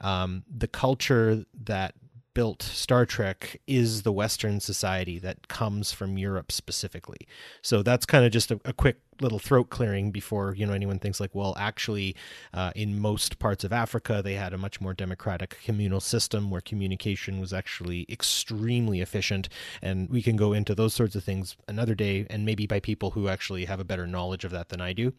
um, 0.00 0.42
the 0.52 0.68
culture 0.68 1.44
that 1.64 1.94
built 2.34 2.62
Star 2.62 3.06
Trek 3.06 3.60
is 3.66 4.02
the 4.02 4.12
Western 4.12 4.60
society 4.60 5.18
that 5.18 5.48
comes 5.48 5.92
from 5.92 6.18
Europe 6.18 6.50
specifically. 6.52 7.26
So 7.60 7.82
that's 7.82 8.06
kind 8.06 8.24
of 8.24 8.32
just 8.32 8.50
a, 8.50 8.60
a 8.64 8.72
quick 8.72 8.98
little 9.20 9.38
throat 9.38 9.70
clearing 9.70 10.10
before 10.10 10.54
you 10.54 10.66
know 10.66 10.72
anyone 10.72 10.98
thinks 10.98 11.20
like 11.20 11.34
well 11.34 11.54
actually 11.58 12.16
uh, 12.54 12.72
in 12.74 12.98
most 12.98 13.38
parts 13.38 13.62
of 13.62 13.72
africa 13.72 14.20
they 14.22 14.34
had 14.34 14.52
a 14.52 14.58
much 14.58 14.80
more 14.80 14.94
democratic 14.94 15.58
communal 15.64 16.00
system 16.00 16.50
where 16.50 16.60
communication 16.60 17.38
was 17.38 17.52
actually 17.52 18.06
extremely 18.08 19.00
efficient 19.00 19.48
and 19.80 20.08
we 20.08 20.22
can 20.22 20.34
go 20.34 20.52
into 20.52 20.74
those 20.74 20.94
sorts 20.94 21.14
of 21.14 21.22
things 21.22 21.56
another 21.68 21.94
day 21.94 22.26
and 22.30 22.44
maybe 22.44 22.66
by 22.66 22.80
people 22.80 23.10
who 23.12 23.28
actually 23.28 23.66
have 23.66 23.80
a 23.80 23.84
better 23.84 24.06
knowledge 24.06 24.44
of 24.44 24.50
that 24.50 24.70
than 24.70 24.80
i 24.80 24.92
do 24.92 25.12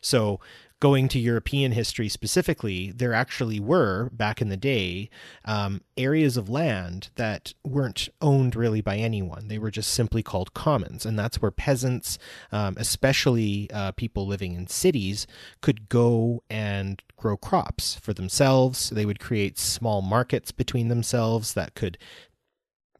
so 0.00 0.40
going 0.80 1.08
to 1.08 1.18
European 1.18 1.72
history 1.72 2.08
specifically, 2.08 2.92
there 2.92 3.14
actually 3.14 3.58
were 3.58 4.10
back 4.12 4.42
in 4.42 4.50
the 4.50 4.56
day 4.56 5.08
um, 5.46 5.80
areas 5.96 6.36
of 6.36 6.50
land 6.50 7.08
that 7.14 7.54
weren't 7.64 8.08
owned 8.20 8.54
really 8.54 8.82
by 8.82 8.96
anyone. 8.96 9.48
They 9.48 9.58
were 9.58 9.70
just 9.70 9.92
simply 9.92 10.22
called 10.22 10.52
commons, 10.52 11.06
and 11.06 11.18
that's 11.18 11.40
where 11.40 11.50
peasants, 11.50 12.18
um, 12.52 12.76
especially 12.78 13.70
uh, 13.72 13.92
people 13.92 14.26
living 14.26 14.54
in 14.54 14.66
cities, 14.66 15.26
could 15.62 15.88
go 15.88 16.42
and 16.50 17.02
grow 17.16 17.38
crops 17.38 17.94
for 17.94 18.12
themselves. 18.12 18.90
They 18.90 19.06
would 19.06 19.20
create 19.20 19.58
small 19.58 20.02
markets 20.02 20.52
between 20.52 20.88
themselves 20.88 21.54
that 21.54 21.74
could 21.74 21.96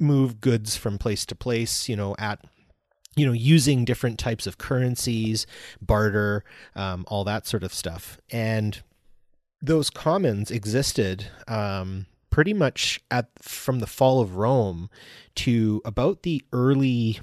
move 0.01 0.41
goods 0.41 0.77
from 0.77 0.99
place 0.99 1.27
to 1.27 1.35
place, 1.35 1.89
you 1.89 1.97
know, 1.97 2.15
at 2.19 2.41
you 3.17 3.25
know, 3.27 3.33
using 3.33 3.85
different 3.85 4.19
types 4.19 4.47
of 4.47 4.59
currencies, 4.59 5.47
barter, 5.81 6.45
um, 6.75 7.05
all 7.09 7.25
that 7.25 7.47
sort 7.47 7.65
of 7.65 7.73
stuff. 7.73 8.21
And 8.31 8.83
those 9.61 9.91
commons 9.91 10.51
existed 10.51 11.27
um, 11.49 12.07
pretty 12.31 12.53
much 12.53 13.01
at 13.11 13.31
from 13.41 13.81
the 13.81 13.87
fall 13.87 14.21
of 14.21 14.37
Rome 14.37 14.91
to 15.37 15.81
about 15.85 16.23
the 16.23 16.45
early 16.53 17.21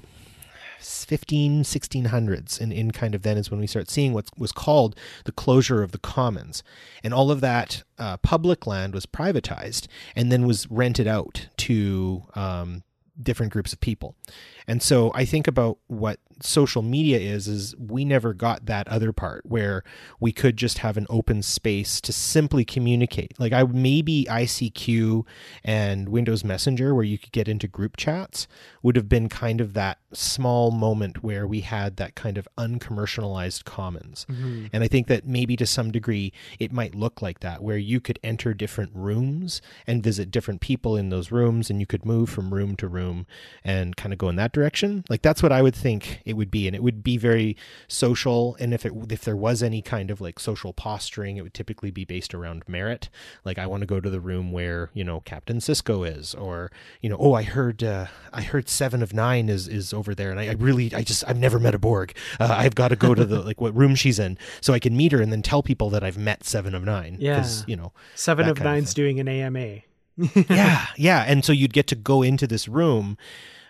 15 0.80 1.62
1600s 1.62 2.60
and 2.60 2.70
in 2.70 2.90
kind 2.90 3.14
of 3.14 3.22
then 3.22 3.38
is 3.38 3.50
when 3.50 3.60
we 3.60 3.66
start 3.66 3.88
seeing 3.88 4.12
what 4.12 4.28
was 4.36 4.52
called 4.52 4.94
the 5.24 5.32
closure 5.32 5.82
of 5.82 5.92
the 5.92 5.98
commons 5.98 6.62
and 7.02 7.14
all 7.14 7.30
of 7.30 7.40
that 7.40 7.82
uh, 7.98 8.18
public 8.18 8.66
land 8.66 8.92
was 8.92 9.06
privatized 9.06 9.86
and 10.14 10.30
then 10.30 10.46
was 10.46 10.70
rented 10.70 11.06
out 11.06 11.48
to 11.56 12.24
um, 12.34 12.82
different 13.20 13.52
groups 13.52 13.72
of 13.72 13.80
people. 13.80 14.14
And 14.66 14.82
so 14.82 15.12
I 15.14 15.24
think 15.24 15.46
about 15.46 15.78
what 15.86 16.18
social 16.40 16.82
media 16.82 17.18
is 17.18 17.48
is 17.48 17.74
we 17.78 18.04
never 18.04 18.34
got 18.34 18.66
that 18.66 18.86
other 18.88 19.12
part 19.12 19.44
where 19.44 19.82
we 20.20 20.32
could 20.32 20.56
just 20.56 20.78
have 20.78 20.96
an 20.96 21.06
open 21.08 21.42
space 21.42 22.00
to 22.00 22.12
simply 22.12 22.64
communicate. 22.64 23.38
Like 23.38 23.52
I 23.52 23.62
maybe 23.64 24.26
ICQ 24.28 25.24
and 25.64 26.08
Windows 26.08 26.44
Messenger 26.44 26.94
where 26.94 27.04
you 27.04 27.18
could 27.18 27.32
get 27.32 27.48
into 27.48 27.68
group 27.68 27.96
chats 27.96 28.46
would 28.82 28.96
have 28.96 29.08
been 29.08 29.28
kind 29.28 29.60
of 29.60 29.74
that 29.74 29.98
small 30.12 30.70
moment 30.70 31.22
where 31.22 31.46
we 31.46 31.60
had 31.60 31.96
that 31.96 32.14
kind 32.14 32.38
of 32.38 32.48
uncommercialized 32.58 33.64
commons. 33.64 34.26
Mm-hmm. 34.30 34.66
And 34.72 34.84
I 34.84 34.88
think 34.88 35.06
that 35.08 35.26
maybe 35.26 35.56
to 35.56 35.66
some 35.66 35.90
degree 35.90 36.32
it 36.58 36.72
might 36.72 36.94
look 36.94 37.22
like 37.22 37.40
that 37.40 37.62
where 37.62 37.78
you 37.78 38.00
could 38.00 38.18
enter 38.22 38.54
different 38.54 38.90
rooms 38.94 39.62
and 39.86 40.02
visit 40.02 40.30
different 40.30 40.60
people 40.60 40.96
in 40.96 41.08
those 41.08 41.30
rooms 41.30 41.70
and 41.70 41.80
you 41.80 41.86
could 41.86 42.04
move 42.04 42.28
from 42.30 42.52
room 42.52 42.76
to 42.76 42.88
room 42.88 43.26
and 43.62 43.96
kind 43.96 44.12
of 44.12 44.18
go 44.18 44.28
in 44.28 44.36
that 44.36 44.52
direction. 44.52 45.04
Like 45.08 45.22
that's 45.22 45.42
what 45.42 45.52
I 45.52 45.62
would 45.62 45.74
think 45.74 46.20
it 46.24 46.34
would 46.34 46.50
be, 46.50 46.66
and 46.66 46.74
it 46.74 46.82
would 46.82 47.02
be 47.02 47.16
very 47.16 47.56
social. 47.88 48.56
And 48.58 48.72
if 48.72 48.86
it 48.86 48.92
if 49.10 49.24
there 49.24 49.36
was 49.36 49.62
any 49.62 49.82
kind 49.82 50.10
of 50.10 50.20
like 50.20 50.38
social 50.38 50.72
posturing, 50.72 51.36
it 51.36 51.42
would 51.42 51.54
typically 51.54 51.90
be 51.90 52.04
based 52.04 52.34
around 52.34 52.62
merit. 52.66 53.08
Like 53.44 53.58
I 53.58 53.66
want 53.66 53.82
to 53.82 53.86
go 53.86 54.00
to 54.00 54.10
the 54.10 54.20
room 54.20 54.52
where 54.52 54.90
you 54.94 55.04
know 55.04 55.20
Captain 55.20 55.58
Sisko 55.58 56.08
is, 56.08 56.34
or 56.34 56.70
you 57.00 57.08
know, 57.08 57.16
oh 57.18 57.34
I 57.34 57.42
heard 57.42 57.82
uh, 57.82 58.06
I 58.32 58.42
heard 58.42 58.68
Seven 58.68 59.02
of 59.02 59.12
Nine 59.12 59.48
is 59.48 59.68
is 59.68 59.92
over 59.92 60.14
there, 60.14 60.30
and 60.30 60.40
I, 60.40 60.48
I 60.48 60.52
really 60.52 60.94
I 60.94 61.02
just 61.02 61.24
I've 61.26 61.38
never 61.38 61.58
met 61.58 61.74
a 61.74 61.78
Borg. 61.78 62.14
Uh, 62.40 62.54
I've 62.56 62.74
got 62.74 62.88
to 62.88 62.96
go 62.96 63.14
to 63.14 63.24
the 63.24 63.40
like 63.40 63.60
what 63.60 63.74
room 63.74 63.94
she's 63.94 64.18
in 64.18 64.38
so 64.60 64.72
I 64.72 64.78
can 64.78 64.96
meet 64.96 65.12
her 65.12 65.20
and 65.20 65.30
then 65.30 65.42
tell 65.42 65.62
people 65.62 65.90
that 65.90 66.02
I've 66.02 66.18
met 66.18 66.44
Seven 66.44 66.74
of 66.74 66.84
Nine. 66.84 67.16
Yeah, 67.20 67.46
you 67.66 67.76
know, 67.76 67.92
Seven 68.14 68.48
of 68.48 68.60
Nine's 68.60 68.90
of 68.90 68.94
doing 68.96 69.20
an 69.20 69.28
AMA. 69.28 69.80
yeah, 70.48 70.86
yeah, 70.96 71.24
and 71.26 71.44
so 71.44 71.52
you'd 71.52 71.72
get 71.72 71.88
to 71.88 71.96
go 71.96 72.22
into 72.22 72.46
this 72.46 72.68
room 72.68 73.18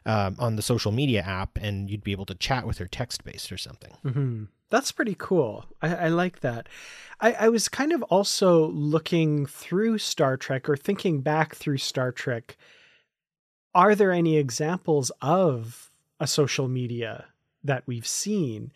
um, 0.07 0.37
on 0.39 0.57
the 0.57 0.63
social 0.63 0.93
media 0.93 1.23
app, 1.23 1.59
and 1.61 1.91
you'd 1.91 2.05
be 2.05 2.13
able 2.13 2.27
to 2.27 2.35
chat 2.35 2.67
with 2.67 2.79
her 2.79 2.87
text 2.87 3.25
based 3.25 3.51
or 3.51 3.57
something. 3.57 3.93
Mm-hmm. 4.05 4.45
That's 4.71 4.93
pretty 4.93 5.17
cool. 5.19 5.67
I, 5.83 5.95
I 5.95 6.09
like 6.09 6.41
that. 6.41 6.69
I, 7.21 7.33
I 7.33 7.49
was 7.49 7.69
kind 7.69 7.93
of 7.93 8.03
also 8.05 8.69
looking 8.69 9.47
through 9.47 9.99
Star 9.99 10.37
Trek 10.37 10.69
or 10.69 10.77
thinking 10.77 11.21
back 11.21 11.55
through 11.55 11.79
Star 11.79 12.13
Trek. 12.13 12.57
Are 13.75 13.95
there 13.95 14.13
any 14.13 14.37
examples 14.37 15.11
of 15.21 15.91
a 16.21 16.27
social 16.27 16.69
media 16.69 17.27
that 17.63 17.85
we've 17.87 18.07
seen? 18.07 18.73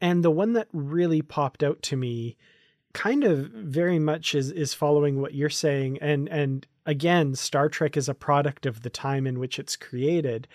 And 0.00 0.24
the 0.24 0.30
one 0.30 0.52
that 0.52 0.68
really 0.72 1.22
popped 1.22 1.62
out 1.62 1.82
to 1.82 1.96
me 1.96 2.36
kind 2.92 3.24
of 3.24 3.50
very 3.50 3.98
much 3.98 4.34
is 4.34 4.50
is 4.50 4.74
following 4.74 5.20
what 5.20 5.34
you're 5.34 5.50
saying 5.50 5.98
and 6.00 6.28
and 6.28 6.66
again 6.88 7.36
Star 7.36 7.68
Trek 7.68 7.96
is 7.96 8.08
a 8.08 8.14
product 8.14 8.66
of 8.66 8.82
the 8.82 8.90
time 8.90 9.26
in 9.26 9.38
which 9.38 9.60
it's 9.60 9.76
created 9.76 10.48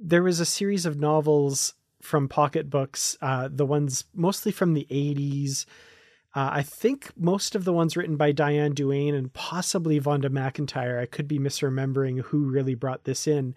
there 0.00 0.22
was 0.22 0.38
a 0.38 0.46
series 0.46 0.86
of 0.86 1.00
novels 1.00 1.74
from 2.00 2.28
pocket 2.28 2.70
books 2.70 3.16
uh, 3.20 3.48
the 3.50 3.66
ones 3.66 4.04
mostly 4.14 4.52
from 4.52 4.74
the 4.74 4.86
80s 4.90 5.66
uh, 6.34 6.50
I 6.52 6.62
think 6.62 7.10
most 7.16 7.54
of 7.54 7.64
the 7.64 7.72
ones 7.72 7.96
written 7.96 8.16
by 8.16 8.32
Diane 8.32 8.72
Duane 8.72 9.14
and 9.14 9.32
possibly 9.32 9.98
Vonda 9.98 10.26
McIntyre. 10.26 11.00
I 11.00 11.06
could 11.06 11.26
be 11.26 11.38
misremembering 11.38 12.20
who 12.20 12.44
really 12.44 12.74
brought 12.74 13.04
this 13.04 13.26
in. 13.26 13.54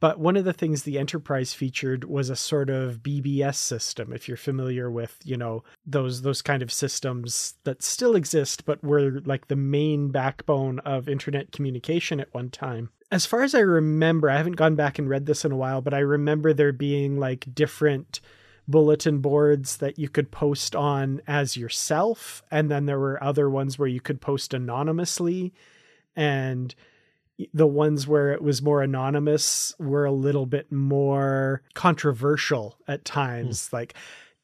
But 0.00 0.18
one 0.18 0.36
of 0.36 0.46
the 0.46 0.54
things 0.54 0.82
the 0.82 0.98
Enterprise 0.98 1.52
featured 1.52 2.04
was 2.04 2.30
a 2.30 2.36
sort 2.36 2.70
of 2.70 3.02
BBS 3.02 3.56
system. 3.56 4.12
If 4.12 4.26
you're 4.26 4.36
familiar 4.38 4.90
with, 4.90 5.18
you 5.24 5.36
know, 5.36 5.62
those 5.86 6.22
those 6.22 6.40
kind 6.40 6.62
of 6.62 6.72
systems 6.72 7.54
that 7.64 7.82
still 7.82 8.16
exist, 8.16 8.64
but 8.64 8.82
were 8.82 9.20
like 9.24 9.48
the 9.48 9.56
main 9.56 10.08
backbone 10.08 10.78
of 10.80 11.08
internet 11.08 11.52
communication 11.52 12.18
at 12.18 12.32
one 12.32 12.48
time. 12.48 12.88
As 13.12 13.26
far 13.26 13.42
as 13.42 13.54
I 13.54 13.60
remember, 13.60 14.30
I 14.30 14.36
haven't 14.38 14.56
gone 14.56 14.74
back 14.74 14.98
and 14.98 15.08
read 15.08 15.26
this 15.26 15.44
in 15.44 15.52
a 15.52 15.56
while, 15.56 15.82
but 15.82 15.92
I 15.92 15.98
remember 15.98 16.52
there 16.52 16.72
being 16.72 17.18
like 17.18 17.54
different 17.54 18.20
bulletin 18.68 19.18
boards 19.18 19.78
that 19.78 19.98
you 19.98 20.08
could 20.08 20.30
post 20.30 20.76
on 20.76 21.20
as 21.26 21.56
yourself 21.56 22.42
and 22.52 22.70
then 22.70 22.86
there 22.86 23.00
were 23.00 23.22
other 23.22 23.50
ones 23.50 23.78
where 23.78 23.88
you 23.88 24.00
could 24.00 24.20
post 24.20 24.54
anonymously 24.54 25.52
and 26.14 26.74
the 27.54 27.66
ones 27.66 28.06
where 28.06 28.32
it 28.32 28.42
was 28.42 28.62
more 28.62 28.82
anonymous 28.82 29.74
were 29.78 30.04
a 30.04 30.12
little 30.12 30.46
bit 30.46 30.70
more 30.70 31.62
controversial 31.74 32.76
at 32.88 33.04
times 33.04 33.68
mm. 33.68 33.72
like 33.72 33.94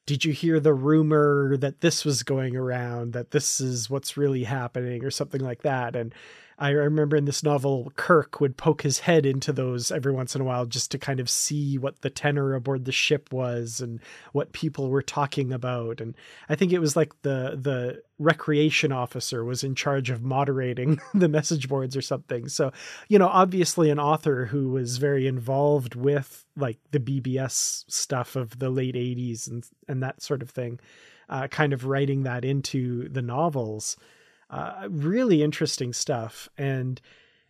did 0.07 0.25
you 0.25 0.33
hear 0.33 0.61
the 0.61 0.75
rumor 0.75 1.57
that 1.57 1.81
this 1.81 2.05
was 2.05 2.23
going 2.23 2.57
around 2.57 3.13
that 3.13 3.33
this 3.33 3.61
is 3.61 3.91
what's 3.91 4.17
really 4.17 4.45
happening 4.45 5.05
or 5.05 5.11
something 5.11 5.41
like 5.41 5.63
that 5.63 5.97
and 5.97 6.15
I 6.59 6.71
remember 6.71 7.17
in 7.17 7.27
this 7.27 7.43
novel, 7.43 7.93
Kirk 7.97 8.41
would 8.41 8.57
poke 8.57 8.81
his 8.81 9.01
head 9.01 9.27
into 9.27 9.53
those 9.53 9.91
every 9.91 10.13
once 10.13 10.35
in 10.35 10.41
a 10.41 10.45
while 10.45 10.65
just 10.65 10.91
to 10.93 10.99
kind 10.99 11.21
of 11.21 11.29
see 11.29 11.77
what 11.77 12.01
the 12.01 12.09
tenor 12.09 12.55
aboard 12.55 12.87
the 12.87 12.93
ship 12.93 13.31
was 13.31 13.81
and 13.81 14.01
what 14.33 14.53
people 14.53 14.89
were 14.89 15.03
talking 15.03 15.53
about. 15.53 16.01
And 16.01 16.15
I 16.49 16.55
think 16.55 16.73
it 16.73 16.79
was 16.79 16.97
like 16.97 17.13
the 17.23 17.59
the 17.61 18.03
recreation 18.19 18.91
officer 18.91 19.45
was 19.45 19.63
in 19.63 19.75
charge 19.75 20.09
of 20.09 20.23
moderating 20.23 20.99
the 21.15 21.29
message 21.29 21.69
boards 21.69 21.95
or 21.95 22.03
something. 22.03 22.49
So, 22.49 22.73
you 23.09 23.19
know, 23.19 23.29
obviously 23.29 23.91
an 23.91 24.01
author 24.01 24.47
who 24.47 24.71
was 24.71 24.97
very 24.97 25.27
involved 25.27 25.95
with 25.95 26.47
like 26.57 26.79
the 26.91 27.01
BBS 27.01 27.85
stuff 27.89 28.35
of 28.35 28.59
the 28.59 28.71
late 28.71 28.95
80s 28.95 29.47
and 29.47 29.67
and 29.89 30.03
that 30.03 30.23
sort 30.23 30.41
of 30.41 30.49
thing, 30.49 30.81
uh, 31.29 31.49
kind 31.49 31.75
of 31.75 31.85
writing 31.85 32.23
that 32.23 32.47
into 32.47 33.11
the 33.11 33.23
novels 33.23 33.99
uh, 34.51 34.89
really 34.89 35.43
interesting 35.43 35.93
stuff. 35.93 36.49
And 36.57 37.01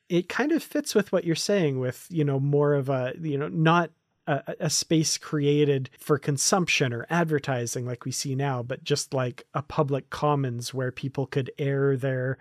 it 0.09 0.28
kind 0.28 0.53
of 0.53 0.62
fits 0.62 0.94
with 0.94 1.12
what 1.12 1.24
you're 1.24 1.34
saying 1.34 1.78
with, 1.78 2.07
you 2.11 2.24
know, 2.24 2.40
more 2.40 2.74
of 2.74 2.88
a, 2.88 3.14
you 3.20 3.36
know, 3.36 3.49
not 3.49 3.90
a, 4.26 4.55
a, 4.61 4.70
space 4.70 5.18
created 5.18 5.90
for 5.99 6.18
consumption 6.18 6.92
or 6.92 7.07
advertising 7.11 7.86
like 7.86 8.05
we 8.05 8.12
see 8.12 8.34
now, 8.34 8.62
but 8.62 8.82
just 8.82 9.14
like 9.14 9.47
a 9.55 9.62
public 9.62 10.11
commons 10.11 10.72
where 10.72 10.90
people 10.90 11.26
could 11.26 11.51
air 11.59 11.97
their 11.97 12.38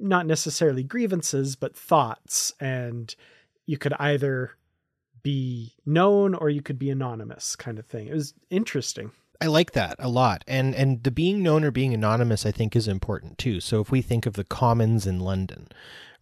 not 0.00 0.26
necessarily 0.26 0.82
grievances, 0.82 1.56
but 1.56 1.76
thoughts. 1.76 2.54
And 2.60 3.14
you 3.66 3.78
could 3.78 3.92
either 3.98 4.52
be 5.22 5.74
known 5.84 6.34
or 6.34 6.50
you 6.50 6.62
could 6.62 6.78
be 6.78 6.90
anonymous 6.90 7.56
kind 7.56 7.78
of 7.78 7.86
thing. 7.86 8.08
It 8.08 8.14
was 8.14 8.34
interesting. 8.50 9.12
I 9.42 9.46
like 9.46 9.72
that 9.72 9.96
a 9.98 10.08
lot. 10.08 10.44
And 10.46 10.72
and 10.72 11.02
the 11.02 11.10
being 11.10 11.42
known 11.42 11.64
or 11.64 11.72
being 11.72 11.92
anonymous 11.92 12.46
I 12.46 12.52
think 12.52 12.76
is 12.76 12.86
important 12.86 13.38
too. 13.38 13.58
So 13.58 13.80
if 13.80 13.90
we 13.90 14.00
think 14.00 14.24
of 14.24 14.34
the 14.34 14.44
commons 14.44 15.04
in 15.04 15.18
London, 15.18 15.66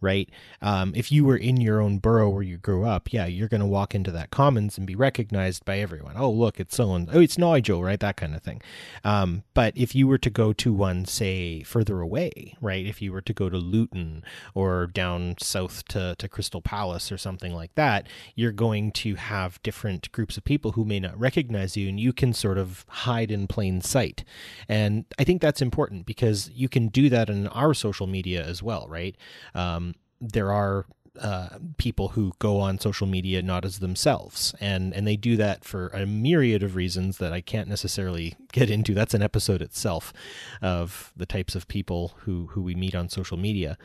right? 0.01 0.29
Um, 0.61 0.93
if 0.95 1.11
you 1.11 1.23
were 1.23 1.37
in 1.37 1.61
your 1.61 1.79
own 1.79 1.99
borough 1.99 2.29
where 2.29 2.43
you 2.43 2.57
grew 2.57 2.85
up, 2.85 3.13
yeah, 3.13 3.25
you're 3.27 3.47
going 3.47 3.61
to 3.61 3.67
walk 3.67 3.95
into 3.95 4.11
that 4.11 4.31
commons 4.31 4.77
and 4.77 4.87
be 4.87 4.95
recognized 4.95 5.63
by 5.63 5.79
everyone. 5.79 6.15
Oh, 6.17 6.31
look, 6.31 6.59
it's 6.59 6.75
so 6.75 6.93
and 6.93 7.09
oh, 7.13 7.19
it's 7.19 7.37
Nigel, 7.37 7.83
right? 7.83 7.99
That 7.99 8.17
kind 8.17 8.35
of 8.35 8.41
thing. 8.41 8.61
Um, 9.03 9.43
but 9.53 9.77
if 9.77 9.95
you 9.95 10.07
were 10.07 10.17
to 10.17 10.29
go 10.29 10.53
to 10.53 10.73
one, 10.73 11.05
say, 11.05 11.63
further 11.63 12.01
away, 12.01 12.55
right? 12.59 12.85
If 12.85 13.01
you 13.01 13.13
were 13.13 13.21
to 13.21 13.33
go 13.33 13.49
to 13.49 13.57
Luton 13.57 14.23
or 14.53 14.87
down 14.87 15.35
south 15.39 15.85
to, 15.89 16.15
to 16.17 16.27
Crystal 16.27 16.61
Palace 16.61 17.11
or 17.11 17.17
something 17.17 17.53
like 17.53 17.75
that, 17.75 18.07
you're 18.35 18.51
going 18.51 18.91
to 18.91 19.15
have 19.15 19.61
different 19.63 20.11
groups 20.11 20.37
of 20.37 20.43
people 20.43 20.73
who 20.73 20.83
may 20.83 20.99
not 20.99 21.19
recognize 21.19 21.77
you 21.77 21.87
and 21.87 21.99
you 21.99 22.11
can 22.11 22.33
sort 22.33 22.57
of 22.57 22.85
hide 22.89 23.31
in 23.31 23.47
plain 23.47 23.81
sight. 23.81 24.23
And 24.67 25.05
I 25.19 25.23
think 25.23 25.41
that's 25.41 25.61
important 25.61 26.05
because 26.05 26.49
you 26.53 26.67
can 26.67 26.87
do 26.87 27.09
that 27.09 27.29
in 27.29 27.47
our 27.47 27.73
social 27.73 28.07
media 28.07 28.43
as 28.43 28.63
well, 28.63 28.87
right? 28.89 29.15
Um, 29.53 29.90
there 30.21 30.51
are 30.51 30.85
uh, 31.19 31.49
people 31.77 32.09
who 32.09 32.31
go 32.39 32.59
on 32.59 32.79
social 32.79 33.05
media 33.05 33.41
not 33.41 33.65
as 33.65 33.79
themselves, 33.79 34.55
and 34.61 34.93
and 34.93 35.05
they 35.05 35.17
do 35.17 35.35
that 35.35 35.65
for 35.65 35.87
a 35.89 36.05
myriad 36.05 36.63
of 36.63 36.75
reasons 36.75 37.17
that 37.17 37.33
I 37.33 37.41
can't 37.41 37.67
necessarily 37.67 38.35
get 38.53 38.69
into. 38.69 38.93
That's 38.93 39.13
an 39.13 39.21
episode 39.21 39.61
itself 39.61 40.13
of 40.61 41.11
the 41.17 41.25
types 41.25 41.53
of 41.55 41.67
people 41.67 42.13
who 42.19 42.47
who 42.47 42.61
we 42.61 42.75
meet 42.75 42.95
on 42.95 43.09
social 43.09 43.37
media. 43.37 43.77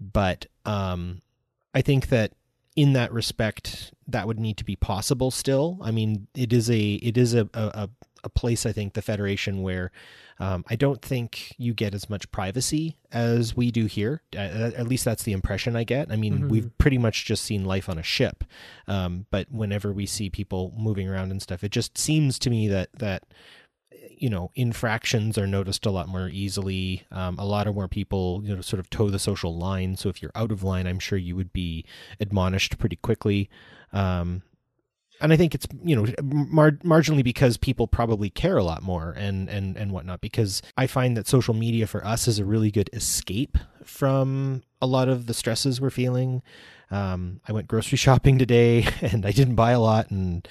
But 0.00 0.46
um, 0.64 1.22
I 1.72 1.82
think 1.82 2.08
that 2.08 2.32
in 2.74 2.94
that 2.94 3.12
respect, 3.12 3.92
that 4.08 4.26
would 4.26 4.40
need 4.40 4.56
to 4.56 4.64
be 4.64 4.74
possible. 4.74 5.30
Still, 5.30 5.78
I 5.82 5.92
mean, 5.92 6.26
it 6.34 6.52
is 6.52 6.68
a 6.68 6.94
it 6.94 7.16
is 7.16 7.34
a 7.34 7.48
a, 7.54 7.88
a 8.24 8.28
place 8.28 8.66
I 8.66 8.72
think 8.72 8.94
the 8.94 9.02
Federation 9.02 9.62
where 9.62 9.90
um, 10.42 10.64
I 10.68 10.74
don't 10.74 11.00
think 11.00 11.54
you 11.56 11.72
get 11.72 11.94
as 11.94 12.10
much 12.10 12.28
privacy 12.32 12.96
as 13.12 13.56
we 13.56 13.70
do 13.70 13.86
here. 13.86 14.22
At, 14.34 14.74
at 14.74 14.88
least 14.88 15.04
that's 15.04 15.22
the 15.22 15.32
impression 15.32 15.76
I 15.76 15.84
get. 15.84 16.10
I 16.10 16.16
mean, 16.16 16.34
mm-hmm. 16.34 16.48
we've 16.48 16.78
pretty 16.78 16.98
much 16.98 17.24
just 17.24 17.44
seen 17.44 17.64
life 17.64 17.88
on 17.88 17.96
a 17.96 18.02
ship, 18.02 18.42
um, 18.88 19.26
but 19.30 19.46
whenever 19.52 19.92
we 19.92 20.04
see 20.04 20.30
people 20.30 20.74
moving 20.76 21.08
around 21.08 21.30
and 21.30 21.40
stuff, 21.40 21.62
it 21.62 21.70
just 21.70 21.96
seems 21.96 22.40
to 22.40 22.50
me 22.50 22.66
that 22.66 22.88
that 22.94 23.22
you 24.08 24.28
know 24.28 24.50
infractions 24.56 25.38
are 25.38 25.46
noticed 25.46 25.86
a 25.86 25.92
lot 25.92 26.08
more 26.08 26.28
easily 26.28 27.04
um, 27.12 27.38
a 27.38 27.46
lot 27.46 27.68
of 27.68 27.76
more 27.76 27.86
people 27.86 28.40
you 28.44 28.54
know 28.54 28.60
sort 28.60 28.80
of 28.80 28.90
toe 28.90 29.10
the 29.10 29.18
social 29.18 29.56
line 29.56 29.96
so 29.96 30.08
if 30.08 30.20
you're 30.20 30.32
out 30.34 30.50
of 30.50 30.62
line 30.62 30.86
i'm 30.86 30.98
sure 30.98 31.18
you 31.18 31.36
would 31.36 31.52
be 31.52 31.84
admonished 32.20 32.78
pretty 32.78 32.96
quickly 32.96 33.48
um, 33.92 34.42
and 35.22 35.32
I 35.32 35.36
think 35.36 35.54
it's 35.54 35.66
you 35.84 35.96
know 35.96 36.06
mar- 36.22 36.72
marginally 36.82 37.24
because 37.24 37.56
people 37.56 37.86
probably 37.86 38.28
care 38.28 38.56
a 38.56 38.64
lot 38.64 38.82
more 38.82 39.14
and 39.16 39.48
and 39.48 39.76
and 39.76 39.92
whatnot. 39.92 40.20
Because 40.20 40.60
I 40.76 40.86
find 40.86 41.16
that 41.16 41.26
social 41.26 41.54
media 41.54 41.86
for 41.86 42.04
us 42.04 42.28
is 42.28 42.38
a 42.38 42.44
really 42.44 42.70
good 42.70 42.90
escape 42.92 43.56
from 43.84 44.62
a 44.80 44.86
lot 44.86 45.08
of 45.08 45.26
the 45.26 45.34
stresses 45.34 45.80
we're 45.80 45.90
feeling. 45.90 46.42
Um, 46.90 47.40
I 47.48 47.52
went 47.52 47.68
grocery 47.68 47.96
shopping 48.06 48.38
today 48.38 48.86
and 49.00 49.24
I 49.24 49.30
didn't 49.30 49.54
buy 49.54 49.70
a 49.70 49.80
lot 49.80 50.10
and 50.10 50.46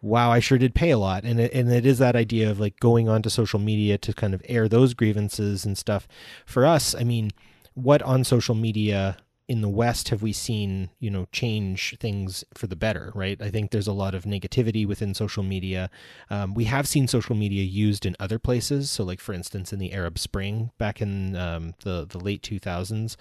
wow, 0.00 0.30
I 0.30 0.40
sure 0.40 0.58
did 0.58 0.74
pay 0.74 0.90
a 0.90 0.98
lot. 0.98 1.24
And 1.24 1.40
it, 1.40 1.52
and 1.52 1.72
it 1.72 1.84
is 1.84 1.98
that 1.98 2.16
idea 2.16 2.50
of 2.50 2.60
like 2.60 2.78
going 2.80 3.08
onto 3.08 3.28
social 3.28 3.58
media 3.58 3.98
to 3.98 4.12
kind 4.12 4.34
of 4.34 4.42
air 4.44 4.68
those 4.68 4.94
grievances 4.94 5.64
and 5.64 5.76
stuff. 5.76 6.06
For 6.46 6.66
us, 6.66 6.94
I 6.94 7.04
mean, 7.04 7.30
what 7.74 8.02
on 8.02 8.24
social 8.24 8.54
media 8.54 9.16
in 9.48 9.62
the 9.62 9.68
West 9.68 10.10
have 10.10 10.22
we 10.22 10.32
seen, 10.32 10.90
you 11.00 11.10
know, 11.10 11.26
change 11.32 11.96
things 11.98 12.44
for 12.52 12.66
the 12.66 12.76
better, 12.76 13.10
right? 13.14 13.40
I 13.40 13.50
think 13.50 13.70
there's 13.70 13.86
a 13.86 13.92
lot 13.92 14.14
of 14.14 14.24
negativity 14.24 14.86
within 14.86 15.14
social 15.14 15.42
media. 15.42 15.90
Um, 16.28 16.52
we 16.52 16.64
have 16.64 16.86
seen 16.86 17.08
social 17.08 17.34
media 17.34 17.62
used 17.64 18.04
in 18.04 18.14
other 18.20 18.38
places. 18.38 18.90
So, 18.90 19.04
like 19.04 19.20
for 19.20 19.32
instance, 19.32 19.72
in 19.72 19.78
the 19.78 19.92
Arab 19.94 20.18
Spring 20.18 20.70
back 20.76 21.00
in 21.00 21.34
um, 21.34 21.74
the 21.82 22.06
the 22.06 22.18
late 22.18 22.42
2000s. 22.42 23.16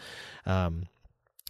Um, 0.46 0.88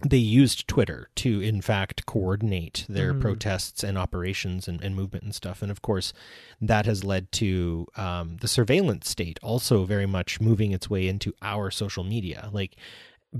they 0.06 0.16
used 0.16 0.68
Twitter 0.68 1.08
to, 1.16 1.40
in 1.40 1.60
fact, 1.60 2.06
coordinate 2.06 2.86
their 2.88 3.12
mm. 3.12 3.20
protests 3.20 3.82
and 3.82 3.98
operations 3.98 4.68
and, 4.68 4.80
and, 4.80 4.94
movement 4.94 5.24
and 5.24 5.34
stuff. 5.34 5.60
And 5.60 5.72
of 5.72 5.82
course, 5.82 6.12
that 6.60 6.86
has 6.86 7.02
led 7.02 7.32
to 7.32 7.84
um, 7.96 8.36
the 8.40 8.46
surveillance 8.46 9.10
state 9.10 9.40
also 9.42 9.84
very 9.84 10.06
much 10.06 10.40
moving 10.40 10.70
its 10.70 10.88
way 10.88 11.08
into 11.08 11.34
our 11.42 11.72
social 11.72 12.04
media. 12.04 12.48
Like, 12.52 12.76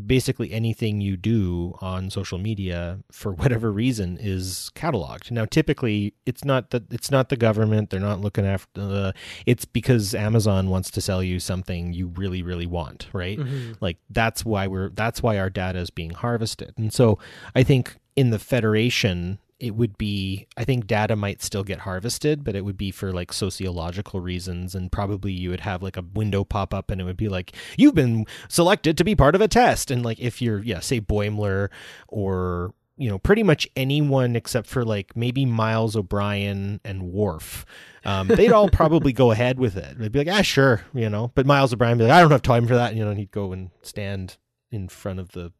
basically 0.06 0.52
anything 0.52 1.00
you 1.00 1.16
do 1.16 1.76
on 1.80 2.10
social 2.10 2.38
media 2.38 2.98
for 3.10 3.32
whatever 3.40 3.72
reason 3.72 4.18
is 4.20 4.70
cataloged. 4.74 5.30
Now 5.30 5.44
typically 5.44 6.14
it's 6.26 6.44
not 6.44 6.70
that 6.70 6.92
it's 6.92 7.10
not 7.10 7.28
the 7.28 7.36
government, 7.36 7.90
they're 7.90 8.00
not 8.00 8.20
looking 8.20 8.46
after 8.46 8.80
the 8.80 9.14
it's 9.46 9.64
because 9.64 10.14
Amazon 10.14 10.68
wants 10.68 10.90
to 10.92 11.00
sell 11.00 11.22
you 11.22 11.40
something 11.40 11.92
you 11.92 12.08
really 12.08 12.42
really 12.42 12.66
want, 12.66 13.08
right? 13.12 13.38
Mm-hmm. 13.38 13.72
Like 13.80 13.98
that's 14.10 14.44
why 14.44 14.66
we're 14.66 14.90
that's 14.90 15.22
why 15.22 15.38
our 15.38 15.50
data 15.50 15.78
is 15.78 15.90
being 15.90 16.10
harvested. 16.10 16.74
And 16.76 16.92
so 16.92 17.18
I 17.54 17.62
think 17.62 17.96
in 18.16 18.30
the 18.30 18.38
federation 18.38 19.38
it 19.60 19.74
would 19.74 19.98
be 19.98 20.46
i 20.56 20.64
think 20.64 20.86
data 20.86 21.16
might 21.16 21.42
still 21.42 21.64
get 21.64 21.80
harvested 21.80 22.44
but 22.44 22.54
it 22.54 22.64
would 22.64 22.76
be 22.76 22.90
for 22.90 23.12
like 23.12 23.32
sociological 23.32 24.20
reasons 24.20 24.74
and 24.74 24.92
probably 24.92 25.32
you 25.32 25.50
would 25.50 25.60
have 25.60 25.82
like 25.82 25.96
a 25.96 26.04
window 26.14 26.44
pop 26.44 26.72
up 26.72 26.90
and 26.90 27.00
it 27.00 27.04
would 27.04 27.16
be 27.16 27.28
like 27.28 27.52
you've 27.76 27.94
been 27.94 28.26
selected 28.48 28.96
to 28.96 29.04
be 29.04 29.14
part 29.14 29.34
of 29.34 29.40
a 29.40 29.48
test. 29.48 29.90
And 29.90 30.04
like 30.04 30.18
if 30.18 30.40
you're 30.40 30.60
yeah 30.60 30.80
say 30.80 31.00
boimler 31.00 31.68
or 32.08 32.74
you 32.96 33.08
know 33.08 33.18
pretty 33.18 33.42
much 33.42 33.68
anyone 33.76 34.36
except 34.36 34.66
for 34.66 34.84
like 34.84 35.16
maybe 35.16 35.44
miles 35.44 35.96
o'brien 35.96 36.80
and 36.84 37.12
Worf 37.12 37.64
um, 38.04 38.28
they'd 38.28 38.52
all 38.52 38.70
probably 38.70 39.12
go 39.12 39.30
ahead 39.32 39.58
with 39.58 39.76
it. 39.76 39.98
They'd 39.98 40.12
be 40.12 40.24
like 40.24 40.28
ah 40.28 40.42
sure 40.42 40.82
you 40.94 41.08
know? 41.08 41.32
But 41.34 41.46
miles 41.46 41.72
o'brien 41.72 41.98
be 41.98 42.04
like 42.04 42.12
i 42.12 42.20
don't 42.20 42.30
have 42.30 42.42
time 42.42 42.66
for 42.66 42.74
that 42.74 42.90
and, 42.90 42.98
you 42.98 43.04
know 43.04 43.10
and 43.10 43.18
he'd 43.18 43.30
go 43.32 43.52
and 43.52 43.70
stand 43.82 44.36
in 44.70 44.88
front 44.88 45.18
of 45.18 45.30
the 45.30 45.52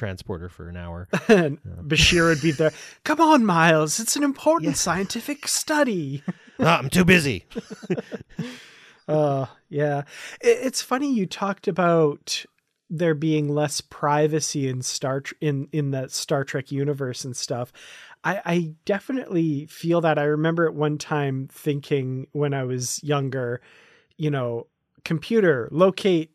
transporter 0.00 0.48
for 0.48 0.68
an 0.70 0.78
hour. 0.78 1.08
and 1.28 1.60
Bashir 1.82 2.28
would 2.30 2.40
be 2.40 2.52
there. 2.52 2.72
Come 3.04 3.20
on, 3.20 3.44
Miles. 3.44 4.00
It's 4.00 4.16
an 4.16 4.24
important 4.24 4.70
yeah. 4.70 4.76
scientific 4.76 5.46
study. 5.46 6.24
ah, 6.58 6.78
I'm 6.78 6.88
too 6.88 7.04
busy. 7.04 7.44
uh, 9.06 9.44
yeah. 9.68 10.02
It, 10.40 10.58
it's 10.62 10.80
funny 10.80 11.12
you 11.12 11.26
talked 11.26 11.68
about 11.68 12.46
there 12.88 13.14
being 13.14 13.48
less 13.48 13.82
privacy 13.82 14.68
in 14.68 14.80
Star 14.80 15.22
in 15.40 15.68
in 15.70 15.90
the 15.90 16.08
Star 16.08 16.44
Trek 16.44 16.72
universe 16.72 17.24
and 17.24 17.36
stuff. 17.36 17.70
I, 18.24 18.40
I 18.44 18.74
definitely 18.86 19.66
feel 19.66 20.00
that. 20.00 20.18
I 20.18 20.24
remember 20.24 20.66
at 20.66 20.74
one 20.74 20.96
time 20.96 21.46
thinking 21.52 22.26
when 22.32 22.54
I 22.54 22.64
was 22.64 23.02
younger, 23.04 23.60
you 24.16 24.30
know, 24.30 24.66
computer 25.04 25.68
locate 25.70 26.30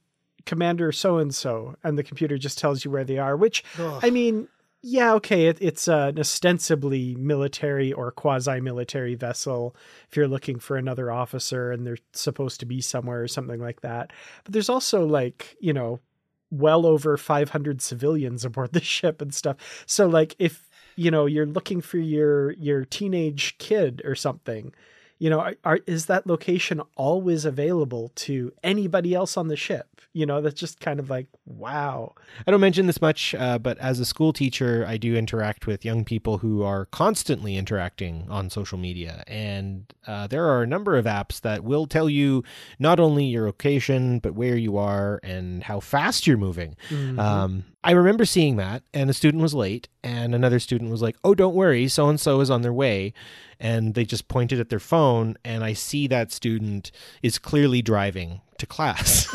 commander 0.46 0.91
so 0.91 1.18
and 1.18 1.34
so 1.34 1.76
and 1.84 1.98
the 1.98 2.04
computer 2.04 2.38
just 2.38 2.58
tells 2.58 2.86
you 2.86 2.91
where 2.91 3.04
they 3.04 3.18
are 3.18 3.36
which 3.36 3.64
Ugh. 3.80 4.00
i 4.04 4.10
mean 4.10 4.48
yeah 4.82 5.14
okay 5.14 5.48
it, 5.48 5.58
it's 5.62 5.88
an 5.88 6.20
ostensibly 6.20 7.16
military 7.16 7.91
or 7.91 8.12
quasi-military 8.12 9.16
vessel 9.16 9.76
if 10.10 10.16
you're 10.16 10.28
looking 10.28 10.60
for 10.60 10.78
another 10.78 11.12
officer 11.12 11.72
and 11.72 11.86
they're 11.86 11.98
supposed 12.14 12.60
to 12.60 12.66
be 12.66 12.82
somewhere 12.82 13.24
or 13.24 13.28
something 13.28 13.60
like 13.60 13.82
that 13.82 14.12
but 14.43 14.54
there's 14.54 14.70
also 14.70 15.06
like 15.06 15.56
you 15.60 15.74
know 15.74 16.00
well 16.52 16.86
over 16.86 17.18
500 17.18 17.82
civilians 17.82 18.46
aboard 18.46 18.74
the 18.74 18.82
ship 18.84 19.22
and 19.22 19.34
stuff 19.34 19.84
so 19.88 20.08
like 20.08 20.36
if 20.38 20.70
you 20.96 21.12
know 21.12 21.26
you're 21.26 21.46
looking 21.46 21.82
for 21.82 21.98
your 21.98 22.52
your 22.52 22.86
teenage 22.86 23.58
kid 23.58 24.02
or 24.06 24.16
something 24.16 24.74
you 25.18 25.30
know 25.30 25.39
are, 25.39 25.55
are, 25.63 25.80
is 25.88 26.07
that 26.07 26.28
location 26.28 26.82
always 26.95 27.45
available 27.45 28.11
to 28.16 28.51
anybody 28.63 29.13
else 29.13 29.38
on 29.38 29.47
the 29.47 29.55
ship? 29.55 30.01
You 30.13 30.26
know 30.26 30.41
that's 30.41 30.59
just 30.59 30.80
kind 30.80 30.99
of 30.99 31.09
like 31.09 31.28
wow. 31.45 32.13
I 32.47 32.51
don't 32.51 32.61
mention 32.61 32.88
this 32.88 33.01
much 33.01 33.36
uh, 33.36 33.59
but 33.59 33.78
as 33.80 33.99
a 33.99 34.05
school 34.05 34.34
teacher 34.34 34.86
i 34.88 34.97
do 34.97 35.16
interact 35.16 35.68
with 35.68 35.86
young 35.86 36.03
people 36.05 36.38
who 36.39 36.63
are 36.63 36.86
constantly 36.86 37.57
interacting 37.57 38.26
on 38.30 38.49
social 38.49 38.78
media. 38.78 39.24
And 39.28 39.93
uh, 40.07 40.28
there 40.28 40.45
are 40.47 40.63
a 40.63 40.68
number 40.68 40.97
of 40.97 41.05
apps 41.05 41.41
that 41.41 41.63
will 41.63 41.86
tell 41.86 42.09
you 42.09 42.43
not 42.80 42.99
only 42.99 43.26
your 43.26 43.45
location 43.45 44.20
but 44.20 44.34
where 44.34 44.55
you 44.55 44.78
are 44.78 45.20
and 45.24 45.63
how 45.63 45.80
fast 45.80 46.28
you're 46.28 46.38
moving. 46.38 46.76
Mm-hmm. 46.89 47.20
um, 47.20 47.66
I 47.86 47.91
remember 47.91 48.26
seeing 48.26 48.55
that, 48.55 48.82
and 48.95 49.11
a 49.11 49.13
student 49.13 49.43
was 49.43 49.53
late, 49.53 49.89
and 50.03 50.34
another 50.34 50.59
student 50.59 50.89
was 50.89 51.03
like, 51.03 51.18
"Oh, 51.24 51.36
don't 51.36 51.53
worry, 51.53 51.88
so 51.88 52.09
and 52.09 52.20
so 52.20 52.41
is 52.41 52.49
on 52.49 52.63
their 52.63 52.74
way," 52.74 53.13
and 53.60 53.93
they 53.93 54.06
just 54.06 54.28
pointed 54.28 54.60
at 54.60 54.70
their 54.70 54.80
phone, 54.80 55.36
and 55.43 55.64
I 55.64 55.74
see 55.74 56.08
that 56.08 56.32
student 56.32 56.91
is 57.22 57.39
clearly 57.39 57.82
driving 57.82 58.41
to 58.58 58.66
class, 58.66 59.28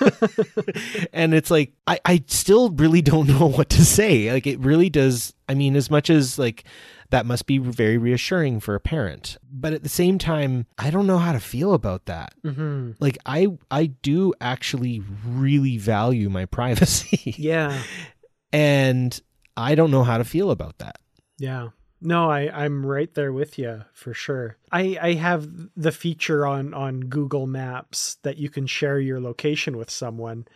and 1.12 1.34
it's 1.34 1.50
like 1.50 1.72
I 1.86 1.98
I 2.04 2.24
still 2.26 2.70
really 2.70 3.02
don't 3.02 3.28
know 3.28 3.48
what 3.48 3.70
to 3.70 3.84
say. 3.84 4.32
Like 4.32 4.46
it 4.46 4.60
really 4.60 4.90
does. 4.90 5.34
I 5.48 5.54
mean, 5.54 5.76
as 5.76 5.90
much 5.90 6.10
as 6.10 6.38
like 6.38 6.64
that 7.10 7.26
must 7.26 7.46
be 7.46 7.58
very 7.58 7.98
reassuring 7.98 8.60
for 8.60 8.74
a 8.74 8.80
parent 8.80 9.36
but 9.50 9.72
at 9.72 9.82
the 9.82 9.88
same 9.88 10.18
time 10.18 10.66
i 10.78 10.90
don't 10.90 11.06
know 11.06 11.18
how 11.18 11.32
to 11.32 11.40
feel 11.40 11.74
about 11.74 12.06
that 12.06 12.34
mm-hmm. 12.44 12.92
like 13.00 13.18
i 13.26 13.46
i 13.70 13.86
do 13.86 14.32
actually 14.40 15.02
really 15.24 15.78
value 15.78 16.28
my 16.28 16.44
privacy 16.44 17.34
yeah 17.38 17.80
and 18.52 19.20
i 19.56 19.74
don't 19.74 19.90
know 19.90 20.04
how 20.04 20.18
to 20.18 20.24
feel 20.24 20.50
about 20.50 20.78
that 20.78 20.98
yeah 21.38 21.68
no, 22.00 22.30
I, 22.30 22.64
I'm 22.64 22.84
right 22.84 23.12
there 23.14 23.32
with 23.32 23.58
you 23.58 23.84
for 23.92 24.12
sure. 24.12 24.56
I, 24.70 24.98
I 25.00 25.12
have 25.14 25.48
the 25.76 25.92
feature 25.92 26.46
on, 26.46 26.74
on 26.74 27.00
Google 27.00 27.46
Maps 27.46 28.18
that 28.22 28.36
you 28.36 28.50
can 28.50 28.66
share 28.66 29.00
your 29.00 29.20
location 29.20 29.76
with 29.76 29.90
someone. 29.90 30.46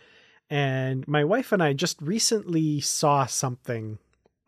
And 0.49 1.07
my 1.07 1.23
wife 1.23 1.51
and 1.51 1.63
I 1.63 1.73
just 1.73 2.01
recently 2.01 2.81
saw 2.81 3.25
something 3.25 3.97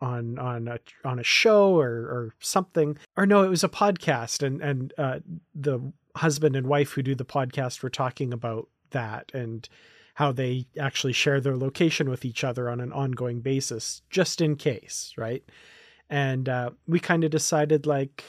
on 0.00 0.38
on 0.38 0.68
a 0.68 0.78
on 1.04 1.18
a 1.18 1.24
show 1.24 1.78
or 1.78 1.88
or 1.88 2.34
something 2.40 2.98
or 3.16 3.24
no 3.24 3.42
it 3.42 3.48
was 3.48 3.64
a 3.64 3.68
podcast 3.68 4.42
and 4.42 4.60
and 4.60 4.92
uh, 4.98 5.20
the 5.54 5.80
husband 6.16 6.54
and 6.56 6.66
wife 6.66 6.92
who 6.92 7.02
do 7.02 7.14
the 7.14 7.24
podcast 7.24 7.82
were 7.82 7.88
talking 7.88 8.32
about 8.32 8.68
that 8.90 9.30
and 9.32 9.68
how 10.14 10.30
they 10.30 10.66
actually 10.78 11.12
share 11.12 11.40
their 11.40 11.56
location 11.56 12.10
with 12.10 12.24
each 12.24 12.44
other 12.44 12.68
on 12.68 12.80
an 12.80 12.92
ongoing 12.92 13.40
basis 13.40 14.02
just 14.10 14.40
in 14.40 14.56
case 14.56 15.14
right 15.16 15.44
and 16.10 16.48
uh, 16.48 16.70
we 16.86 17.00
kind 17.00 17.24
of 17.24 17.30
decided 17.30 17.86
like 17.86 18.24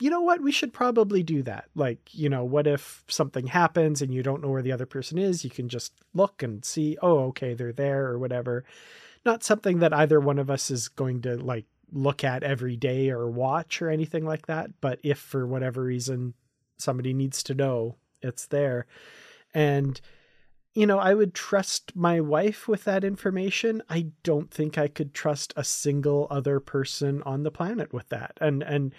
you 0.00 0.10
know 0.10 0.20
what 0.20 0.42
we 0.42 0.50
should 0.50 0.72
probably 0.72 1.22
do 1.22 1.42
that 1.42 1.66
like 1.74 2.00
you 2.12 2.28
know 2.28 2.44
what 2.44 2.66
if 2.66 3.04
something 3.08 3.46
happens 3.46 4.02
and 4.02 4.12
you 4.12 4.22
don't 4.22 4.42
know 4.42 4.48
where 4.48 4.62
the 4.62 4.72
other 4.72 4.86
person 4.86 5.18
is 5.18 5.44
you 5.44 5.50
can 5.50 5.68
just 5.68 5.92
look 6.14 6.42
and 6.42 6.64
see 6.64 6.98
oh 7.02 7.26
okay 7.26 7.54
they're 7.54 7.72
there 7.72 8.06
or 8.06 8.18
whatever 8.18 8.64
not 9.24 9.44
something 9.44 9.78
that 9.78 9.92
either 9.92 10.18
one 10.18 10.38
of 10.38 10.50
us 10.50 10.70
is 10.70 10.88
going 10.88 11.22
to 11.22 11.36
like 11.36 11.66
look 11.92 12.24
at 12.24 12.42
every 12.42 12.76
day 12.76 13.10
or 13.10 13.28
watch 13.28 13.82
or 13.82 13.90
anything 13.90 14.24
like 14.24 14.46
that. 14.46 14.70
But 14.80 14.98
if 15.02 15.18
for 15.18 15.46
whatever 15.46 15.82
reason 15.82 16.34
somebody 16.78 17.12
needs 17.12 17.42
to 17.44 17.54
know, 17.54 17.96
it's 18.22 18.46
there. 18.46 18.86
And, 19.54 20.00
you 20.74 20.86
know, 20.86 20.98
I 20.98 21.14
would 21.14 21.34
trust 21.34 21.94
my 21.94 22.20
wife 22.20 22.66
with 22.66 22.84
that 22.84 23.04
information. 23.04 23.82
I 23.90 24.06
don't 24.22 24.50
think 24.50 24.78
I 24.78 24.88
could 24.88 25.12
trust 25.12 25.52
a 25.56 25.64
single 25.64 26.26
other 26.30 26.60
person 26.60 27.22
on 27.24 27.42
the 27.42 27.50
planet 27.50 27.92
with 27.92 28.08
that. 28.08 28.38
And, 28.40 28.62
and 28.62 28.94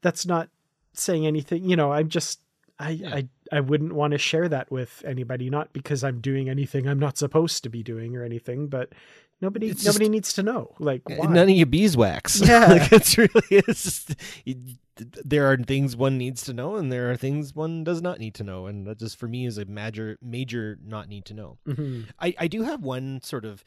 that's 0.00 0.24
not 0.24 0.48
saying 0.94 1.26
anything, 1.26 1.68
you 1.68 1.76
know, 1.76 1.92
I'm 1.92 2.08
just, 2.08 2.40
I, 2.78 2.90
yeah. 2.90 3.14
I, 3.14 3.28
I 3.52 3.60
wouldn't 3.60 3.92
want 3.92 4.12
to 4.12 4.18
share 4.18 4.48
that 4.48 4.70
with 4.70 5.02
anybody, 5.06 5.50
not 5.50 5.72
because 5.72 6.02
I'm 6.02 6.20
doing 6.20 6.48
anything 6.48 6.86
I'm 6.86 6.98
not 6.98 7.18
supposed 7.18 7.62
to 7.64 7.68
be 7.68 7.82
doing 7.82 8.16
or 8.16 8.24
anything, 8.24 8.68
but 8.68 8.92
Nobody 9.40 9.68
It's 9.68 9.84
nobody 9.84 10.06
just- 10.06 10.10
needs 10.12 10.32
to 10.34 10.42
know. 10.42 10.74
Like 10.78 11.02
why? 11.08 11.26
None 11.26 11.48
of 11.48 11.56
your 11.56 11.66
beeswax. 11.66 12.40
Yeah. 12.40 12.66
like 12.72 12.92
it's 12.92 13.16
really 13.16 13.30
it's 13.50 13.82
just, 13.84 14.16
you- 14.44 14.76
there 15.24 15.48
are 15.52 15.56
things 15.56 15.94
one 15.96 16.18
needs 16.18 16.42
to 16.46 16.52
know, 16.52 16.74
and 16.74 16.90
there 16.90 17.08
are 17.08 17.16
things 17.16 17.54
one 17.54 17.84
does 17.84 18.02
not 18.02 18.18
need 18.18 18.34
to 18.34 18.42
know, 18.42 18.66
and 18.66 18.84
that 18.88 18.98
just 18.98 19.16
for 19.16 19.28
me 19.28 19.46
is 19.46 19.56
a 19.56 19.64
major 19.64 20.18
major 20.20 20.76
not 20.84 21.08
need 21.08 21.24
to 21.26 21.34
know. 21.34 21.58
Mhm. 21.68 22.06
I 22.18 22.34
I 22.36 22.48
do 22.48 22.62
have 22.64 22.82
one 22.82 23.20
sort 23.22 23.44
of 23.44 23.62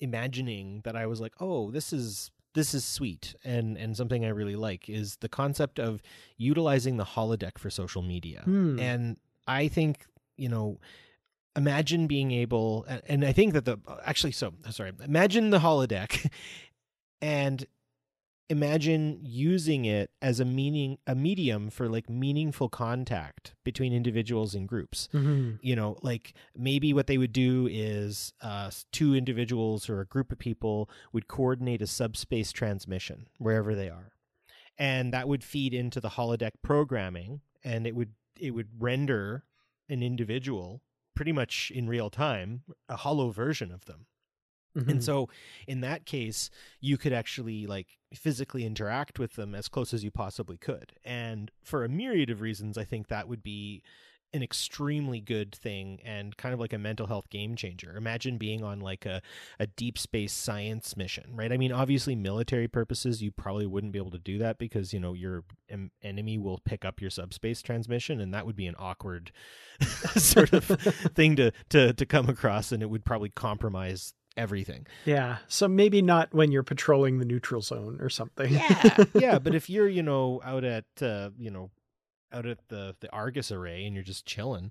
imagining 0.00 0.82
that 0.84 0.96
I 0.96 1.06
was 1.06 1.20
like, 1.20 1.34
oh, 1.40 1.70
this 1.70 1.92
is 1.92 2.30
this 2.54 2.74
is 2.74 2.84
sweet 2.84 3.34
and 3.44 3.76
and 3.76 3.96
something 3.96 4.24
I 4.24 4.28
really 4.28 4.56
like 4.56 4.88
is 4.88 5.16
the 5.16 5.28
concept 5.28 5.78
of 5.78 6.00
utilizing 6.36 6.96
the 6.96 7.04
holodeck 7.04 7.58
for 7.58 7.70
social 7.70 8.02
media. 8.02 8.42
Hmm. 8.44 8.78
And 8.78 9.16
I 9.46 9.68
think, 9.68 10.06
you 10.36 10.48
know, 10.48 10.78
imagine 11.58 12.06
being 12.06 12.30
able 12.30 12.84
and- 13.06 13.24
I 13.24 13.32
think 13.32 13.52
that 13.54 13.64
the 13.64 13.76
actually 14.04 14.32
so 14.32 14.54
sorry, 14.70 14.92
imagine 15.04 15.50
the 15.50 15.58
holodeck 15.58 16.30
and 17.20 17.66
imagine 18.50 19.18
using 19.22 19.84
it 19.84 20.10
as 20.22 20.40
a 20.40 20.44
meaning 20.44 20.96
a 21.06 21.14
medium 21.14 21.68
for 21.68 21.86
like 21.86 22.08
meaningful 22.08 22.70
contact 22.70 23.54
between 23.62 23.92
individuals 23.92 24.54
and 24.54 24.66
groups 24.66 25.06
Mhm. 25.12 25.58
you 25.60 25.76
know 25.76 25.98
like 26.02 26.32
maybe 26.56 26.94
what 26.94 27.08
they 27.08 27.18
would 27.18 27.32
do 27.34 27.68
is 27.70 28.32
uh, 28.40 28.70
two 28.90 29.14
individuals 29.14 29.90
or 29.90 30.00
a 30.00 30.06
group 30.06 30.32
of 30.32 30.38
people 30.38 30.88
would 31.12 31.28
coordinate 31.28 31.82
a 31.82 31.86
subspace 31.86 32.50
transmission 32.50 33.26
wherever 33.38 33.74
they 33.74 33.90
are 33.90 34.12
and 34.78 35.12
that 35.12 35.28
would 35.28 35.44
feed 35.44 35.74
into 35.74 36.00
the 36.00 36.10
holodeck 36.16 36.52
programming 36.62 37.42
and 37.62 37.86
it 37.86 37.94
would 37.94 38.12
it 38.40 38.52
would 38.52 38.68
render 38.78 39.44
an 39.90 40.02
individual 40.02 40.80
pretty 41.18 41.32
much 41.32 41.72
in 41.74 41.88
real 41.88 42.10
time 42.10 42.62
a 42.88 42.94
hollow 42.96 43.30
version 43.30 43.72
of 43.72 43.84
them 43.86 44.06
Mhm. 44.76 44.88
and 44.88 45.04
so 45.04 45.28
in 45.66 45.80
that 45.80 46.04
case, 46.06 46.50
you 46.80 46.96
could 46.96 47.12
actually 47.12 47.66
like 47.66 47.98
physically 48.14 48.64
interact 48.64 49.18
with 49.18 49.32
them 49.34 49.52
as 49.54 49.66
close 49.66 49.92
as 49.92 50.04
you 50.04 50.10
possibly 50.12 50.56
could. 50.58 50.92
And 51.02 51.50
for 51.64 51.84
a 51.84 51.88
myriad 51.88 52.30
of 52.30 52.40
reasons, 52.42 52.78
I 52.78 52.84
think 52.84 53.08
that 53.08 53.26
would 53.26 53.42
be 53.42 53.82
an 54.32 54.42
extremely 54.42 55.20
good 55.20 55.54
thing 55.54 56.00
and 56.04 56.36
kind 56.36 56.52
of 56.52 56.60
like 56.60 56.72
a 56.72 56.78
mental 56.78 57.06
health 57.06 57.30
game 57.30 57.56
changer. 57.56 57.96
Imagine 57.96 58.36
being 58.36 58.62
on 58.62 58.80
like 58.80 59.06
a, 59.06 59.22
a 59.58 59.66
deep 59.66 59.98
space 59.98 60.32
science 60.32 60.96
mission, 60.96 61.30
right? 61.34 61.52
I 61.52 61.56
mean, 61.56 61.72
obviously 61.72 62.14
military 62.14 62.68
purposes, 62.68 63.22
you 63.22 63.30
probably 63.30 63.66
wouldn't 63.66 63.92
be 63.92 63.98
able 63.98 64.10
to 64.10 64.18
do 64.18 64.38
that 64.38 64.58
because, 64.58 64.92
you 64.92 65.00
know, 65.00 65.14
your 65.14 65.44
em- 65.70 65.90
enemy 66.02 66.38
will 66.38 66.58
pick 66.58 66.84
up 66.84 67.00
your 67.00 67.10
subspace 67.10 67.62
transmission 67.62 68.20
and 68.20 68.34
that 68.34 68.44
would 68.44 68.56
be 68.56 68.66
an 68.66 68.76
awkward 68.78 69.32
sort 70.16 70.52
of 70.52 70.64
thing 71.14 71.36
to, 71.36 71.52
to, 71.70 71.92
to 71.94 72.06
come 72.06 72.28
across 72.28 72.70
and 72.72 72.82
it 72.82 72.90
would 72.90 73.04
probably 73.04 73.30
compromise 73.30 74.12
everything. 74.36 74.86
yeah. 75.04 75.38
So 75.48 75.66
maybe 75.68 76.00
not 76.00 76.32
when 76.32 76.52
you're 76.52 76.62
patrolling 76.62 77.18
the 77.18 77.24
neutral 77.24 77.60
zone 77.60 77.98
or 78.00 78.08
something. 78.08 78.52
Yeah, 78.52 79.04
yeah. 79.14 79.38
But 79.38 79.54
if 79.54 79.68
you're, 79.68 79.88
you 79.88 80.02
know, 80.02 80.40
out 80.44 80.64
at, 80.64 80.84
uh, 81.02 81.30
you 81.38 81.50
know, 81.50 81.70
out 82.32 82.46
at 82.46 82.68
the 82.68 82.94
the 83.00 83.12
Argus 83.12 83.50
array 83.52 83.84
and 83.84 83.94
you're 83.94 84.04
just 84.04 84.26
chilling, 84.26 84.70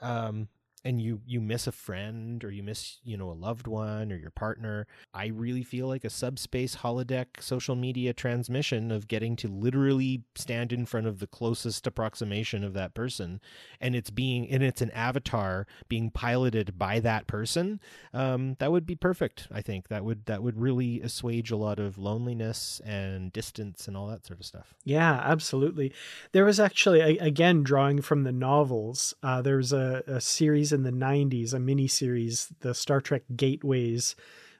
um, 0.00 0.48
and 0.84 1.00
you 1.00 1.20
you 1.26 1.40
miss 1.40 1.66
a 1.66 1.72
friend 1.72 2.44
or 2.44 2.50
you 2.50 2.62
miss, 2.62 2.98
you 3.02 3.16
know, 3.16 3.30
a 3.30 3.32
loved 3.32 3.66
one 3.66 4.12
or 4.12 4.16
your 4.16 4.30
partner, 4.30 4.86
I 5.12 5.26
really 5.26 5.62
feel 5.62 5.88
like 5.88 6.04
a 6.04 6.10
subspace 6.10 6.76
holodeck 6.76 7.40
social 7.40 7.76
media 7.76 8.12
transmission 8.12 8.90
of 8.90 9.08
getting 9.08 9.36
to 9.36 9.48
literally 9.48 10.22
stand 10.34 10.72
in 10.72 10.86
front 10.86 11.06
of 11.06 11.18
the 11.18 11.26
closest 11.26 11.86
approximation 11.86 12.64
of 12.64 12.74
that 12.74 12.94
person, 12.94 13.40
and 13.80 13.94
it's 13.94 14.10
being 14.10 14.48
and 14.50 14.62
it's 14.62 14.80
an 14.80 14.90
avatar 14.92 15.66
being 15.88 16.10
piloted 16.10 16.78
by 16.78 17.00
that 17.00 17.26
person. 17.26 17.80
Um, 18.12 18.56
that 18.58 18.72
would 18.72 18.86
be 18.86 18.96
perfect. 18.96 19.48
I 19.50 19.62
think 19.62 19.88
that 19.88 20.04
would 20.04 20.26
that 20.26 20.42
would 20.42 20.60
really 20.60 21.00
assuage 21.00 21.50
a 21.50 21.56
lot 21.56 21.78
of 21.78 21.98
loneliness 21.98 22.80
and 22.84 23.32
distance 23.32 23.88
and 23.88 23.96
all 23.96 24.06
that 24.08 24.26
sort 24.26 24.40
of 24.40 24.46
stuff. 24.46 24.74
Yeah, 24.84 25.20
absolutely. 25.24 25.92
There 26.32 26.44
was 26.44 26.60
actually, 26.60 27.18
again, 27.18 27.62
drawing 27.62 28.00
from 28.00 28.24
the 28.24 28.32
novels, 28.32 29.14
uh, 29.22 29.42
there 29.42 29.56
was 29.56 29.72
a, 29.72 30.02
a 30.06 30.20
series 30.20 30.67
in 30.72 30.82
the 30.82 30.90
90s, 30.90 31.54
a 31.54 31.58
mini 31.58 31.88
series, 31.88 32.52
the 32.60 32.74
Star 32.74 33.00
Trek 33.00 33.22
Gateways 33.34 34.14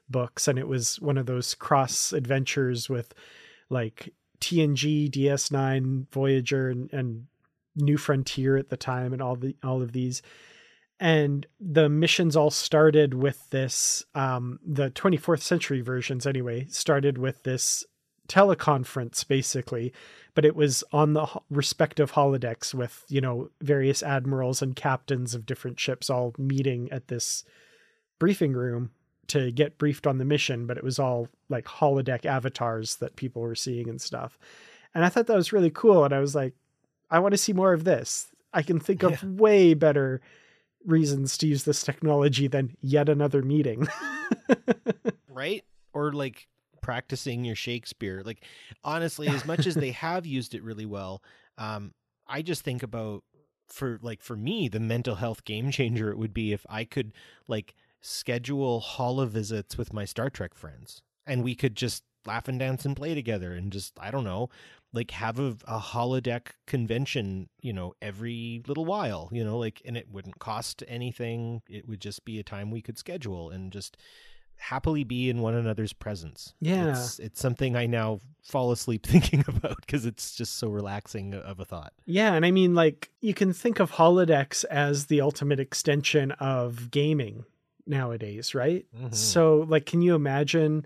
books. 0.09 0.47
And 0.47 0.57
it 0.57 0.67
was 0.67 0.99
one 0.99 1.17
of 1.17 1.25
those 1.25 1.53
cross 1.53 2.13
adventures 2.13 2.89
with 2.89 3.13
like 3.69 4.13
TNG, 4.39 5.09
DS9, 5.09 6.07
Voyager, 6.11 6.69
and, 6.69 6.91
and 6.93 7.27
New 7.75 7.97
Frontier 7.97 8.57
at 8.57 8.69
the 8.69 8.77
time, 8.77 9.13
and 9.13 9.21
all 9.21 9.35
the 9.35 9.55
all 9.63 9.81
of 9.81 9.91
these. 9.91 10.21
And 10.99 11.47
the 11.61 11.87
missions 11.87 12.35
all 12.35 12.49
started 12.49 13.13
with 13.13 13.49
this, 13.51 14.03
um, 14.15 14.59
the 14.65 14.89
24th 14.91 15.41
century 15.41 15.79
versions 15.79 16.27
anyway, 16.27 16.65
started 16.69 17.17
with 17.17 17.43
this 17.43 17.85
teleconference 18.29 19.27
basically 19.27 19.91
but 20.35 20.45
it 20.45 20.55
was 20.55 20.83
on 20.93 21.13
the 21.13 21.27
respective 21.49 22.13
holodecks 22.13 22.73
with 22.73 23.03
you 23.09 23.19
know 23.19 23.49
various 23.61 24.01
admirals 24.01 24.61
and 24.61 24.75
captains 24.75 25.33
of 25.33 25.45
different 25.45 25.79
ships 25.79 26.09
all 26.09 26.33
meeting 26.37 26.89
at 26.91 27.07
this 27.07 27.43
briefing 28.19 28.53
room 28.53 28.91
to 29.27 29.51
get 29.51 29.77
briefed 29.77 30.07
on 30.07 30.17
the 30.17 30.25
mission 30.25 30.65
but 30.65 30.77
it 30.77 30.83
was 30.83 30.99
all 30.99 31.27
like 31.49 31.65
holodeck 31.65 32.25
avatars 32.25 32.97
that 32.97 33.15
people 33.15 33.41
were 33.41 33.55
seeing 33.55 33.89
and 33.89 34.01
stuff. 34.01 34.37
And 34.93 35.03
i 35.03 35.09
thought 35.09 35.27
that 35.27 35.35
was 35.35 35.53
really 35.53 35.71
cool 35.71 36.05
and 36.05 36.13
i 36.13 36.19
was 36.19 36.35
like 36.35 36.53
i 37.11 37.19
want 37.19 37.33
to 37.33 37.37
see 37.37 37.53
more 37.53 37.73
of 37.73 37.83
this. 37.83 38.31
I 38.53 38.61
can 38.63 38.79
think 38.79 39.03
of 39.03 39.23
way 39.23 39.73
better 39.75 40.21
reasons 40.85 41.37
to 41.37 41.47
use 41.47 41.65
this 41.65 41.83
technology 41.83 42.47
than 42.47 42.75
yet 42.81 43.09
another 43.09 43.41
meeting. 43.41 43.87
Right? 45.29 45.63
Or 45.93 46.11
like 46.11 46.47
practicing 46.89 47.45
your 47.45 47.55
shakespeare 47.55 48.23
like 48.25 48.43
honestly 48.83 49.27
as 49.27 49.45
much 49.45 49.67
as 49.67 49.75
they 49.75 49.91
have 49.91 50.25
used 50.25 50.55
it 50.55 50.63
really 50.63 50.87
well 50.87 51.21
um 51.59 51.93
i 52.27 52.41
just 52.41 52.63
think 52.63 52.81
about 52.81 53.23
for 53.67 53.99
like 54.01 54.23
for 54.23 54.35
me 54.35 54.67
the 54.67 54.79
mental 54.79 55.13
health 55.13 55.45
game 55.45 55.69
changer 55.69 56.09
it 56.09 56.17
would 56.17 56.33
be 56.33 56.51
if 56.51 56.65
i 56.67 56.83
could 56.83 57.13
like 57.47 57.75
schedule 58.01 58.79
holo 58.79 59.27
visits 59.27 59.77
with 59.77 59.93
my 59.93 60.03
star 60.03 60.31
trek 60.31 60.55
friends 60.55 61.03
and 61.27 61.43
we 61.43 61.53
could 61.53 61.75
just 61.75 62.01
laugh 62.25 62.47
and 62.47 62.57
dance 62.57 62.85
and 62.85 62.95
play 62.97 63.13
together 63.13 63.53
and 63.53 63.71
just 63.71 63.93
i 63.99 64.09
don't 64.09 64.23
know 64.23 64.49
like 64.91 65.11
have 65.11 65.39
a, 65.39 65.55
a 65.67 65.77
holodeck 65.77 66.53
convention 66.65 67.49
you 67.61 67.71
know 67.71 67.93
every 68.01 68.63
little 68.67 68.85
while 68.85 69.29
you 69.31 69.43
know 69.43 69.59
like 69.59 69.79
and 69.85 69.95
it 69.95 70.09
wouldn't 70.11 70.39
cost 70.39 70.83
anything 70.87 71.61
it 71.69 71.87
would 71.87 72.01
just 72.01 72.25
be 72.25 72.39
a 72.39 72.43
time 72.43 72.71
we 72.71 72.81
could 72.81 72.97
schedule 72.97 73.51
and 73.51 73.71
just 73.71 73.95
happily 74.59 75.03
be 75.03 75.29
in 75.29 75.39
one 75.39 75.55
another's 75.55 75.93
presence 75.93 76.53
Yeah. 76.61 76.91
it's, 76.91 77.17
it's 77.19 77.39
something 77.39 77.75
i 77.75 77.85
now 77.87 78.19
fall 78.43 78.71
asleep 78.71 79.05
thinking 79.13 79.43
about 79.47 79.77
because 79.81 80.05
it's 80.05 80.35
just 80.35 80.57
so 80.57 80.67
relaxing 80.69 81.33
of 81.33 81.59
a 81.59 81.65
thought 81.65 81.93
Yeah, 82.05 82.33
and 82.33 82.45
I 82.45 82.51
mean, 82.51 82.75
like, 82.75 83.09
you 83.21 83.33
can 83.33 83.53
think 83.53 83.79
of 83.79 83.91
holodecks 83.91 84.65
as 84.65 85.05
the 85.07 85.21
ultimate 85.21 85.59
extension 85.59 86.31
of 86.33 86.89
gaming 86.91 87.45
nowadays, 87.87 88.53
right? 88.55 88.85
Mhm. 88.97 89.13
So, 89.13 89.65
like, 89.67 89.85
can 89.85 90.01
you 90.01 90.15
imagine 90.15 90.85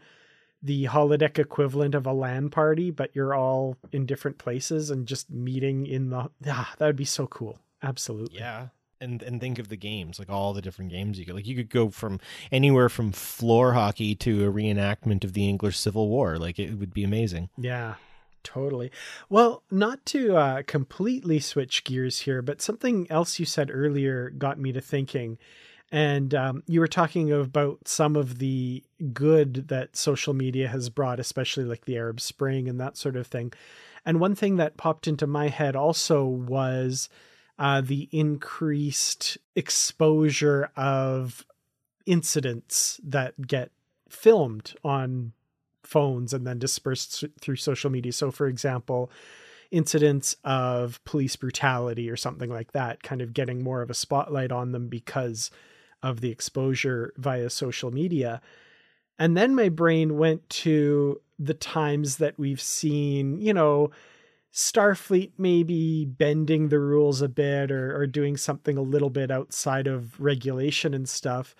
the 0.61 0.85
holodeck 0.85 1.37
equivalent 1.39 1.93
of 1.95 2.05
a 2.05 2.13
LAN 2.13 2.49
party, 2.49 2.89
but 2.91 3.13
you're 3.15 3.33
all 3.33 3.75
in 3.91 4.05
different 4.05 4.37
places 4.37 4.89
and 4.89 5.05
just 5.07 5.29
meeting 5.29 5.85
in 5.85 6.09
the. 6.09 6.29
Ah, 6.47 6.73
that 6.77 6.85
would 6.85 6.95
be 6.95 7.03
so 7.05 7.27
cool. 7.27 7.59
Absolutely. 7.81 8.39
yeah 8.39 8.67
and 9.03 9.21
and 9.21 9.39
think 9.39 9.59
of 9.59 9.67
the 9.69 9.75
games 9.75 10.17
like 10.17 10.29
all 10.29 10.53
the 10.53 10.61
different 10.61 10.89
games 10.89 11.19
you 11.19 11.25
could 11.25 11.35
like 11.35 11.45
you 11.45 11.55
could 11.55 11.69
go 11.69 11.89
from 11.89 12.19
anywhere 12.51 12.89
from 12.89 13.11
floor 13.11 13.73
hockey 13.73 14.15
to 14.15 14.47
a 14.47 14.51
reenactment 14.51 15.23
of 15.23 15.33
the 15.33 15.47
english 15.47 15.77
civil 15.77 16.07
war 16.07 16.37
like 16.37 16.57
it 16.57 16.79
would 16.79 16.93
be 16.93 17.03
amazing 17.03 17.49
Yeah, 17.57 17.95
totally. 18.43 18.91
Well, 19.29 19.63
not 19.71 20.05
to 20.07 20.35
uh, 20.35 20.63
completely 20.63 21.39
switch 21.39 21.83
gears 21.83 22.19
here, 22.19 22.41
but 22.41 22.61
something 22.61 23.07
else 23.09 23.39
you 23.39 23.45
said 23.45 23.69
earlier 23.71 24.29
got 24.29 24.59
me 24.59 24.71
to 24.73 24.81
thinking. 24.81 25.37
And 25.91 26.33
um, 26.33 26.63
you 26.67 26.79
were 26.79 26.87
talking 26.87 27.31
about 27.31 27.87
some 27.87 28.15
of 28.15 28.39
the 28.39 28.83
good 29.13 29.67
that 29.67 29.95
social 29.95 30.33
media 30.33 30.67
has 30.67 30.89
brought, 30.89 31.19
especially 31.19 31.65
like 31.65 31.85
the 31.85 31.97
Arab 31.97 32.19
Spring 32.19 32.67
and 32.67 32.79
that 32.79 32.97
sort 32.97 33.15
of 33.15 33.27
thing. 33.27 33.53
And 34.05 34.19
one 34.19 34.35
thing 34.35 34.57
that 34.57 34.77
popped 34.77 35.07
into 35.07 35.27
my 35.27 35.49
head 35.49 35.75
also 35.75 36.25
was 36.25 37.09
uh, 37.59 37.81
the 37.81 38.09
increased 38.11 39.37
exposure 39.55 40.69
of 40.75 41.45
incidents 42.05 42.99
that 43.03 43.47
get 43.47 43.71
filmed 44.09 44.73
on 44.83 45.33
phones 45.83 46.33
and 46.33 46.45
then 46.47 46.59
dispersed 46.59 47.23
through 47.39 47.55
social 47.55 47.89
media. 47.89 48.11
So, 48.11 48.31
for 48.31 48.47
example, 48.47 49.11
incidents 49.71 50.35
of 50.43 51.03
police 51.03 51.35
brutality 51.35 52.09
or 52.09 52.15
something 52.15 52.49
like 52.49 52.71
that, 52.73 53.03
kind 53.03 53.21
of 53.21 53.33
getting 53.33 53.63
more 53.63 53.81
of 53.81 53.89
a 53.89 53.95
spotlight 53.95 54.51
on 54.51 54.71
them 54.71 54.87
because 54.87 55.51
of 56.01 56.21
the 56.21 56.29
exposure 56.29 57.13
via 57.17 57.49
social 57.49 57.91
media. 57.91 58.41
And 59.17 59.37
then 59.37 59.55
my 59.55 59.69
brain 59.69 60.17
went 60.17 60.47
to 60.49 61.21
the 61.39 61.53
times 61.53 62.17
that 62.17 62.37
we've 62.37 62.61
seen, 62.61 63.39
you 63.39 63.53
know, 63.53 63.91
Starfleet 64.53 65.31
maybe 65.37 66.05
bending 66.05 66.69
the 66.69 66.79
rules 66.79 67.21
a 67.21 67.27
bit 67.27 67.71
or, 67.71 67.95
or 67.97 68.05
doing 68.05 68.37
something 68.37 68.77
a 68.77 68.81
little 68.83 69.09
bit 69.09 69.31
outside 69.31 69.87
of 69.87 70.19
regulation 70.19 70.93
and 70.93 71.09
stuff. 71.09 71.55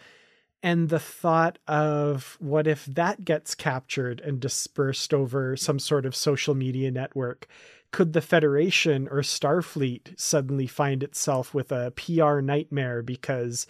and 0.61 0.87
the 0.89 0.99
thought 0.99 1.59
of 1.67 2.37
what 2.39 2.67
if 2.67 2.85
that 2.85 3.25
gets 3.25 3.53
captured 3.53 4.21
and 4.21 4.39
dispersed 4.39 5.13
over 5.13 5.57
some 5.57 5.77
sort 5.77 6.05
of 6.05 6.15
social 6.15 6.55
media 6.55 6.89
network 6.89 7.47
could 7.91 8.13
the 8.13 8.21
federation 8.21 9.07
or 9.09 9.19
starfleet 9.21 10.17
suddenly 10.19 10.65
find 10.65 11.03
itself 11.03 11.53
with 11.53 11.71
a 11.71 11.91
pr 11.91 12.39
nightmare 12.39 13.03
because 13.03 13.67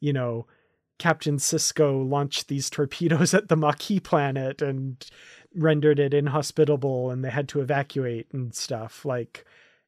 you 0.00 0.12
know 0.12 0.46
captain 0.98 1.36
sisko 1.36 2.08
launched 2.08 2.48
these 2.48 2.70
torpedoes 2.70 3.34
at 3.38 3.48
the 3.48 3.56
maquis 3.56 4.00
planet 4.00 4.62
and 4.62 5.10
rendered 5.56 5.98
it 5.98 6.14
inhospitable 6.14 7.10
and 7.10 7.24
they 7.24 7.30
had 7.30 7.48
to 7.48 7.60
evacuate 7.60 8.26
and 8.32 8.54
stuff 8.54 9.04
like 9.04 9.44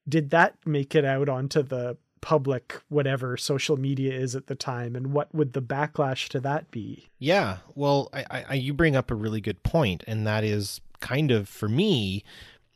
did 0.08 0.30
that 0.30 0.54
make 0.64 0.94
it 0.94 1.04
out 1.04 1.28
onto 1.28 1.62
the 1.62 1.96
public 2.20 2.80
whatever 2.88 3.36
social 3.36 3.76
media 3.76 4.12
is 4.12 4.34
at 4.34 4.48
the 4.48 4.54
time? 4.56 4.96
And 4.96 5.12
what 5.12 5.32
would 5.34 5.52
the 5.52 5.62
backlash 5.62 6.28
to 6.30 6.40
that 6.40 6.70
be? 6.70 7.08
Yeah 7.18 7.58
well 7.74 8.08
I, 8.12 8.44
I, 8.48 8.54
you 8.54 8.74
bring 8.74 8.96
up 8.96 9.10
a 9.10 9.14
really 9.14 9.40
good 9.40 9.62
point 9.62 10.02
and 10.06 10.26
that 10.26 10.44
is 10.44 10.80
kind 11.00 11.30
of 11.30 11.48
for 11.48 11.68
me 11.68 12.24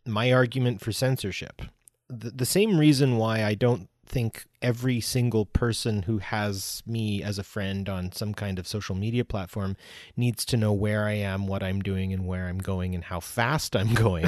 my 0.07 0.32
argument 0.32 0.80
for 0.80 0.93
censorship. 0.93 1.62
The, 2.09 2.30
the 2.30 2.47
same 2.47 2.78
reason 2.78 3.16
why 3.16 3.43
i 3.45 3.55
don't 3.55 3.88
think 4.07 4.45
every 4.61 5.01
single 5.01 5.47
person 5.47 6.03
who 6.03 6.19
has 6.19 6.83
me 6.87 7.23
as 7.23 7.39
a 7.39 7.45
friend 7.45 7.89
on 7.89 8.13
some 8.13 8.35
kind 8.35 8.59
of 8.59 8.67
social 8.67 8.95
media 8.95 9.25
platform 9.25 9.77
needs 10.17 10.45
to 10.47 10.57
know 10.57 10.73
where 10.73 11.07
I 11.07 11.13
am, 11.13 11.47
what 11.47 11.63
I'm 11.63 11.81
doing, 11.81 12.13
and 12.13 12.27
where 12.27 12.49
I'm 12.49 12.59
going, 12.59 12.95
and 12.95 13.05
how 13.05 13.21
fast 13.21 13.77
I'm 13.77 13.95
going. 13.95 14.27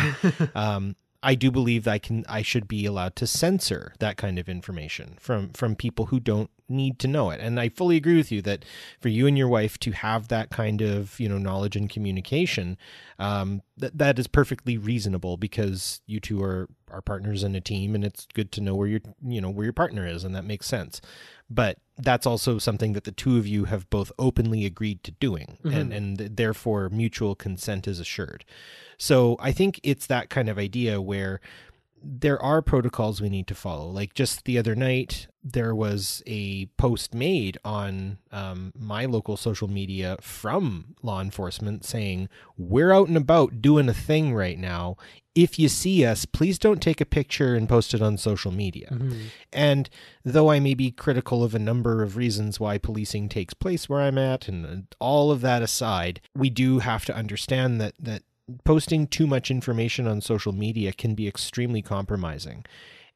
um, 0.55 0.97
I 1.23 1.35
do 1.35 1.51
believe 1.51 1.85
that 1.85 1.93
I 1.93 1.99
can 1.99 2.25
I 2.29 2.43
should 2.43 2.69
be 2.69 2.85
allowed 2.85 3.17
to 3.17 3.27
censor 3.27 3.95
that 3.99 4.17
kind 4.17 4.39
of 4.39 4.49
information 4.49 5.17
from 5.19 5.51
from 5.51 5.75
people 5.75 6.07
who 6.07 6.21
don't 6.21 6.51
need 6.69 6.99
to 7.01 7.09
know 7.09 7.31
it. 7.31 7.41
And 7.41 7.61
I 7.61 7.69
fully 7.69 7.97
agree 7.97 8.17
with 8.17 8.33
you 8.33 8.41
that 8.43 8.65
for 9.01 9.09
you 9.09 9.27
and 9.27 9.37
your 9.37 9.49
wife 9.49 9.79
to 9.79 9.93
have 9.93 10.29
that 10.29 10.51
kind 10.51 10.81
of 10.81 11.19
you 11.21 11.29
know 11.29 11.39
knowledge 11.39 11.77
and 11.77 11.91
communication, 11.91 12.77
um, 13.19 13.63
that 13.77 13.99
that 13.99 14.19
is 14.19 14.27
perfectly 14.27 14.79
reasonable 14.79 15.37
because 15.37 16.01
you 16.07 16.21
two 16.21 16.43
are 16.43 16.69
are 16.91 17.03
partners 17.03 17.43
in 17.43 17.55
a 17.55 17.61
team, 17.61 17.95
and 17.95 18.05
it's 18.05 18.27
good 18.35 18.53
to 18.53 18.61
know 18.61 18.75
where 18.75 18.89
your 18.89 19.01
you 19.27 19.41
know 19.41 19.51
where 19.51 19.65
your 19.65 19.73
partner 19.73 20.07
is, 20.07 20.25
and 20.25 20.35
that 20.35 20.45
makes 20.45 20.67
sense. 20.67 21.01
But 21.51 21.79
that's 21.97 22.27
also 22.27 22.59
something 22.59 22.95
that 22.95 23.05
the 23.05 23.13
two 23.13 23.37
of 23.37 23.47
you 23.47 23.67
have 23.67 23.89
both 23.91 24.11
openly 24.19 24.65
agreed 24.65 25.05
to 25.05 25.11
doing, 25.13 25.59
mm-hmm. 25.65 25.77
and 25.77 25.93
and 25.93 26.17
therefore 26.37 26.89
mutual 26.89 27.35
consent 27.35 27.87
is 27.87 28.01
assured. 28.01 28.45
So 28.99 29.37
I 29.41 29.53
think 29.53 29.81
it's 29.83 30.07
that 30.07 30.31
kind 30.31 30.49
of 30.49 30.59
idea 30.59 31.01
where 31.01 31.41
there 32.05 32.41
are 32.43 32.63
protocols 32.63 33.21
we 33.21 33.29
need 33.29 33.47
to 33.47 33.55
follow. 33.55 33.89
Like 33.89 34.15
just 34.15 34.45
the 34.45 34.59
other 34.59 34.75
night, 34.75 35.27
there 35.43 35.75
was 35.75 36.23
a 36.27 36.67
post 36.77 37.15
made 37.15 37.59
on 37.65 38.19
um, 38.31 38.73
my 38.79 39.05
local 39.05 39.37
social 39.37 39.69
media 39.69 40.17
from 40.21 40.95
law 41.03 41.21
enforcement 41.21 41.85
saying, 41.85 42.29
We're 42.57 42.93
out 42.93 43.09
and 43.09 43.17
about 43.17 43.63
doing 43.63 43.89
a 43.89 43.95
thing 43.95 44.35
right 44.35 44.59
now. 44.59 44.97
If 45.35 45.59
you 45.59 45.69
see 45.69 46.05
us, 46.07 46.27
please 46.27 46.59
don't 46.59 46.81
take 46.81 47.01
a 47.01 47.07
picture 47.07 47.57
and 47.57 47.69
post 47.69 47.93
it 47.93 48.01
on 48.01 48.17
social 48.19 48.53
media. 48.53 48.89
Mm-hmm. 48.93 49.23
And 49.53 49.91
though 50.25 50.51
I 50.51 50.61
may 50.61 50.75
be 50.75 50.93
critical 50.93 51.43
of 51.43 51.55
a 51.55 51.59
number 51.59 52.05
of 52.05 52.17
reasons 52.17 52.61
why 52.61 52.79
policing 52.79 53.29
takes 53.29 53.53
place 53.53 53.89
where 53.89 54.01
I'm 54.01 54.19
at, 54.19 54.47
and 54.47 54.87
all 55.01 55.33
of 55.33 55.41
that 55.41 55.63
aside, 55.63 56.21
we 56.37 56.51
do 56.51 56.79
have 56.79 57.05
to 57.07 57.17
understand 57.17 57.81
that 57.81 57.95
that 57.99 58.23
posting 58.65 59.07
too 59.07 59.27
much 59.27 59.51
information 59.51 60.07
on 60.07 60.21
social 60.21 60.53
media 60.53 60.93
can 60.93 61.15
be 61.15 61.29
extremely 61.29 61.83
compromising. 61.83 62.65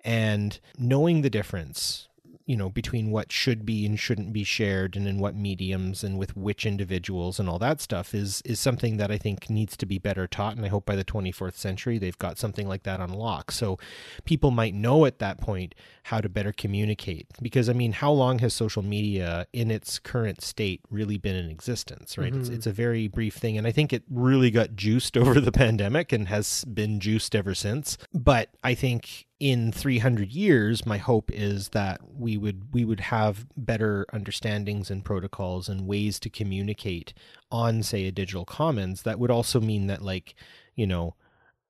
And 0.05 0.59
knowing 0.79 1.23
the 1.23 1.31
difference 1.31 2.08
you 2.49 2.57
know 2.57 2.71
between 2.71 3.11
what 3.11 3.31
should 3.31 3.67
be 3.67 3.85
and 3.85 4.01
shouldn't 4.01 4.33
be 4.33 4.43
shared 4.43 4.97
and 4.97 5.07
in 5.07 5.19
what 5.19 5.37
mediums 5.37 6.03
and 6.03 6.19
with 6.19 6.35
which 6.35 6.65
individuals 6.65 7.39
and 7.39 7.47
all 7.47 7.59
that 7.59 7.79
stuff 7.79 8.15
is 8.15 8.41
is 8.47 8.59
something 8.59 8.97
that 8.97 9.11
I 9.11 9.19
think 9.19 9.51
needs 9.51 9.77
to 9.77 9.87
be 9.87 9.99
better 9.99 10.27
taught. 10.27 10.57
And 10.57 10.65
I 10.65 10.69
hope 10.69 10.87
by 10.87 10.97
the 10.97 11.05
24th 11.05 11.55
century 11.55 11.99
they've 11.99 12.19
got 12.19 12.39
something 12.39 12.67
like 12.67 12.85
that 12.85 13.01
on 13.01 13.11
lock. 13.11 13.51
So 13.53 13.79
people 14.25 14.51
might 14.51 14.75
know 14.75 15.05
at 15.05 15.19
that 15.19 15.39
point 15.39 15.75
how 16.05 16.23
to 16.23 16.29
better 16.31 16.53
communicate. 16.53 17.27
Because 17.43 17.69
I 17.69 17.75
mean 17.75 17.93
how 17.93 18.11
long 18.11 18.39
has 18.39 18.55
social 18.55 18.83
media 18.83 19.47
in 19.53 19.71
its 19.71 19.99
current 19.99 20.41
state 20.41 20.81
really 20.91 21.19
been 21.19 21.37
in 21.37 21.51
existence 21.51 22.17
right? 22.17 22.33
Mm-hmm. 22.33 22.41
it's 22.41 22.49
it's 22.49 22.67
a 22.67 22.73
very 22.73 23.09
brief 23.09 23.35
thing. 23.35 23.59
And 23.59 23.67
I 23.67 23.73
think 23.73 23.93
it 23.93 24.05
really 24.11 24.51
got 24.51 24.75
juiced 24.75 25.17
over 25.19 25.39
the 25.39 25.53
pandemic 25.53 26.13
and 26.13 26.29
has 26.29 26.65
been 26.65 26.99
juiced 26.99 27.35
ever 27.35 27.55
since. 27.55 27.99
But 28.15 28.49
I 28.65 28.73
think 28.73 29.27
in 29.41 29.71
300 29.71 30.33
years 30.33 30.85
my 30.85 30.99
hope 30.99 31.31
is 31.33 31.69
that 31.69 32.01
we 32.13 32.37
would 32.37 32.73
we 32.73 32.85
would 32.85 33.01
have 33.01 33.47
better 33.57 34.05
understandings 34.13 34.91
and 34.91 35.05
protocols 35.05 35.69
and 35.69 35.87
ways 35.87 36.19
to 36.19 36.29
communicate 36.29 37.15
on 37.51 37.83
say 37.83 38.07
a 38.07 38.13
digital 38.13 38.45
commons 38.45 39.03
that 39.03 39.19
would 39.19 39.31
also 39.31 39.61
mean 39.61 39.87
that 39.87 40.03
like 40.03 40.35
you 40.75 40.87
know 40.87 41.15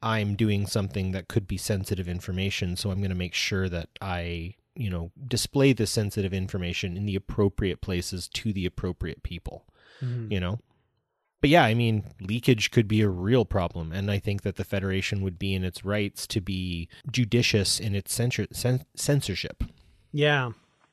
i'm 0.03 0.35
doing 0.35 0.67
something 0.67 1.13
that 1.13 1.29
could 1.29 1.47
be 1.47 1.59
sensitive 1.59 2.09
information 2.09 2.75
so 2.75 2.91
i'm 2.91 3.01
going 3.01 3.11
to 3.11 3.15
make 3.15 3.35
sure 3.35 3.69
that 3.69 3.91
i 4.01 4.55
you 4.75 4.89
know 4.89 5.11
display 5.27 5.75
the 5.75 5.87
sensitive 5.87 6.33
information 6.33 6.97
in 6.97 7.05
the 7.05 7.17
appropriate 7.17 7.83
places 7.83 8.29
to 8.29 8.51
the 8.51 8.65
appropriate 8.65 9.23
people 9.23 9.67
mm-hmm. 10.01 10.33
you 10.33 10.41
know 10.41 10.59
but 11.41 11.51
yeah, 11.51 11.65
I 11.65 11.75
mean, 11.75 12.05
leakage 12.21 12.71
could 12.71 12.89
be 12.89 13.01
a 13.01 13.09
real 13.09 13.45
problem, 13.45 13.93
and 13.93 14.11
I 14.11 14.19
think 14.19 14.43
that 14.43 14.57
the 14.57 14.65
Federation 14.65 15.23
would 15.23 15.39
be 15.39 15.55
in 15.55 15.65
its 15.65 15.85
rights 15.85 16.27
to 16.29 16.41
be 16.41 16.89
judicious 17.11 17.79
in 17.79 17.95
its 17.95 18.13
censor- 18.13 18.49
censorship. 18.95 19.63
Yeah, 20.13 20.51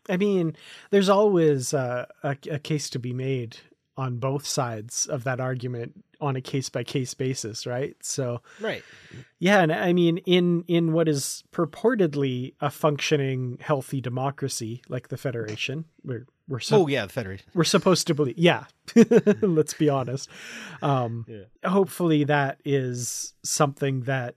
I 0.10 0.18
mean, 0.18 0.56
there's 0.92 1.10
always 1.10 1.74
uh, 1.74 2.06
a, 2.24 2.38
a 2.50 2.60
case 2.60 2.90
to 2.92 3.00
be 3.00 3.14
made 3.14 3.58
on 3.98 4.18
both 4.18 4.46
sides 4.46 5.08
of 5.08 5.24
that 5.24 5.40
argument 5.40 6.04
on 6.22 6.36
a 6.36 6.42
case 6.42 6.70
by 6.70 6.84
case 6.84 7.14
basis, 7.14 7.66
right? 7.66 7.96
So, 8.02 8.42
right, 8.62 8.84
yeah, 9.40 9.62
and 9.62 9.72
I 9.72 9.94
mean, 9.94 10.18
in 10.20 10.64
in 10.68 10.94
what 10.94 11.08
is 11.08 11.44
purportedly 11.52 12.54
a 12.62 12.70
functioning, 12.70 13.58
healthy 13.62 14.02
democracy 14.02 14.82
like 14.90 15.08
the 15.08 15.18
Federation, 15.18 15.86
we're 16.04 16.28
we're 16.48 16.60
so, 16.60 16.84
oh 16.84 16.88
yeah, 16.88 17.06
the 17.06 17.14
Federation. 17.14 17.48
We're 17.54 17.64
supposed 17.64 18.08
to 18.08 18.14
believe, 18.14 18.38
yeah. 18.38 18.66
Let's 19.42 19.74
be 19.74 19.90
honest. 19.90 20.30
Um, 20.82 21.26
yeah. 21.28 21.70
Hopefully, 21.70 22.24
that 22.26 22.60
is 22.64 23.34
something 23.44 24.02
that 24.02 24.36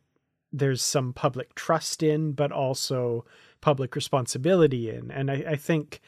there's 0.52 0.82
some 0.82 1.12
public 1.12 1.54
trust 1.54 2.02
in, 2.02 2.32
but 2.32 2.50
also 2.50 3.26
public 3.60 3.94
responsibility 3.94 4.88
in, 4.88 5.10
and 5.10 5.30
I, 5.30 5.44
I 5.48 5.56
think 5.56 6.00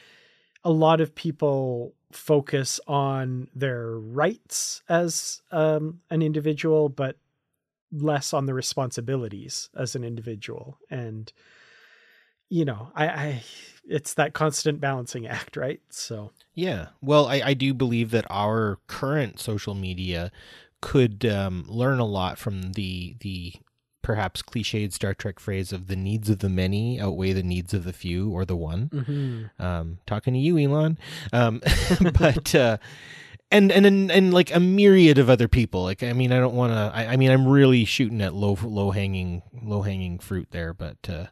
a 0.65 0.71
lot 0.71 1.01
of 1.01 1.15
people 1.15 1.95
focus 2.13 2.81
on 2.87 3.49
their 3.55 3.93
rights 3.93 4.83
as 4.89 5.43
um, 5.53 6.01
an 6.11 6.23
individual, 6.23 6.89
but 6.89 7.17
less 7.93 8.33
on 8.33 8.47
the 8.47 8.55
responsibilities 8.55 9.69
as 9.77 9.95
an 9.95 10.05
individual. 10.05 10.79
And 10.91 11.33
you 12.51 12.67
know, 12.67 12.91
I, 12.95 13.09
I 13.09 13.43
it's 13.89 14.15
that 14.15 14.35
constant 14.35 14.81
balancing 14.81 15.27
act, 15.27 15.57
right? 15.57 15.81
So 15.89 16.33
yeah, 16.55 16.89
well, 17.01 17.27
I, 17.27 17.41
I 17.47 17.55
do 17.55 17.73
believe 17.73 18.11
that 18.11 18.27
our 18.29 18.79
current 18.87 19.41
social 19.41 19.75
media 19.75 20.31
could 20.83 21.25
um, 21.25 21.65
learn 21.69 21.99
a 21.99 22.05
lot 22.05 22.39
from 22.39 22.73
the 22.73 23.17
the 23.21 23.55
perhaps 24.03 24.43
cliched 24.43 24.93
Star 24.93 25.15
Trek 25.15 25.39
phrase 25.39 25.73
of 25.73 25.87
the 25.87 25.97
needs 25.97 26.29
of 26.29 26.41
the 26.41 26.49
many 26.49 27.01
outweigh 27.01 27.33
the 27.33 27.43
needs 27.43 27.73
of 27.73 27.85
the 27.85 27.93
few 27.93 28.31
or 28.31 28.45
the 28.45 28.57
one. 28.57 28.89
Mm-hmm. 28.89 29.63
Um, 29.65 29.99
talking 30.07 30.35
to 30.35 30.41
you, 30.41 30.59
Elon. 30.59 30.99
Um, 31.33 31.63
but 32.19 32.55
uh, 32.55 32.79
and 33.51 33.71
and 33.71 33.87
and 33.87 34.11
and 34.11 34.35
like 34.35 34.55
a 34.55 34.61
myriad 34.61 35.19
of 35.19 35.31
other 35.31 35.49
people. 35.49 35.83
Like 35.83 36.03
I 36.03 36.13
mean, 36.13 36.33
I 36.33 36.39
don't 36.39 36.55
want 36.55 36.73
to. 36.73 36.93
I, 36.95 37.13
I, 37.13 37.17
mean, 37.17 37.31
I'm 37.31 37.47
really 37.47 37.85
shooting 37.85 38.21
at 38.21 38.35
low 38.35 38.59
low 38.63 38.91
hanging 38.91 39.43
low 39.63 39.83
hanging 39.83 40.19
fruit 40.19 40.49
there. 40.51 40.73
But 40.73 41.09
uh, 41.09 41.27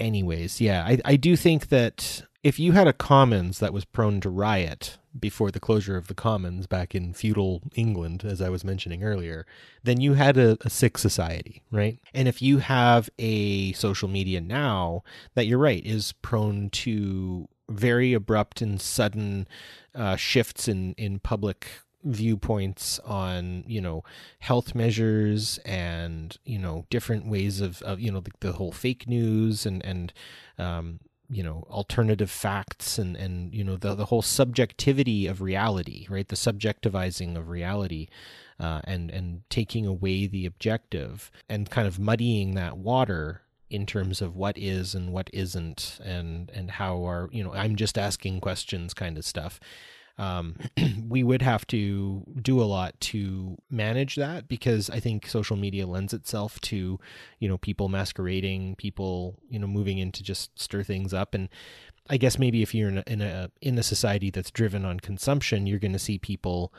anyways, 0.00 0.60
yeah, 0.60 0.84
I 0.84 0.98
I 1.04 1.16
do 1.16 1.36
think 1.36 1.68
that 1.68 2.22
if 2.42 2.58
you 2.58 2.72
had 2.72 2.88
a 2.88 2.92
commons 2.92 3.58
that 3.58 3.72
was 3.72 3.84
prone 3.84 4.20
to 4.22 4.30
riot 4.30 4.98
before 5.18 5.50
the 5.50 5.60
closure 5.60 5.96
of 5.96 6.06
the 6.06 6.14
commons 6.14 6.66
back 6.66 6.94
in 6.94 7.12
feudal 7.12 7.62
England, 7.74 8.24
as 8.24 8.40
I 8.40 8.48
was 8.48 8.64
mentioning 8.64 9.02
earlier, 9.02 9.44
then 9.82 10.00
you 10.00 10.14
had 10.14 10.38
a, 10.38 10.56
a, 10.62 10.70
sick 10.70 10.96
society, 10.96 11.62
right? 11.70 11.98
And 12.14 12.28
if 12.28 12.40
you 12.40 12.58
have 12.58 13.10
a 13.18 13.72
social 13.72 14.08
media 14.08 14.40
now 14.40 15.02
that 15.34 15.46
you're 15.46 15.58
right 15.58 15.84
is 15.84 16.12
prone 16.22 16.70
to 16.70 17.48
very 17.68 18.12
abrupt 18.12 18.62
and 18.62 18.80
sudden 18.80 19.46
uh, 19.94 20.16
shifts 20.16 20.66
in 20.68 20.94
in 20.94 21.18
public 21.18 21.66
viewpoints 22.02 22.98
on 23.00 23.64
you 23.66 23.80
know 23.80 24.02
health 24.38 24.74
measures 24.74 25.58
and 25.64 26.38
you 26.44 26.58
know 26.58 26.86
different 26.90 27.26
ways 27.26 27.60
of, 27.60 27.82
of 27.82 28.00
you 28.00 28.10
know 28.10 28.20
the, 28.20 28.30
the 28.40 28.52
whole 28.52 28.72
fake 28.72 29.06
news 29.06 29.66
and 29.66 29.84
and 29.84 30.12
um, 30.58 31.00
you 31.28 31.42
know 31.42 31.64
alternative 31.70 32.30
facts 32.30 32.98
and 32.98 33.16
and 33.16 33.54
you 33.54 33.62
know 33.62 33.76
the 33.76 33.94
the 33.94 34.06
whole 34.06 34.22
subjectivity 34.22 35.26
of 35.26 35.40
reality 35.40 36.06
right? 36.08 36.28
The 36.28 36.36
subjectivizing 36.36 37.36
of 37.36 37.48
reality 37.48 38.08
uh, 38.58 38.80
and 38.84 39.10
and 39.10 39.42
taking 39.48 39.86
away 39.86 40.26
the 40.26 40.46
objective 40.46 41.30
and 41.48 41.70
kind 41.70 41.86
of 41.86 41.98
muddying 41.98 42.54
that 42.54 42.76
water 42.76 43.42
in 43.70 43.86
terms 43.86 44.20
of 44.20 44.34
what 44.34 44.58
is 44.58 44.94
and 44.94 45.12
what 45.12 45.30
isn't 45.32 45.98
and 46.04 46.50
and 46.52 46.72
how 46.72 47.06
are 47.06 47.28
you 47.30 47.44
know 47.44 47.52
I'm 47.52 47.76
just 47.76 47.96
asking 47.96 48.40
questions 48.40 48.92
kind 48.94 49.16
of 49.16 49.24
stuff 49.24 49.60
um, 50.18 50.56
we 51.08 51.22
would 51.22 51.42
have 51.42 51.66
to 51.68 52.24
do 52.40 52.60
a 52.60 52.64
lot 52.64 52.98
to 53.00 53.56
manage 53.70 54.16
that 54.16 54.48
because 54.48 54.90
I 54.90 55.00
think 55.00 55.26
social 55.26 55.56
media 55.56 55.86
lends 55.86 56.12
itself 56.12 56.60
to, 56.62 56.98
you 57.38 57.48
know, 57.48 57.58
people 57.58 57.88
masquerading, 57.88 58.76
people, 58.76 59.38
you 59.48 59.58
know, 59.58 59.66
moving 59.66 59.98
in 59.98 60.12
to 60.12 60.22
just 60.22 60.58
stir 60.58 60.82
things 60.82 61.14
up. 61.14 61.34
And 61.34 61.48
I 62.08 62.16
guess 62.16 62.38
maybe 62.38 62.62
if 62.62 62.74
you're 62.74 62.88
in 62.88 62.98
a, 62.98 63.04
in 63.06 63.22
a, 63.22 63.50
in 63.60 63.78
a 63.78 63.82
society 63.82 64.30
that's 64.30 64.50
driven 64.50 64.84
on 64.84 65.00
consumption, 65.00 65.66
you're 65.66 65.78
going 65.78 65.92
to 65.92 65.98
see 65.98 66.18
people 66.18 66.72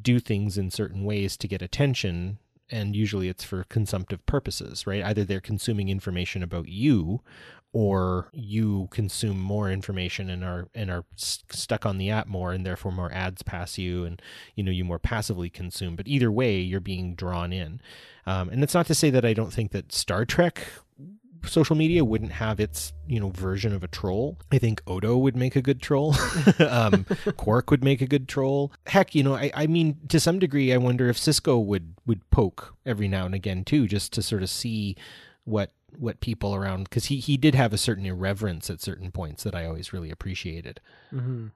do 0.00 0.18
things 0.20 0.58
in 0.58 0.70
certain 0.70 1.04
ways 1.04 1.36
to 1.36 1.48
get 1.48 1.62
attention 1.62 2.38
and 2.70 2.94
usually 2.94 3.28
it's 3.28 3.44
for 3.44 3.64
consumptive 3.64 4.24
purposes, 4.26 4.86
right? 4.86 5.02
Either 5.02 5.24
they're 5.24 5.40
consuming 5.40 5.88
information 5.88 6.42
about 6.42 6.68
you 6.68 7.20
or 7.72 8.30
you 8.32 8.88
consume 8.90 9.38
more 9.38 9.70
information 9.70 10.30
and 10.30 10.42
are 10.42 10.68
and 10.74 10.90
are 10.90 11.04
stuck 11.16 11.84
on 11.84 11.98
the 11.98 12.10
app 12.10 12.26
more 12.26 12.52
and 12.52 12.64
therefore 12.64 12.92
more 12.92 13.12
ads 13.12 13.42
pass 13.42 13.76
you 13.76 14.04
and 14.04 14.22
you 14.54 14.64
know 14.64 14.70
you 14.70 14.84
more 14.84 14.98
passively 14.98 15.50
consume. 15.50 15.96
But 15.96 16.08
either 16.08 16.32
way 16.32 16.58
you're 16.58 16.80
being 16.80 17.14
drawn 17.14 17.52
in. 17.52 17.80
Um, 18.26 18.48
and 18.50 18.62
it's 18.62 18.74
not 18.74 18.86
to 18.88 18.94
say 18.94 19.08
that 19.08 19.24
i 19.24 19.32
don't 19.32 19.54
think 19.54 19.72
that 19.72 19.90
star 19.90 20.26
trek 20.26 20.66
social 21.46 21.76
media 21.76 22.04
wouldn't 22.04 22.32
have 22.32 22.60
its 22.60 22.92
you 23.06 23.20
know 23.20 23.30
version 23.30 23.72
of 23.72 23.84
a 23.84 23.88
troll. 23.88 24.38
I 24.50 24.58
think 24.58 24.82
odo 24.86 25.16
would 25.16 25.36
make 25.36 25.56
a 25.56 25.62
good 25.62 25.80
troll. 25.82 26.14
Um, 26.58 27.06
quark 27.36 27.70
would 27.70 27.84
make 27.84 28.00
a 28.00 28.06
good 28.06 28.28
troll. 28.28 28.72
Heck 28.86 29.14
you 29.14 29.22
know 29.22 29.34
I, 29.34 29.50
I 29.54 29.66
mean 29.66 29.98
to 30.08 30.20
some 30.20 30.38
degree 30.38 30.72
i 30.72 30.76
wonder 30.76 31.08
if 31.08 31.16
cisco 31.16 31.58
would 31.58 31.94
would 32.06 32.28
poke 32.30 32.74
every 32.84 33.08
now 33.08 33.26
and 33.26 33.34
again 33.34 33.64
too 33.64 33.86
just 33.86 34.12
to 34.14 34.22
sort 34.22 34.42
of 34.42 34.50
see 34.50 34.96
what 35.44 35.70
what 35.96 36.20
people 36.20 36.54
around 36.54 36.84
because 36.84 37.06
he 37.06 37.18
he 37.18 37.36
did 37.36 37.54
have 37.54 37.72
a 37.72 37.78
certain 37.78 38.06
irreverence 38.06 38.70
at 38.70 38.80
certain 38.80 39.10
points 39.10 39.44
that 39.44 39.54
I 39.54 39.66
always 39.66 39.92
really 39.92 40.10
appreciated. 40.10 40.80
Mm-hmm. 41.12 41.48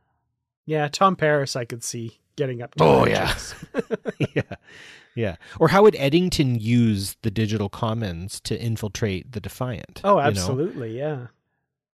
Yeah, 0.64 0.89
Tom 0.89 1.16
Paris, 1.16 1.57
I 1.57 1.64
could 1.64 1.83
see 1.83 2.20
getting 2.37 2.62
up. 2.62 2.74
to 2.76 2.85
Oh 2.85 3.07
yeah, 3.07 3.35
yeah, 4.35 4.57
yeah. 5.14 5.37
Or 5.59 5.68
how 5.68 5.83
would 5.83 5.97
Eddington 5.97 6.59
use 6.59 7.16
the 7.22 7.30
digital 7.30 7.68
commons 7.68 8.41
to 8.41 8.61
infiltrate 8.61 9.33
the 9.33 9.41
Defiant? 9.41 10.01
Oh, 10.05 10.18
absolutely, 10.18 10.95
you 10.95 11.01
know? 11.01 11.09
yeah. 11.09 11.26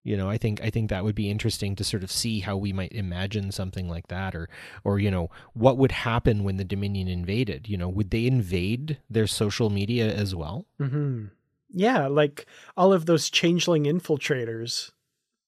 You 0.05 0.17
know, 0.17 0.31
I 0.31 0.39
think 0.39 0.63
I 0.63 0.71
think 0.71 0.89
that 0.89 1.05
would 1.05 1.15
be 1.15 1.31
interesting 1.31 1.77
to 1.77 1.85
sort 1.85 2.03
of 2.03 2.11
see 2.11 2.41
how 2.41 2.57
we 2.57 2.73
might 2.73 2.93
imagine 2.93 3.53
something 3.53 3.89
like 3.89 4.09
that, 4.09 4.35
or 4.35 4.49
or 4.83 4.99
you 4.99 5.11
know, 5.11 5.29
what 5.53 5.77
would 5.77 5.93
happen 5.93 6.45
when 6.45 6.57
the 6.57 6.65
Dominion 6.65 7.09
invaded? 7.09 7.69
You 7.69 7.77
know, 7.77 7.89
would 7.91 8.11
they 8.11 8.25
invade 8.25 8.99
their 9.11 9.27
social 9.27 9.69
media 9.69 10.11
as 10.11 10.35
well? 10.35 10.65
Mm-hmm. 10.81 11.27
Yeah, 11.71 12.07
like 12.07 12.47
all 12.77 12.93
of 12.93 13.07
those 13.07 13.31
changeling 13.31 13.85
infiltrators, 13.85 14.93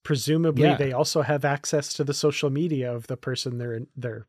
presumably 0.02 0.64
yeah. 0.64 0.76
they 0.76 0.92
also 0.92 1.22
have 1.22 1.44
access 1.44 1.92
to 1.94 2.04
the 2.04 2.14
social 2.14 2.50
media 2.50 2.92
of 2.94 3.06
the 3.06 3.16
person 3.16 3.58
they're 3.58 3.80
they're 3.96 4.26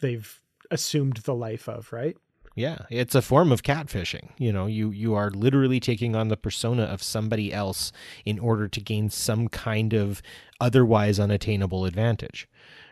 they've 0.00 0.40
assumed 0.70 1.18
the 1.18 1.34
life 1.34 1.68
of, 1.68 1.92
right? 1.92 2.16
Yeah, 2.54 2.78
it's 2.90 3.14
a 3.14 3.22
form 3.22 3.50
of 3.50 3.62
catfishing. 3.62 4.30
You 4.38 4.52
know, 4.52 4.66
you 4.66 4.90
you 4.90 5.14
are 5.14 5.30
literally 5.30 5.80
taking 5.80 6.14
on 6.14 6.28
the 6.28 6.36
persona 6.36 6.82
of 6.82 7.02
somebody 7.02 7.52
else 7.52 7.92
in 8.24 8.38
order 8.38 8.68
to 8.68 8.80
gain 8.80 9.08
some 9.08 9.48
kind 9.48 9.94
of 9.94 10.22
otherwise 10.60 11.18
unattainable 11.18 11.86
advantage, 11.86 12.48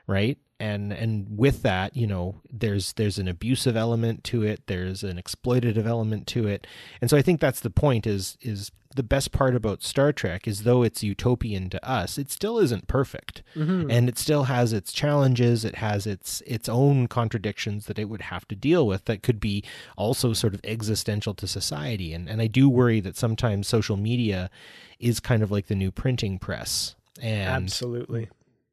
right? 0.06 0.38
And 0.60 0.92
and 0.92 1.26
with 1.36 1.62
that 1.62 1.96
you 1.96 2.06
know 2.06 2.36
there's 2.52 2.92
there's 2.92 3.18
an 3.18 3.26
abusive 3.26 3.76
element 3.76 4.22
to 4.24 4.42
it. 4.42 4.66
There's 4.66 5.02
an 5.02 5.16
exploitative 5.16 5.86
element 5.86 6.26
to 6.28 6.46
it. 6.46 6.66
And 7.00 7.08
so 7.10 7.16
i 7.16 7.22
think 7.22 7.40
that's 7.40 7.60
the 7.60 7.70
point 7.70 8.06
is 8.06 8.36
is 8.42 8.70
the 8.96 9.02
best 9.04 9.30
part 9.30 9.54
about 9.54 9.84
star 9.84 10.12
trek 10.12 10.48
is 10.48 10.64
though 10.64 10.82
it's 10.82 11.00
utopian 11.02 11.70
to 11.70 11.88
us 11.88 12.18
it 12.18 12.28
still 12.30 12.58
isn't 12.58 12.88
perfect. 12.88 13.42
Mm-hmm. 13.56 13.90
and 13.90 14.08
it 14.08 14.18
still 14.18 14.44
has 14.44 14.72
its 14.72 14.92
challenges. 14.92 15.64
It 15.64 15.76
has 15.76 16.06
its 16.06 16.42
its 16.42 16.68
own 16.68 17.06
contradictions 17.06 17.86
that 17.86 17.98
it 17.98 18.06
would 18.06 18.22
have 18.22 18.46
to 18.48 18.54
deal 18.54 18.86
with 18.86 19.06
that 19.06 19.22
could 19.22 19.40
be 19.40 19.64
also 19.96 20.32
sort 20.34 20.54
of 20.54 20.60
existential 20.64 21.34
to 21.34 21.46
society. 21.46 22.12
And 22.12 22.28
and 22.28 22.42
i 22.42 22.46
do 22.46 22.68
worry 22.68 23.00
that 23.00 23.16
sometimes 23.16 23.66
social 23.66 23.96
media 23.96 24.50
is 24.98 25.20
kind 25.20 25.42
of 25.42 25.50
like 25.50 25.68
the 25.68 25.74
new 25.74 25.90
printing 25.90 26.38
press. 26.38 26.94
And 27.22 27.64
absolutely 27.64 28.28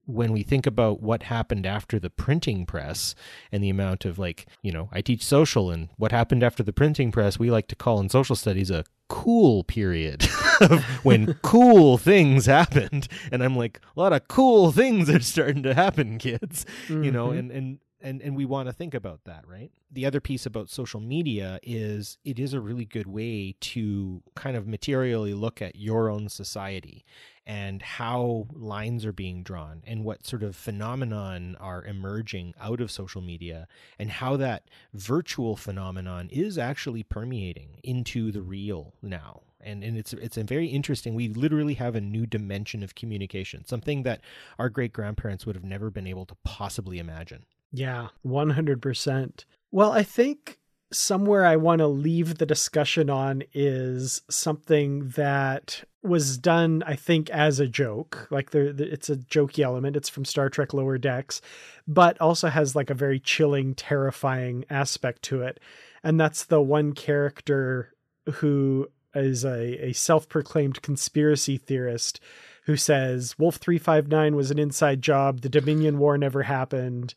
when 0.07 0.31
we 0.31 0.41
think 0.41 0.65
about 0.65 1.01
what 1.01 1.23
happened 1.23 1.65
after 1.65 1.99
the 1.99 2.09
printing 2.09 2.65
press 2.65 3.13
and 3.51 3.63
the 3.63 3.69
amount 3.69 4.05
of 4.05 4.17
like 4.17 4.47
you 4.61 4.71
know 4.71 4.89
i 4.91 5.01
teach 5.01 5.23
social 5.23 5.69
and 5.69 5.89
what 5.97 6.11
happened 6.11 6.41
after 6.41 6.63
the 6.63 6.73
printing 6.73 7.11
press 7.11 7.37
we 7.37 7.51
like 7.51 7.67
to 7.67 7.75
call 7.75 7.99
in 7.99 8.09
social 8.09 8.35
studies 8.35 8.71
a 8.71 8.85
cool 9.09 9.63
period 9.63 10.23
when 11.03 11.33
cool 11.43 11.97
things 11.97 12.45
happened 12.45 13.07
and 13.31 13.43
i'm 13.43 13.55
like 13.55 13.79
a 13.95 13.99
lot 13.99 14.13
of 14.13 14.27
cool 14.27 14.71
things 14.71 15.09
are 15.09 15.19
starting 15.19 15.63
to 15.63 15.73
happen 15.73 16.17
kids 16.17 16.65
mm-hmm. 16.87 17.03
you 17.03 17.11
know 17.11 17.27
mm-hmm. 17.27 17.39
and 17.39 17.51
and 17.51 17.79
and 18.01 18.21
and 18.21 18.35
we 18.35 18.45
want 18.45 18.67
to 18.67 18.73
think 18.73 18.93
about 18.93 19.23
that 19.25 19.47
right? 19.47 19.71
The 19.91 20.05
other 20.05 20.19
piece 20.19 20.45
about 20.45 20.69
social 20.69 20.99
media 20.99 21.59
is 21.63 22.17
it 22.23 22.39
is 22.39 22.53
a 22.53 22.61
really 22.61 22.85
good 22.85 23.07
way 23.07 23.55
to 23.59 24.21
kind 24.35 24.55
of 24.55 24.67
materially 24.67 25.33
look 25.33 25.61
at 25.61 25.75
your 25.75 26.09
own 26.09 26.29
society 26.29 27.05
and 27.45 27.81
how 27.81 28.47
lines 28.51 29.05
are 29.05 29.13
being 29.13 29.41
drawn 29.41 29.81
and 29.87 30.03
what 30.03 30.25
sort 30.25 30.43
of 30.43 30.55
phenomenon 30.55 31.55
are 31.59 31.83
emerging 31.85 32.53
out 32.59 32.81
of 32.81 32.91
social 32.91 33.21
media 33.21 33.67
and 33.97 34.11
how 34.11 34.35
that 34.35 34.69
virtual 34.93 35.55
phenomenon 35.55 36.27
is 36.29 36.57
actually 36.57 37.03
permeating 37.03 37.79
into 37.83 38.31
the 38.31 38.41
real 38.41 38.93
now. 39.01 39.41
And 39.61 39.83
and 39.83 39.97
it's 39.97 40.13
it's 40.13 40.37
a 40.37 40.43
very 40.43 40.67
interesting 40.67 41.15
we 41.15 41.29
literally 41.29 41.73
have 41.75 41.95
a 41.95 42.01
new 42.01 42.25
dimension 42.25 42.83
of 42.83 42.95
communication 42.95 43.65
something 43.65 44.03
that 44.03 44.21
our 44.59 44.69
great 44.69 44.93
grandparents 44.93 45.45
would 45.45 45.55
have 45.55 45.65
never 45.65 45.89
been 45.89 46.07
able 46.07 46.25
to 46.27 46.35
possibly 46.43 46.99
imagine 46.99 47.43
yeah 47.71 48.07
100% 48.25 49.45
well 49.71 49.91
i 49.91 50.03
think 50.03 50.59
somewhere 50.91 51.45
I 51.45 51.55
want 51.57 51.79
to 51.79 51.87
leave 51.87 52.37
the 52.37 52.45
discussion 52.45 53.09
on 53.09 53.43
is 53.53 54.21
something 54.29 55.09
that 55.09 55.83
was 56.01 56.37
done, 56.37 56.83
I 56.85 56.95
think, 56.95 57.29
as 57.29 57.59
a 57.59 57.67
joke. 57.67 58.27
Like 58.31 58.51
there, 58.51 58.73
it's 58.77 59.09
a 59.09 59.17
jokey 59.17 59.63
element. 59.63 59.95
It's 59.95 60.09
from 60.09 60.25
Star 60.25 60.49
Trek 60.49 60.73
Lower 60.73 60.97
Decks, 60.97 61.41
but 61.87 62.19
also 62.21 62.47
has 62.47 62.75
like 62.75 62.89
a 62.89 62.95
very 62.95 63.19
chilling, 63.19 63.75
terrifying 63.75 64.65
aspect 64.69 65.23
to 65.23 65.41
it. 65.41 65.59
And 66.03 66.19
that's 66.19 66.45
the 66.45 66.61
one 66.61 66.93
character 66.93 67.93
who 68.35 68.87
is 69.13 69.43
a, 69.43 69.87
a 69.87 69.93
self-proclaimed 69.93 70.81
conspiracy 70.81 71.57
theorist 71.57 72.19
who 72.65 72.77
says 72.77 73.37
Wolf 73.39 73.55
359 73.55 74.35
was 74.35 74.51
an 74.51 74.59
inside 74.59 75.01
job, 75.01 75.41
the 75.41 75.49
Dominion 75.49 75.97
War 75.99 76.17
never 76.17 76.43
happened, 76.43 77.13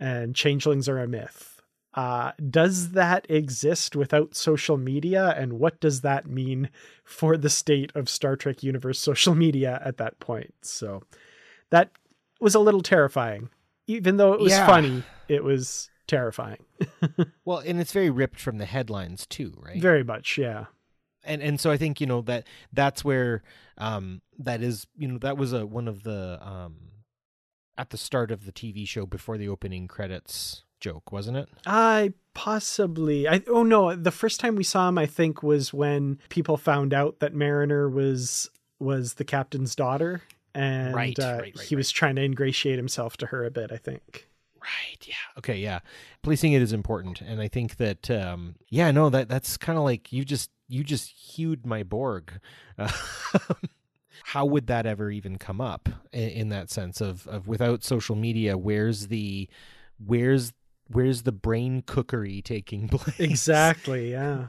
and 0.00 0.34
changelings 0.34 0.88
are 0.88 0.98
a 0.98 1.06
myth 1.06 1.50
uh, 1.94 2.32
does 2.48 2.92
that 2.92 3.26
exist 3.28 3.96
without 3.96 4.34
social 4.36 4.76
media? 4.76 5.34
And 5.36 5.54
what 5.54 5.80
does 5.80 6.02
that 6.02 6.26
mean 6.26 6.70
for 7.04 7.36
the 7.36 7.50
state 7.50 7.90
of 7.94 8.08
Star 8.08 8.36
Trek 8.36 8.62
universe 8.62 9.00
social 9.00 9.34
media 9.34 9.80
at 9.84 9.96
that 9.96 10.20
point? 10.20 10.54
So 10.62 11.02
that 11.70 11.90
was 12.40 12.54
a 12.54 12.60
little 12.60 12.82
terrifying. 12.82 13.50
Even 13.86 14.18
though 14.18 14.32
it 14.34 14.40
was 14.40 14.52
yeah. 14.52 14.66
funny, 14.66 15.02
it 15.28 15.42
was 15.42 15.90
terrifying. 16.06 16.64
well, 17.44 17.58
and 17.58 17.80
it's 17.80 17.92
very 17.92 18.10
ripped 18.10 18.38
from 18.38 18.58
the 18.58 18.66
headlines 18.66 19.26
too, 19.26 19.52
right? 19.58 19.82
Very 19.82 20.04
much, 20.04 20.38
yeah. 20.38 20.66
And 21.24 21.42
and 21.42 21.60
so 21.60 21.72
I 21.72 21.76
think, 21.76 22.00
you 22.00 22.06
know, 22.06 22.22
that 22.22 22.46
that's 22.72 23.04
where 23.04 23.42
um 23.78 24.22
that 24.38 24.62
is, 24.62 24.86
you 24.96 25.08
know, 25.08 25.18
that 25.18 25.36
was 25.36 25.52
a 25.52 25.66
one 25.66 25.88
of 25.88 26.04
the 26.04 26.38
um 26.40 26.76
at 27.80 27.88
the 27.88 27.96
start 27.96 28.30
of 28.30 28.44
the 28.44 28.52
TV 28.52 28.86
show 28.86 29.06
before 29.06 29.38
the 29.38 29.48
opening 29.48 29.88
credits 29.88 30.64
joke, 30.80 31.10
wasn't 31.10 31.38
it? 31.38 31.48
I 31.64 32.12
possibly. 32.34 33.26
I 33.26 33.42
oh 33.48 33.62
no, 33.62 33.96
the 33.96 34.10
first 34.10 34.38
time 34.38 34.54
we 34.54 34.64
saw 34.64 34.88
him, 34.88 34.98
I 34.98 35.06
think, 35.06 35.42
was 35.42 35.72
when 35.72 36.18
people 36.28 36.58
found 36.58 36.92
out 36.92 37.20
that 37.20 37.34
Mariner 37.34 37.88
was 37.88 38.50
was 38.78 39.14
the 39.14 39.24
captain's 39.24 39.74
daughter, 39.74 40.20
and 40.54 40.94
right, 40.94 41.18
uh, 41.18 41.38
right, 41.40 41.54
right, 41.56 41.66
he 41.66 41.74
was 41.74 41.90
trying 41.90 42.16
to 42.16 42.22
ingratiate 42.22 42.76
himself 42.76 43.16
to 43.18 43.26
her 43.26 43.46
a 43.46 43.50
bit. 43.50 43.72
I 43.72 43.78
think. 43.78 44.28
Right. 44.60 45.08
Yeah. 45.08 45.14
Okay. 45.38 45.56
Yeah. 45.56 45.80
Policing 46.22 46.52
it 46.52 46.60
is 46.60 46.74
important, 46.74 47.22
and 47.22 47.40
I 47.40 47.48
think 47.48 47.78
that 47.78 48.10
um, 48.10 48.56
yeah, 48.68 48.90
no, 48.90 49.08
that 49.08 49.30
that's 49.30 49.56
kind 49.56 49.78
of 49.78 49.84
like 49.84 50.12
you 50.12 50.22
just 50.22 50.50
you 50.68 50.84
just 50.84 51.08
hewed 51.08 51.64
my 51.64 51.82
Borg. 51.82 52.40
Uh, 52.78 52.92
how 54.30 54.44
would 54.44 54.68
that 54.68 54.86
ever 54.86 55.10
even 55.10 55.38
come 55.38 55.60
up 55.60 55.88
in, 56.12 56.28
in, 56.28 56.48
that 56.50 56.70
sense 56.70 57.00
of 57.00 57.26
of 57.26 57.48
without 57.48 57.82
social 57.82 58.14
media? 58.14 58.56
Where's 58.56 59.08
the 59.08 59.48
where's 59.98 60.52
where's 60.86 61.22
the 61.22 61.32
brain 61.32 61.82
cookery 61.84 62.40
taking 62.40 62.88
place? 62.88 63.18
Exactly, 63.18 64.12
yeah. 64.12 64.46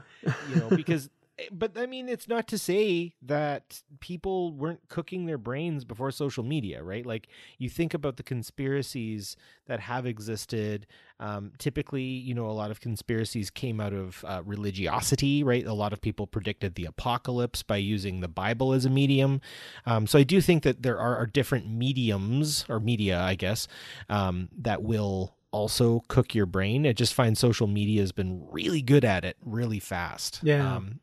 you 0.48 0.56
know, 0.56 0.68
because 0.70 1.10
but 1.50 1.76
I 1.78 1.86
mean, 1.86 2.08
it's 2.08 2.28
not 2.28 2.46
to 2.48 2.58
say 2.58 3.14
that 3.22 3.82
people 4.00 4.52
weren't 4.52 4.88
cooking 4.88 5.26
their 5.26 5.38
brains 5.38 5.84
before 5.84 6.10
social 6.10 6.44
media, 6.44 6.82
right? 6.82 7.06
Like 7.06 7.28
you 7.58 7.68
think 7.68 7.94
about 7.94 8.16
the 8.16 8.22
conspiracies 8.22 9.36
that 9.66 9.80
have 9.80 10.06
existed. 10.06 10.86
Um, 11.20 11.52
typically, 11.58 12.02
you 12.02 12.34
know, 12.34 12.46
a 12.46 12.52
lot 12.52 12.70
of 12.70 12.80
conspiracies 12.80 13.50
came 13.50 13.80
out 13.80 13.92
of 13.92 14.24
uh, 14.26 14.42
religiosity, 14.44 15.42
right? 15.42 15.66
A 15.66 15.72
lot 15.72 15.92
of 15.92 16.00
people 16.00 16.26
predicted 16.26 16.74
the 16.74 16.84
apocalypse 16.84 17.62
by 17.62 17.76
using 17.76 18.20
the 18.20 18.28
Bible 18.28 18.72
as 18.72 18.84
a 18.84 18.90
medium. 18.90 19.40
Um, 19.86 20.06
so 20.06 20.18
I 20.18 20.24
do 20.24 20.40
think 20.40 20.62
that 20.64 20.82
there 20.82 20.98
are, 20.98 21.16
are 21.16 21.26
different 21.26 21.68
mediums 21.68 22.66
or 22.68 22.78
media, 22.78 23.20
I 23.20 23.36
guess, 23.36 23.68
um, 24.10 24.48
that 24.58 24.82
will 24.82 25.34
also 25.50 26.02
cook 26.08 26.34
your 26.34 26.46
brain. 26.46 26.86
I 26.86 26.92
just 26.92 27.14
find 27.14 27.38
social 27.38 27.66
media 27.66 28.00
has 28.00 28.12
been 28.12 28.46
really 28.50 28.82
good 28.82 29.04
at 29.04 29.24
it 29.24 29.36
really 29.44 29.78
fast. 29.78 30.40
Yeah. 30.42 30.76
Um, 30.76 31.00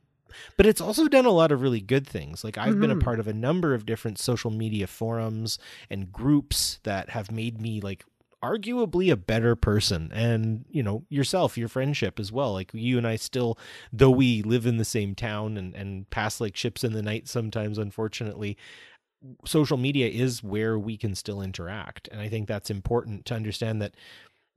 but 0.58 0.66
it's 0.66 0.82
also 0.82 1.08
done 1.08 1.26
a 1.26 1.32
lot 1.32 1.52
of 1.52 1.62
really 1.62 1.82
good 1.82 2.08
things. 2.08 2.44
Like 2.44 2.58
I've 2.58 2.72
mm-hmm. 2.72 2.82
been 2.82 2.92
a 2.92 2.96
mm-hmm. 2.96 3.04
part 3.04 3.20
of 3.20 3.28
a 3.28 3.34
number 3.34 3.74
of 3.74 3.86
different 3.86 4.20
social 4.20 4.52
media 4.52 4.88
forums 4.88 5.60
and 5.90 6.12
groups 6.12 6.80
that 6.84 7.10
have 7.10 7.32
made 7.32 7.62
me 7.62 7.82
like 7.82 8.04
arguably 8.44 9.12
a 9.12 9.18
better 9.18 9.56
person 9.56 10.10
and 10.14 10.64
you 10.70 10.82
know 10.82 11.04
yourself 11.10 11.58
your 11.58 11.68
friendship 11.68 12.20
as 12.20 12.32
well 12.32 12.54
like 12.54 12.72
you 12.74 12.98
and 12.98 13.06
i 13.06 13.16
still 13.16 13.58
though 13.92 14.10
we 14.10 14.42
live 14.44 14.66
in 14.66 14.78
the 14.78 14.86
same 14.86 15.14
town 15.14 15.58
and 15.58 15.76
and 15.76 16.10
pass 16.10 16.40
like 16.40 16.56
ships 16.56 16.84
in 16.84 16.94
the 16.94 17.02
night 17.02 17.28
sometimes 17.28 17.78
unfortunately 17.78 18.58
social 19.46 19.78
media 19.78 20.08
is 20.08 20.42
where 20.42 20.80
we 20.80 20.96
can 20.96 21.16
still 21.16 21.42
interact 21.42 22.08
and 22.14 22.22
i 22.22 22.30
think 22.30 22.48
that's 22.48 22.70
important 22.70 23.26
to 23.26 23.36
understand 23.36 23.82
that 23.82 23.94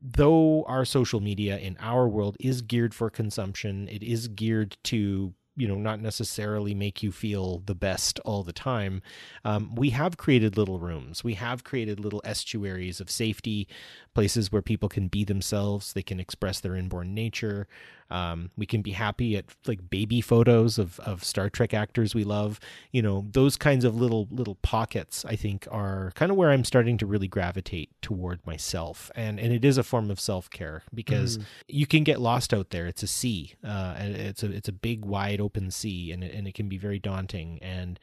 though 0.01 0.64
our 0.68 0.85
social 0.85 1.20
media 1.20 1.59
in 1.59 1.77
our 1.81 2.09
world 2.09 2.37
is 2.39 2.62
geared 2.62 2.95
for 2.95 3.11
consumption 3.11 3.89
it 3.89 4.03
is 4.03 4.29
geared 4.29 4.77
to 4.85 5.35
you 5.57 5.68
know 5.68 5.76
not 5.76 6.00
necessarily 6.00 6.74
make 6.74 7.03
you 7.03 7.12
feel 7.12 7.59
the 7.66 7.74
best 7.74 8.18
all 8.20 8.42
the 8.42 8.53
time 8.53 9.03
um, 9.44 9.74
we 9.74 9.90
have 9.90 10.16
created 10.16 10.57
little 10.57 10.78
rooms. 10.78 11.24
We 11.24 11.34
have 11.34 11.64
created 11.64 12.00
little 12.00 12.22
estuaries 12.24 13.00
of 13.00 13.11
safety 13.11 13.68
places 14.14 14.53
where 14.53 14.62
people 14.62 14.88
can 14.88 15.09
be 15.09 15.24
themselves. 15.24 15.92
They 15.92 16.03
can 16.03 16.20
express 16.20 16.61
their 16.61 16.76
inborn 16.76 17.14
nature 17.14 17.66
um, 18.13 18.51
we 18.59 18.67
can 18.67 18.83
be 18.83 18.91
happy 18.91 19.37
at 19.37 19.47
like 19.67 19.89
baby 19.89 20.21
photos 20.21 20.79
of, 20.79 21.01
of 21.01 21.25
Star 21.25 21.49
Trek 21.49 21.73
actors 21.73 22.15
we 22.15 22.25
love. 22.25 22.61
You 22.91 23.01
know, 23.01 23.27
those 23.33 23.57
kinds 23.57 23.87
of 23.87 23.97
little 23.97 24.29
little 24.31 24.57
pockets 24.57 25.25
I 25.25 25.35
think 25.35 25.67
are 25.71 26.13
kind 26.15 26.31
of 26.31 26.37
where 26.37 26.51
I'm 26.51 26.65
starting 26.65 26.99
to 26.99 27.07
really 27.07 27.27
gravitate 27.27 27.91
toward 28.03 28.47
myself. 28.47 29.11
And 29.15 29.41
and 29.41 29.51
it 29.51 29.65
is 29.65 29.79
a 29.79 29.83
form 29.83 30.11
of 30.11 30.21
self 30.21 30.51
care 30.51 30.83
because 30.95 31.39
mm. 31.39 31.45
you 31.69 31.87
can 31.87 32.05
get 32.05 32.21
lost 32.21 32.53
out 32.53 32.69
there. 32.69 32.87
It's 32.87 33.03
a 33.03 33.07
sea. 33.09 33.55
Uh, 33.65 33.95
it's 33.99 34.43
a 34.43 34.53
it's 34.53 34.69
a 34.69 34.73
big 34.73 35.07
wide 35.07 35.41
open 35.41 35.71
sea, 35.71 36.13
and 36.13 36.23
it, 36.23 36.35
and 36.35 36.47
it 36.47 36.55
can 36.55 36.69
be 36.69 36.77
very 36.77 36.99
daunting. 36.99 37.59
And 37.63 37.99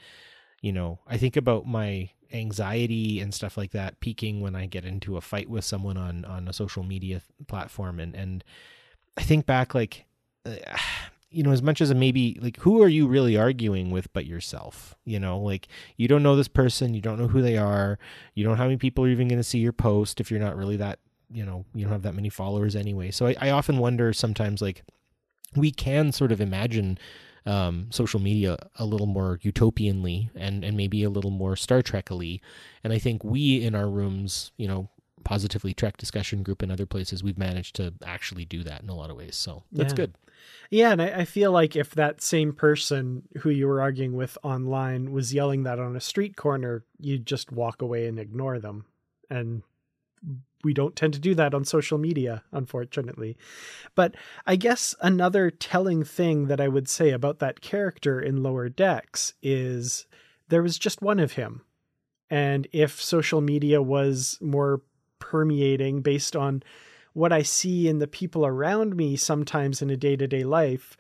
you 0.62 0.74
know, 0.74 1.00
I 1.08 1.18
think 1.18 1.38
about 1.38 1.68
my 1.68 2.10
anxiety 2.34 3.20
and 3.20 3.34
stuff 3.34 3.58
like 3.58 3.72
that 3.72 4.00
peaking 4.00 4.42
when 4.42 4.56
I 4.56 4.66
get 4.66 4.86
into 4.86 5.18
a 5.18 5.22
fight 5.22 5.50
with 5.50 5.66
someone 5.66 5.98
on 5.98 6.26
on 6.26 6.48
a 6.48 6.54
social 6.54 6.84
media 6.84 7.22
platform 7.48 8.00
and 8.00 8.16
and 8.16 8.44
I 9.18 9.24
think 9.24 9.46
back 9.46 9.74
like 9.74 10.06
uh, 10.46 10.56
you 11.32 11.44
know 11.44 11.52
as 11.52 11.62
much 11.62 11.80
as 11.80 11.94
maybe 11.94 12.40
like 12.42 12.58
who 12.58 12.82
are 12.82 12.88
you 12.88 13.08
really 13.08 13.38
arguing 13.38 13.92
with 13.92 14.12
but 14.14 14.26
yourself? 14.26 14.96
You 15.06 15.20
know 15.20 15.40
like 15.40 15.68
you 15.98 16.08
don't 16.08 16.24
know 16.24 16.36
this 16.36 16.48
person 16.48 16.94
you 16.94 17.02
don't 17.02 17.20
know 17.20 17.28
who 17.28 17.42
they 17.42 17.58
are 17.58 18.00
you 18.34 18.44
don't 18.44 18.54
know 18.54 18.58
how 18.58 18.66
many 18.66 18.78
people 18.78 19.06
are 19.06 19.10
even 19.10 19.28
going 19.28 19.40
to 19.40 19.44
see 19.44 19.60
your 19.60 19.74
post 19.74 20.20
if 20.20 20.32
you're 20.32 20.40
not 20.40 20.58
really 20.58 20.78
that 20.78 21.00
you 21.32 21.46
know 21.46 21.66
you 21.74 21.84
don't 21.84 21.94
have 21.94 22.04
that 22.04 22.16
many 22.16 22.30
followers 22.30 22.76
anyway. 22.76 23.12
So 23.12 23.28
I, 23.28 23.36
I 23.40 23.50
often 23.52 23.78
wonder 23.78 24.14
sometimes 24.14 24.62
like 24.62 24.84
we 25.56 25.72
can 25.72 26.12
sort 26.12 26.32
of 26.32 26.42
imagine 26.42 26.98
um, 27.46 27.88
social 27.90 28.20
media 28.20 28.58
a 28.76 28.86
little 28.86 29.08
more 29.08 29.40
utopianly 29.44 30.30
and 30.36 30.64
and 30.64 30.76
maybe 30.76 31.04
a 31.04 31.10
little 31.10 31.32
more 31.32 31.56
Star 31.56 31.82
Trekily, 31.82 32.42
and 32.84 32.94
I 32.94 33.00
think 33.00 33.24
we 33.24 33.64
in 33.64 33.76
our 33.76 33.90
rooms, 33.90 34.52
you 34.58 34.68
know, 34.68 34.90
positively 35.24 35.74
trek 35.74 35.98
discussion 35.98 36.44
group 36.44 36.62
and 36.62 36.72
other 36.72 36.86
places 36.86 37.24
we've 37.24 37.38
managed 37.38 37.76
to 37.76 37.94
actually 38.06 38.46
do 38.46 38.64
that 38.64 38.82
in 38.82 38.90
a 38.90 38.96
lot 38.96 39.10
of 39.10 39.18
ways. 39.18 39.36
So 39.36 39.64
that's 39.72 39.94
yeah. 39.94 39.98
good. 39.98 40.16
Yeah 40.70 40.92
and 40.92 41.02
I, 41.02 41.08
I, 41.20 41.26
feel 41.26 41.52
like 41.52 41.76
if 41.76 41.92
that 41.96 42.22
same 42.22 42.54
person 42.54 43.24
who 43.40 43.50
you 43.50 43.68
were 43.68 43.82
arguing 43.82 44.14
with 44.14 44.38
online 44.44 45.12
was 45.12 45.34
yelling 45.34 45.64
that 45.64 45.80
on 45.80 45.96
a 45.96 46.02
street 46.02 46.36
corner 46.36 46.84
you'd 46.98 47.26
just 47.26 47.52
walk 47.52 47.82
away 47.82 48.08
and 48.08 48.20
ignore 48.20 48.60
them. 48.60 48.86
And 49.30 49.64
we 50.64 50.74
don't 50.74 50.96
tend 50.96 51.14
to 51.14 51.20
do 51.20 51.36
that 51.36 51.54
on 51.54 51.66
social 51.66 51.98
media 51.98 52.44
unfortunately. 52.52 53.38
But 53.96 54.16
i 54.48 54.56
guess 54.56 54.96
another 55.02 55.52
telling 55.52 56.04
thing 56.04 56.48
that 56.48 56.62
i 56.62 56.68
would 56.68 56.88
say 56.88 57.12
about 57.12 57.40
that 57.40 57.62
character 57.62 58.20
in 58.20 58.44
lower 58.44 58.70
decks 58.70 59.34
is 59.42 60.06
there 60.50 60.64
was 60.64 60.78
just 60.78 61.02
one 61.02 61.20
of 61.20 61.34
him. 61.34 61.62
And 62.30 62.68
if 62.72 63.02
social 63.02 63.42
media 63.42 63.82
was 63.82 64.38
more 64.42 64.82
permeating 65.20 66.02
based 66.02 66.36
on 66.36 66.64
what 67.14 67.34
I 67.34 67.42
see 67.42 67.88
in 67.88 68.00
the 68.00 68.08
people 68.08 68.46
around 68.46 68.96
me 68.96 69.16
sometimes 69.16 69.82
in 69.82 69.90
a 69.90 69.98
day 69.98 70.16
to 70.16 70.28
day 70.28 70.44
life. 70.44 70.98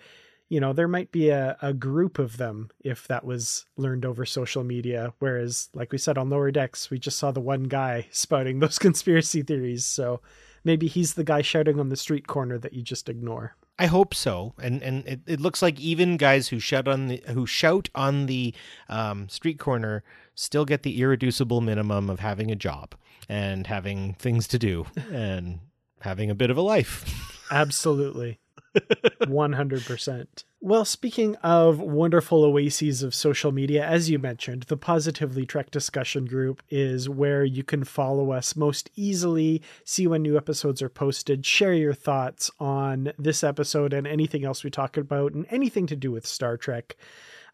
You 0.49 0.59
know, 0.59 0.73
there 0.73 0.87
might 0.87 1.11
be 1.11 1.29
a, 1.29 1.57
a 1.61 1.73
group 1.73 2.17
of 2.17 2.37
them 2.37 2.71
if 2.83 3.07
that 3.07 3.23
was 3.23 3.65
learned 3.77 4.03
over 4.03 4.25
social 4.25 4.63
media. 4.63 5.13
Whereas, 5.19 5.69
like 5.75 5.91
we 5.91 5.99
said 5.99 6.17
on 6.17 6.29
Lower 6.29 6.49
Decks, 6.49 6.89
we 6.89 6.97
just 6.97 7.19
saw 7.19 7.31
the 7.31 7.39
one 7.39 7.63
guy 7.63 8.07
spouting 8.11 8.59
those 8.59 8.79
conspiracy 8.79 9.43
theories. 9.43 9.85
So 9.85 10.21
maybe 10.63 10.87
he's 10.87 11.13
the 11.13 11.23
guy 11.23 11.41
shouting 11.41 11.79
on 11.79 11.89
the 11.89 11.95
street 11.95 12.27
corner 12.27 12.57
that 12.57 12.73
you 12.73 12.81
just 12.81 13.09
ignore. 13.09 13.55
I 13.77 13.85
hope 13.85 14.13
so, 14.13 14.55
and 14.61 14.83
and 14.83 15.07
it, 15.07 15.21
it 15.25 15.39
looks 15.39 15.61
like 15.61 15.79
even 15.79 16.17
guys 16.17 16.49
who 16.49 16.59
shout 16.59 16.85
on 16.85 17.07
the 17.07 17.23
who 17.27 17.45
shout 17.45 17.87
on 17.95 18.25
the 18.25 18.53
um, 18.89 19.29
street 19.29 19.57
corner 19.57 20.03
still 20.35 20.65
get 20.65 20.83
the 20.83 20.99
irreducible 21.01 21.61
minimum 21.61 22.09
of 22.09 22.19
having 22.19 22.51
a 22.51 22.57
job 22.57 22.93
and 23.29 23.67
having 23.67 24.15
things 24.15 24.47
to 24.49 24.59
do 24.59 24.87
and 25.11 25.59
having 26.01 26.29
a 26.29 26.35
bit 26.35 26.49
of 26.49 26.57
a 26.57 26.61
life. 26.61 27.05
Absolutely. 27.51 28.39
100%. 29.21 30.43
Well, 30.61 30.83
speaking 30.83 31.35
of 31.37 31.79
wonderful 31.79 32.43
oases 32.43 33.01
of 33.01 33.15
social 33.15 33.51
media, 33.51 33.85
as 33.85 34.09
you 34.09 34.19
mentioned, 34.19 34.63
the 34.63 34.77
Positively 34.77 35.45
Trek 35.45 35.71
discussion 35.71 36.25
group 36.25 36.61
is 36.69 37.07
where 37.07 37.45
you 37.45 37.63
can 37.63 37.83
follow 37.83 38.31
us 38.31 38.55
most 38.55 38.89
easily, 38.95 39.61
see 39.85 40.05
when 40.05 40.21
new 40.21 40.35
episodes 40.35 40.81
are 40.81 40.89
posted, 40.89 41.45
share 41.45 41.73
your 41.73 41.93
thoughts 41.93 42.51
on 42.59 43.13
this 43.17 43.43
episode 43.43 43.93
and 43.93 44.05
anything 44.05 44.43
else 44.43 44.63
we 44.63 44.69
talk 44.69 44.97
about, 44.97 45.33
and 45.33 45.45
anything 45.49 45.87
to 45.87 45.95
do 45.95 46.11
with 46.11 46.27
Star 46.27 46.57
Trek. 46.57 46.97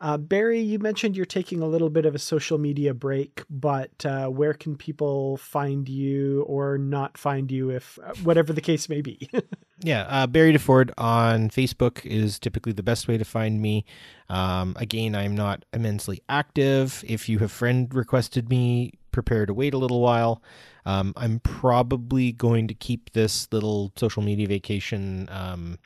Uh, 0.01 0.17
Barry, 0.17 0.59
you 0.59 0.79
mentioned 0.79 1.15
you're 1.15 1.25
taking 1.25 1.61
a 1.61 1.67
little 1.67 1.89
bit 1.89 2.05
of 2.05 2.15
a 2.15 2.19
social 2.19 2.57
media 2.57 2.93
break, 2.93 3.43
but 3.49 4.05
uh, 4.05 4.27
where 4.27 4.53
can 4.53 4.75
people 4.75 5.37
find 5.37 5.87
you 5.87 6.43
or 6.43 6.77
not 6.77 7.17
find 7.17 7.51
you, 7.51 7.69
if 7.69 7.97
uh, 8.03 8.13
whatever 8.23 8.53
the 8.53 8.61
case 8.61 8.89
may 8.89 9.01
be? 9.01 9.29
yeah, 9.79 10.01
uh, 10.09 10.27
Barry 10.27 10.53
DeFord 10.53 10.91
on 10.97 11.49
Facebook 11.49 12.05
is 12.05 12.39
typically 12.39 12.73
the 12.73 12.83
best 12.83 13.07
way 13.07 13.17
to 13.17 13.25
find 13.25 13.61
me. 13.61 13.85
Um, 14.29 14.75
again, 14.77 15.15
I'm 15.15 15.35
not 15.35 15.63
immensely 15.73 16.21
active. 16.27 17.03
If 17.07 17.29
you 17.29 17.39
have 17.39 17.51
friend 17.51 17.93
requested 17.93 18.49
me, 18.49 18.93
prepare 19.11 19.45
to 19.45 19.53
wait 19.53 19.73
a 19.73 19.77
little 19.77 20.01
while. 20.01 20.41
Um, 20.85 21.13
I'm 21.15 21.39
probably 21.39 22.31
going 22.31 22.67
to 22.67 22.73
keep 22.73 23.13
this 23.13 23.47
little 23.51 23.91
social 23.95 24.23
media 24.23 24.47
vacation. 24.47 25.29
Um, 25.31 25.79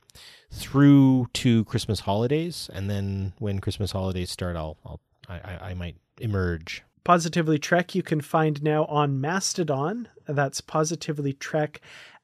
through 0.52 1.28
to 1.32 1.64
Christmas 1.66 2.00
holidays, 2.00 2.68
and 2.72 2.90
then 2.90 3.32
when 3.38 3.60
Christmas 3.60 3.92
holidays 3.92 4.30
start, 4.30 4.56
I'll, 4.56 4.76
I'll 4.84 5.00
I, 5.28 5.70
I 5.70 5.74
might 5.74 5.96
emerge. 6.18 6.82
Positively 7.04 7.58
Trek 7.58 7.94
you 7.94 8.02
can 8.02 8.20
find 8.20 8.62
now 8.62 8.84
on 8.86 9.20
Mastodon. 9.20 10.08
That's 10.26 10.60
Positively 10.60 11.32
Trek 11.32 11.80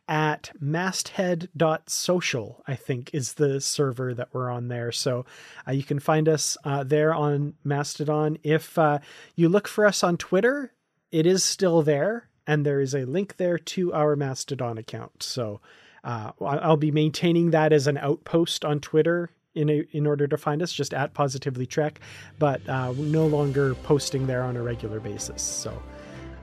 at 0.09 0.53
masthead.social, 0.61 2.63
I 2.67 2.77
think 2.77 3.11
is 3.13 3.35
the 3.35 3.61
server 3.61 4.15
that 4.15 4.29
we're 4.33 4.51
on 4.51 4.69
there. 4.69 4.93
So 4.93 5.25
uh, 5.67 5.73
you 5.73 5.83
can 5.83 5.99
find 5.99 6.29
us 6.29 6.57
uh, 6.65 6.85
there 6.85 7.13
on 7.13 7.55
Mastodon. 7.65 8.39
If 8.43 8.79
uh, 8.79 9.01
you 9.35 9.49
look 9.49 9.67
for 9.67 9.87
us 9.87 10.05
on 10.05 10.17
Twitter, 10.17 10.73
it 11.11 11.27
is 11.27 11.43
still 11.43 11.83
there, 11.83 12.29
and 12.47 12.65
there 12.65 12.81
is 12.81 12.95
a 12.95 13.05
link 13.05 13.37
there 13.37 13.59
to 13.59 13.93
our 13.93 14.17
Mastodon 14.17 14.79
account. 14.79 15.23
So 15.23 15.61
uh, 16.05 16.33
I'll 16.41 16.77
be 16.77 16.91
maintaining 16.91 17.51
that 17.51 17.73
as 17.73 17.87
an 17.87 17.99
outpost 17.99 18.65
on 18.65 18.81
Twitter 18.81 19.31
in 19.55 19.71
a, 19.71 19.85
in 19.93 20.07
order 20.07 20.29
to 20.29 20.37
find 20.37 20.63
us, 20.63 20.73
just 20.73 20.95
at 20.95 21.15
Positively 21.15 21.67
Trek, 21.67 22.01
but 22.39 22.67
uh, 22.69 22.93
no 22.97 23.27
longer 23.27 23.75
posting 23.75 24.27
there 24.27 24.43
on 24.43 24.57
a 24.57 24.63
regular 24.63 25.01
basis. 25.01 25.43
So. 25.43 25.83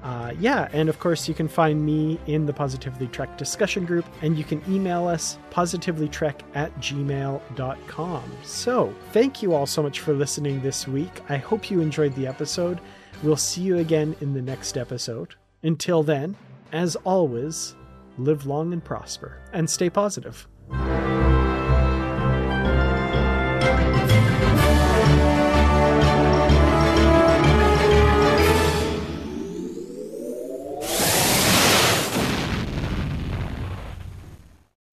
Uh, 0.03 0.33
yeah, 0.37 0.67
and 0.73 0.89
of 0.89 0.99
course, 0.99 1.29
you 1.29 1.33
can 1.33 1.47
find 1.47 1.85
me 1.85 2.19
in 2.27 2.45
the 2.45 2.51
Positively 2.51 3.07
Trek 3.07 3.37
discussion 3.37 3.85
group, 3.85 4.05
and 4.21 4.37
you 4.37 4.43
can 4.43 4.61
email 4.67 5.07
us 5.07 5.37
positivelytrek 5.49 6.41
at 6.55 6.77
gmail.com. 6.81 8.23
So, 8.43 8.93
thank 9.13 9.41
you 9.41 9.53
all 9.53 9.65
so 9.65 9.81
much 9.81 10.01
for 10.01 10.13
listening 10.13 10.61
this 10.61 10.89
week. 10.89 11.21
I 11.29 11.37
hope 11.37 11.71
you 11.71 11.79
enjoyed 11.79 12.13
the 12.15 12.27
episode. 12.27 12.81
We'll 13.23 13.37
see 13.37 13.61
you 13.61 13.77
again 13.77 14.13
in 14.19 14.33
the 14.33 14.41
next 14.41 14.77
episode. 14.77 15.35
Until 15.65 16.03
then, 16.03 16.35
as 16.73 16.97
always, 16.97 17.75
live 18.17 18.45
long 18.45 18.73
and 18.73 18.83
prosper 18.83 19.39
and 19.53 19.69
stay 19.69 19.89
positive. 19.89 20.45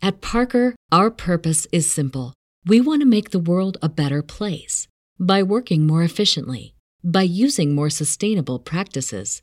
At 0.03 0.21
Parker, 0.21 0.77
our 0.93 1.11
purpose 1.11 1.67
is 1.73 1.91
simple. 1.91 2.33
We 2.65 2.81
want 2.81 3.03
to 3.03 3.07
make 3.07 3.31
the 3.31 3.39
world 3.41 3.77
a 3.83 3.89
better 3.89 4.23
place 4.23 4.87
by 5.19 5.43
working 5.43 5.87
more 5.87 6.05
efficiently, 6.05 6.75
by 7.03 7.23
using 7.23 7.75
more 7.75 7.91
sustainable 7.91 8.61
practices 8.61 9.43